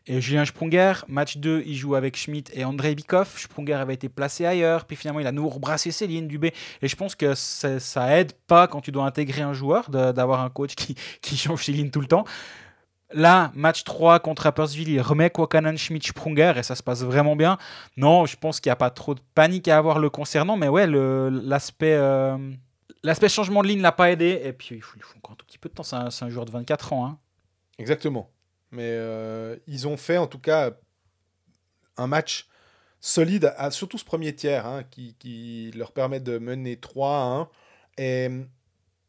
[0.07, 3.39] Et Julien Sprunger, match 2, il joue avec Schmidt et Andrei Bikov.
[3.39, 6.47] Sprunger avait été placé ailleurs, puis finalement il a nouveau rebrassé ses lignes du B.
[6.83, 10.51] Et je pense que ça, aide pas quand tu dois intégrer un joueur d'avoir un
[10.51, 12.25] coach qui, qui change lignes tout le temps.
[13.13, 17.37] Là, match 3 contre Rappersville, il remet Kwakanan Schmidt Sprunger et ça se passe vraiment
[17.37, 17.57] bien.
[17.97, 20.69] Non, je pense qu'il n'y a pas trop de panique à avoir le concernant, mais
[20.69, 22.37] ouais, l'aspect euh,
[23.07, 24.41] l'aspect changement de ligne l'a pas aidé.
[24.45, 25.83] Et puis, il faut, encore un tout petit peu de temps.
[25.83, 27.07] C'est un, joueur de 24 ans.
[27.07, 27.19] Hein.
[27.79, 28.31] Exactement.
[28.71, 30.73] Mais euh, ils ont fait en tout cas
[31.97, 32.49] un match
[33.01, 37.49] solide, surtout ce premier tiers, hein, qui, leur permet de mener 3 à 1.
[37.99, 38.31] Et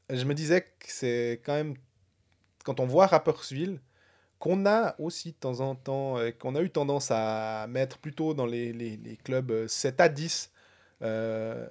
[0.10, 1.76] je me disais que c'est quand même,
[2.64, 3.82] quand on voit Rappersville,
[4.39, 8.34] qu'on a aussi de temps en temps, euh, qu'on a eu tendance à mettre plutôt
[8.34, 10.51] dans les, clubs 7 à 10,
[11.01, 11.68] euh,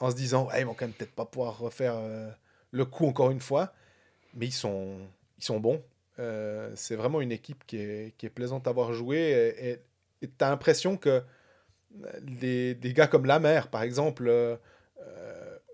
[0.00, 2.30] en se disant, ils vont quand même peut-être pas pouvoir refaire euh,
[2.70, 3.72] le coup encore une fois,
[4.34, 4.98] mais ils sont,
[5.38, 5.82] ils sont bons.
[6.16, 9.54] C'est vraiment une équipe qui est, qui est plaisante à voir jouer,
[10.22, 11.22] et tu as l'impression que
[12.22, 14.30] des, des, gars comme Lamer, par exemple,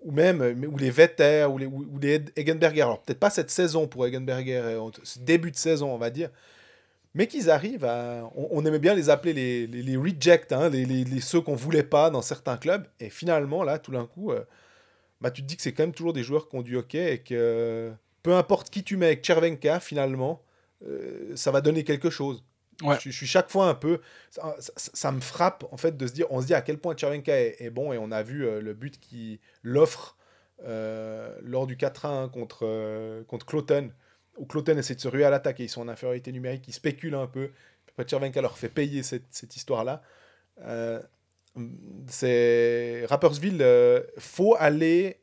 [0.03, 2.01] ou même ou les Vetter ou les, ou
[2.37, 2.83] Egenberger.
[2.83, 6.31] Alors peut-être pas cette saison pour Egenberger, euh, ce début de saison on va dire,
[7.15, 8.31] mais qu'ils arrivent à...
[8.35, 12.09] On, aimait bien les appeler les, les, les rejects, hein, les, ceux qu'on voulait pas
[12.09, 12.87] dans certains clubs.
[13.01, 14.45] Et finalement, là, tout d'un coup, euh,
[15.21, 17.15] bah, tu te dis que c'est quand même toujours des joueurs qui ont du hockey
[17.15, 17.91] et que
[18.23, 20.43] peu importe qui tu mets avec Chervenka, finalement,
[20.87, 22.45] euh, ça va donner quelque chose.
[22.99, 24.01] Je, suis chaque fois un peu.
[24.31, 26.27] Ça, me frappe, en fait, de se dire.
[26.31, 28.73] On se dit à quel point Tchervenka est, bon, et on a vu euh, le
[28.73, 30.17] but qu'il l'offre
[30.65, 33.93] euh, lors du 4-1 contre, contre Cloten,
[34.39, 36.73] où Cloten essaie de se ruer à l'attaque et ils sont en infériorité numérique, ils
[36.73, 37.51] spéculent un peu.
[37.89, 40.03] Après, Tchervenka leur fait payer cette, cette histoire-là.
[42.07, 43.63] c'est Rappersville,
[44.17, 45.21] faut aller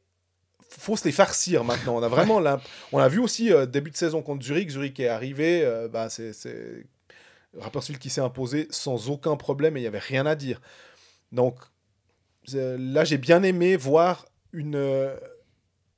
[0.70, 1.96] faut se les farcir maintenant.
[1.98, 2.42] On a vraiment
[2.92, 4.70] on a vu aussi début de saison contre Zurich.
[4.70, 6.34] Zurich est arrivé, bah c'est
[7.58, 10.62] Rapperswil qui s'est imposé sans aucun problème et il n'y avait rien à dire.
[11.32, 11.56] Donc
[12.56, 15.16] euh, là, j'ai bien aimé voir une, euh,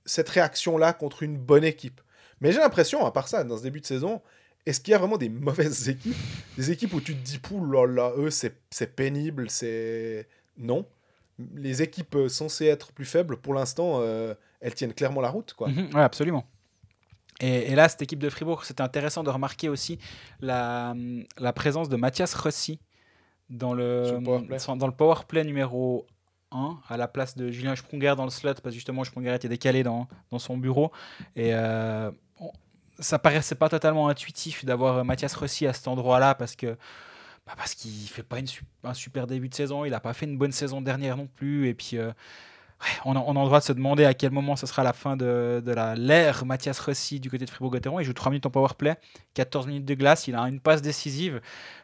[0.05, 2.01] cette réaction-là contre une bonne équipe.
[2.41, 4.21] Mais j'ai l'impression, à part ça, dans ce début de saison,
[4.65, 6.15] est-ce qu'il y a vraiment des mauvaises équipes?
[6.57, 7.39] Des équipes où tu te dis,
[7.71, 10.27] là là, eux, c'est pénible, c'est.
[10.57, 10.85] Non.
[11.55, 14.01] Les équipes euh, censées être plus faibles, pour l'instant,
[14.61, 15.53] elles tiennent clairement la route.
[15.53, 15.69] Quoi.
[15.69, 16.45] Mhm, oui, absolument.
[17.41, 19.97] Et, là, cette équipe de Fribourg, c'était intéressant de remarquer aussi
[20.41, 20.93] la,
[21.37, 22.79] la présence de Mathias Rossi
[23.49, 26.05] dans le, dans le power play numéro
[26.51, 29.49] 1 à la place de Julien Sprunger dans le slot parce que justement Sprunger était
[29.49, 30.91] décalé dans, dans son bureau
[31.35, 32.11] et euh,
[32.99, 36.77] ça paraissait pas totalement intuitif d'avoir Mathias Rossi à cet endroit-là parce que
[37.47, 38.47] bah parce qu'il fait pas une,
[38.83, 41.67] un super début de saison, il n'a pas fait une bonne saison dernière non plus
[41.67, 42.11] et puis euh,
[43.05, 45.61] on, a, le droit de se demander à quel moment ce sera la fin de,
[45.65, 47.99] de la l'ère Mathias Rossi du côté de Fribourg-Gotteron.
[47.99, 48.95] Il joue 3 minutes en power play,
[49.33, 51.41] 14 minutes de glace, il a une passe décisive.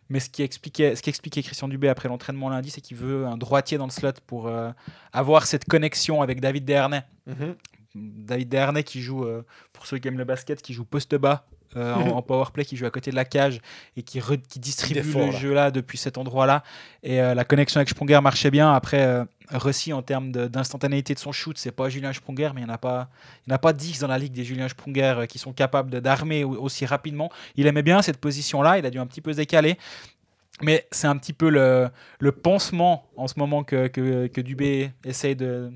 [0.09, 3.25] Mais ce qui expliquait, ce qui expliquait Christian Dubé après l'entraînement lundi, c'est qu'il veut
[3.25, 4.71] un droitier dans le slot pour euh,
[5.13, 7.03] avoir cette connexion avec David Dernay.
[7.27, 7.55] Mm-hmm.
[7.95, 9.43] David Dernay qui joue, euh,
[9.73, 12.75] pour ceux qui aiment le basket, qui joue poste bas euh, en, power play, qui
[12.77, 13.59] joue à côté de la cage
[13.97, 16.63] et qui, qui distribue le jeu là depuis cet endroit-là.
[17.03, 18.73] Et la connexion avec Sprunger marchait bien.
[18.73, 22.71] Après, Rossi en termes d'instantanéité de, son shoot, c'est pas Julien Sprunger, mais il n'y
[22.71, 23.09] en a pas,
[23.47, 26.43] il a pas 10 dans la ligue des Julien Sprunger euh, qui sont capables d'armer
[26.43, 27.31] aussi rapidement.
[27.55, 29.77] Il aimait bien cette position-là, il a dû un petit peu se décaler.
[30.61, 34.91] Mais c'est un petit peu le, le, pansement en ce moment que, que, que Dubé
[35.03, 35.69] essaye de,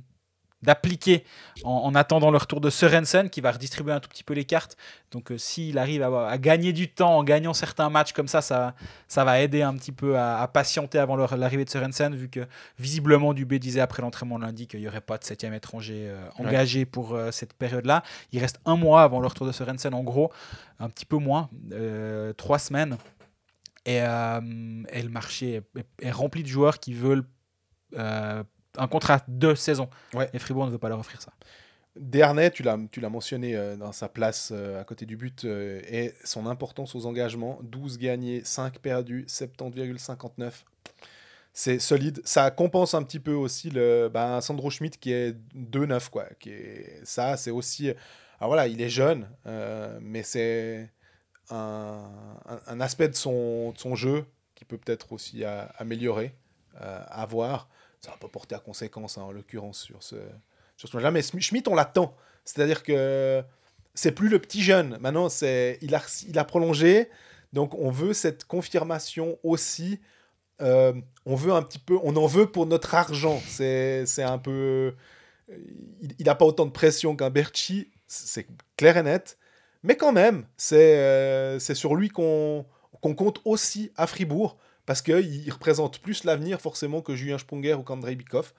[0.62, 1.24] d'appliquer
[1.64, 4.76] en, attendant le retour de Sorensen qui va redistribuer un tout petit peu les cartes.
[5.12, 8.76] Donc euh, s'il arrive à, gagner du temps en gagnant certains matchs comme ça, ça,
[9.08, 12.46] ça va aider un petit peu à, patienter avant l'arrivée de Sorensen, vu que
[12.78, 16.86] visiblement Dubé disait après l'entraînement lundi qu'il n'y aurait pas de septième étranger euh, engagé
[16.86, 18.04] pour euh, cette période-là.
[18.32, 20.32] Il reste un mois avant le retour de Sorensen, en gros,
[20.80, 21.50] un petit peu moins,
[22.38, 22.98] trois semaines.
[23.86, 25.62] Et, et, le marché
[26.02, 27.26] est, rempli de joueurs qui veulent
[28.78, 29.90] un contrat de saison.
[30.34, 31.32] Et Fribourg ne veut pas leur offrir ça.
[31.96, 32.78] Dernay, tu l'as,
[33.10, 37.06] mentionné euh, dans sa place euh, à côté du but, euh, et son importance aux
[37.06, 40.52] engagements 12 gagnés, 5 perdus, 70,59.
[41.52, 42.22] C'est solide.
[42.24, 46.10] Ça compense un petit peu aussi le bah, Sandro Schmidt qui est 2-9.
[46.10, 47.90] Quoi, qui est, ça, c'est aussi.
[48.40, 49.28] Alors voilà, il est jeune,
[50.00, 50.90] mais c'est
[51.50, 52.10] un,
[52.68, 54.24] un, aspect de son, de son jeu
[54.56, 55.44] qui peut peut-être aussi
[55.78, 56.34] améliorer,
[56.80, 57.68] à voir
[58.02, 60.16] ça va pas porter à conséquence hein, en l'occurrence sur ce,
[60.78, 62.16] sur ce là Mais Schmidt, on l'attend.
[62.46, 63.44] C'est-à-dire que
[63.94, 64.98] c'est plus le petit jeune.
[65.02, 67.10] Maintenant, c'est il a, il a prolongé.
[67.54, 70.00] Donc, on veut cette confirmation aussi.
[70.62, 70.94] Euh,
[71.26, 73.42] on veut un petit peu, on en veut pour notre argent.
[73.48, 74.96] C'est un peu.
[76.20, 78.48] Il n'a pas autant de pression qu'un Berchi, c'est
[78.78, 79.38] clair et net.
[79.84, 82.66] Mais quand même, c'est euh, sur lui qu'on
[83.02, 84.58] qu'on compte aussi à Fribourg
[84.90, 88.54] parce qu'il représente plus l'avenir forcément que Julien Sprunger ou qu'Andrei Bikov.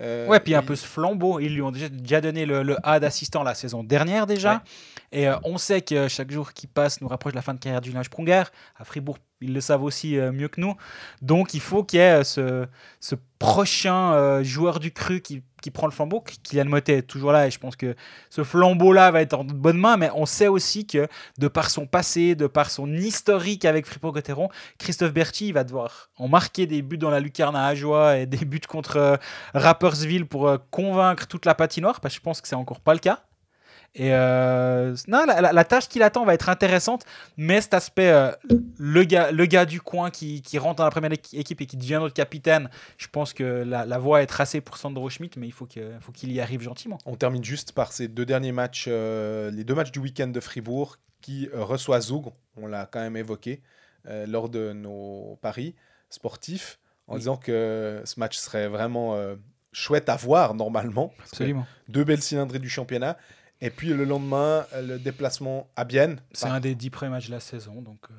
[0.00, 1.38] Euh, Ouais, puis un il- peu ce flambeau.
[1.38, 4.54] Ils lui ont déjà, donné le, le A d'assistant la saison dernière déjà.
[4.54, 4.58] Ouais.
[5.20, 7.60] Et euh, on sait que chaque jour qui passe nous rapproche de la fin de
[7.60, 8.42] carrière du Julien Sprunger.
[8.76, 10.74] À Fribourg, ils le savent aussi euh, mieux que nous.
[11.22, 12.66] Donc il faut qu'il y ait euh, ce,
[12.98, 16.22] ce prochain joueur du cru qui, qui prend le flambeau.
[16.42, 17.94] Kylian Motet est toujours là et je pense que
[18.30, 19.96] ce flambeau-là va être en de bonnes mains.
[19.96, 21.06] Mais on sait aussi que
[21.38, 24.48] de par son passé, de par son historique avec Fribourg-Gotteron,
[24.78, 28.44] Christophe Berti va devoir en marquer des buts dans la lucarne à Ajoie et des
[28.44, 29.16] buts contre euh,
[29.54, 32.94] Rappersville pour euh, convaincre toute la patinoire, parce que je pense que c'est encore pas
[32.94, 33.22] le cas.
[33.94, 37.04] Et euh, non, la, la- la tâche qui l'attend va être intéressante,
[37.36, 38.30] mais cet aspect, euh,
[38.78, 41.66] le, gars, le gars du coin qui, qui rentre dans la première équi- équipe et
[41.66, 45.38] qui devient notre capitaine, je pense que la, la voie est tracée pour Sandro Schmidt,
[45.40, 46.98] mais il faut que- faut qu'il y arrive gentiment.
[47.06, 50.38] On termine juste par ces deux derniers matchs, euh, les deux matchs du week-end de
[50.40, 53.62] Fribourg qui reçoit Zoug, on l'a quand même évoqué
[54.26, 55.74] lors de nos paris
[56.08, 56.78] sportifs,
[57.08, 57.18] en Oui.
[57.20, 59.18] disant que ce match serait vraiment
[59.72, 61.12] chouette à voir normalement.
[61.20, 61.66] Absolument.
[61.88, 63.16] Deux belles cylindrées du championnat.
[63.60, 66.20] Et puis le lendemain, le déplacement à Bienne.
[66.32, 68.14] C'est un des dix premiers matchs de la saison, donc euh,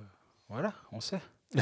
[0.50, 1.20] voilà, on sait.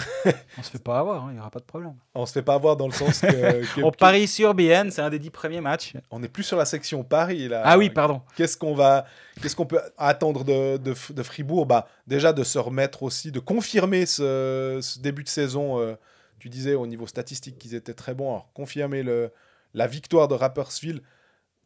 [0.57, 1.93] on se fait pas avoir, hein, il n'y aura pas de problème.
[2.13, 5.01] On se fait pas avoir dans le sens que, que- On parie sur BN, c'est
[5.01, 5.93] un des dix premiers matchs.
[6.11, 7.61] on est plus sur la section Paris là.
[7.63, 8.21] Ah oui, pardon.
[8.35, 9.05] Qu'est-ce qu'on va,
[9.41, 11.65] qu'est-ce qu'on peut attendre de, de, de Fribourg?
[11.67, 15.79] Bah, Déjà de se remettre aussi, de confirmer ce, ce début de saison.
[15.79, 15.95] euh,
[16.39, 18.29] tu disais au niveau statistique qu'ils étaient très bons.
[18.29, 19.31] Alors confirmer le,
[19.73, 21.01] la victoire de Rapperswil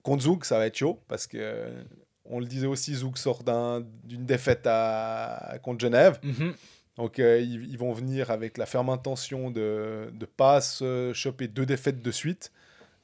[0.04, 1.84] contre Zoug, ça va être chaud parce que euh,
[2.26, 6.20] on le disait aussi, Zoug sort d'un- d'une défaite à, contre Genève.
[6.24, 6.54] Mhm.
[6.98, 11.48] Donc euh, ils, ils vont venir avec la ferme intention de ne pas se choper
[11.48, 12.52] deux défaites de suite.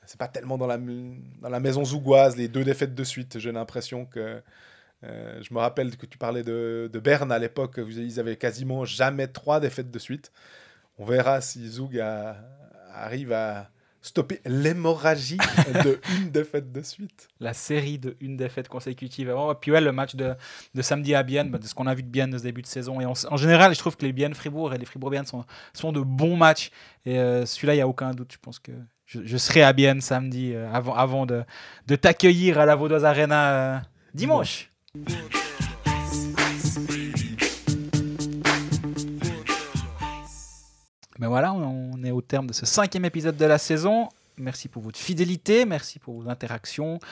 [0.06, 3.40] C'est pas tellement dans la, dans la maison zougoise, les deux défaites de suite.
[3.40, 4.42] J'ai l'impression que.
[5.04, 8.38] euh, je me rappelle que tu parlais de, de Berne à l'époque, vous- ils avaient
[8.38, 10.32] quasiment jamais trois défaites de suite.
[10.98, 12.38] On verra si Zoug a-
[12.94, 13.70] arrive à
[14.08, 15.38] stopper l'hémorragie
[15.84, 17.28] de une défaite de suite.
[17.40, 19.30] la série de une défaite consécutive.
[19.30, 20.34] Et puis ouais, le match de,
[20.74, 22.62] de samedi à Bienne, bah, de ce qu'on a vu de Bienne de ce début
[22.62, 23.00] de saison.
[23.02, 25.46] Et en, en général, je trouve que les Bienne Fribourg et les Fribourg Bienne sont,
[25.74, 26.72] sont de bons matchs.
[27.06, 28.32] Et euh, celui-là, il n'y a aucun doute.
[28.34, 28.72] Je pense que
[29.06, 31.44] je, je serai à Bienne samedi euh, avant, avant de,
[31.88, 33.80] de t'accueillir à la Vaudoise Arena euh,
[34.14, 34.72] dimanche.
[41.20, 44.10] Ben voilà, on est au terme de ce cinquième épisode de la saison.
[44.38, 47.00] Merci pour votre fidélité, merci pour vos interactions.
[47.00, 47.06] Peu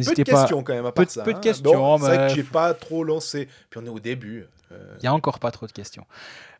[0.00, 0.40] N'hésitez de pas.
[0.40, 1.22] questions quand même, à part peu de- ça.
[1.22, 1.40] peu de hein.
[1.40, 3.48] questions, Bon, c'est vrai mais- que j'ai pas trop lancé.
[3.70, 4.46] Puis on est au début.
[4.72, 6.04] euh, Il n'y a encore pas trop de questions.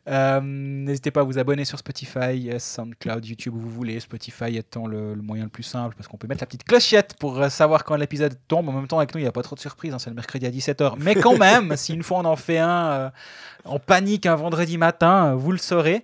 [0.07, 3.99] Euh, N'hésitez pas à vous abonner sur Spotify, euh, SoundCloud, YouTube où vous voulez.
[3.99, 7.15] Spotify étant le, le moyen le plus simple parce qu'on peut mettre la petite clochette
[7.19, 8.69] pour euh, savoir quand l'épisode tombe.
[8.69, 9.93] En même temps, avec nous, il n'y a pas trop de surprises.
[9.93, 10.93] hein, c'est le mercredi à 17h.
[10.99, 13.09] Mais quand même, si une fois on en fait un euh,
[13.65, 16.03] en panique un vendredi matin, euh, vous le saurez.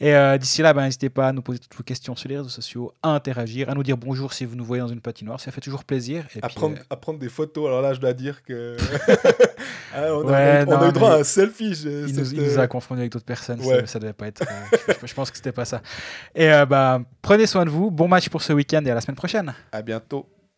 [0.00, 2.36] Et euh, d'ici là, ben, n'hésitez pas à nous poser toutes vos questions sur les
[2.36, 5.40] réseaux sociaux, à interagir, à nous dire bonjour si vous nous voyez dans une patinoire.
[5.40, 6.24] Ça fait toujours plaisir.
[6.36, 7.66] Et à, puis, prendre, euh, à prendre des photos.
[7.66, 8.76] Alors là, je dois dire que.
[9.94, 11.74] Ah, on, a, on a non, eu droit à un selfie.
[11.74, 13.80] je- Il nous, il nous a confondu avec d'autres personnes, Ouais.
[13.80, 14.42] ça, ça devait pas être.
[14.42, 15.80] euh, je, je pense que c'était pas ça.
[16.34, 19.00] Et euh, bah, prenez soin de vous, bon match pour ce week-end et à la
[19.00, 19.54] semaine prochaine.
[19.72, 20.28] À bientôt.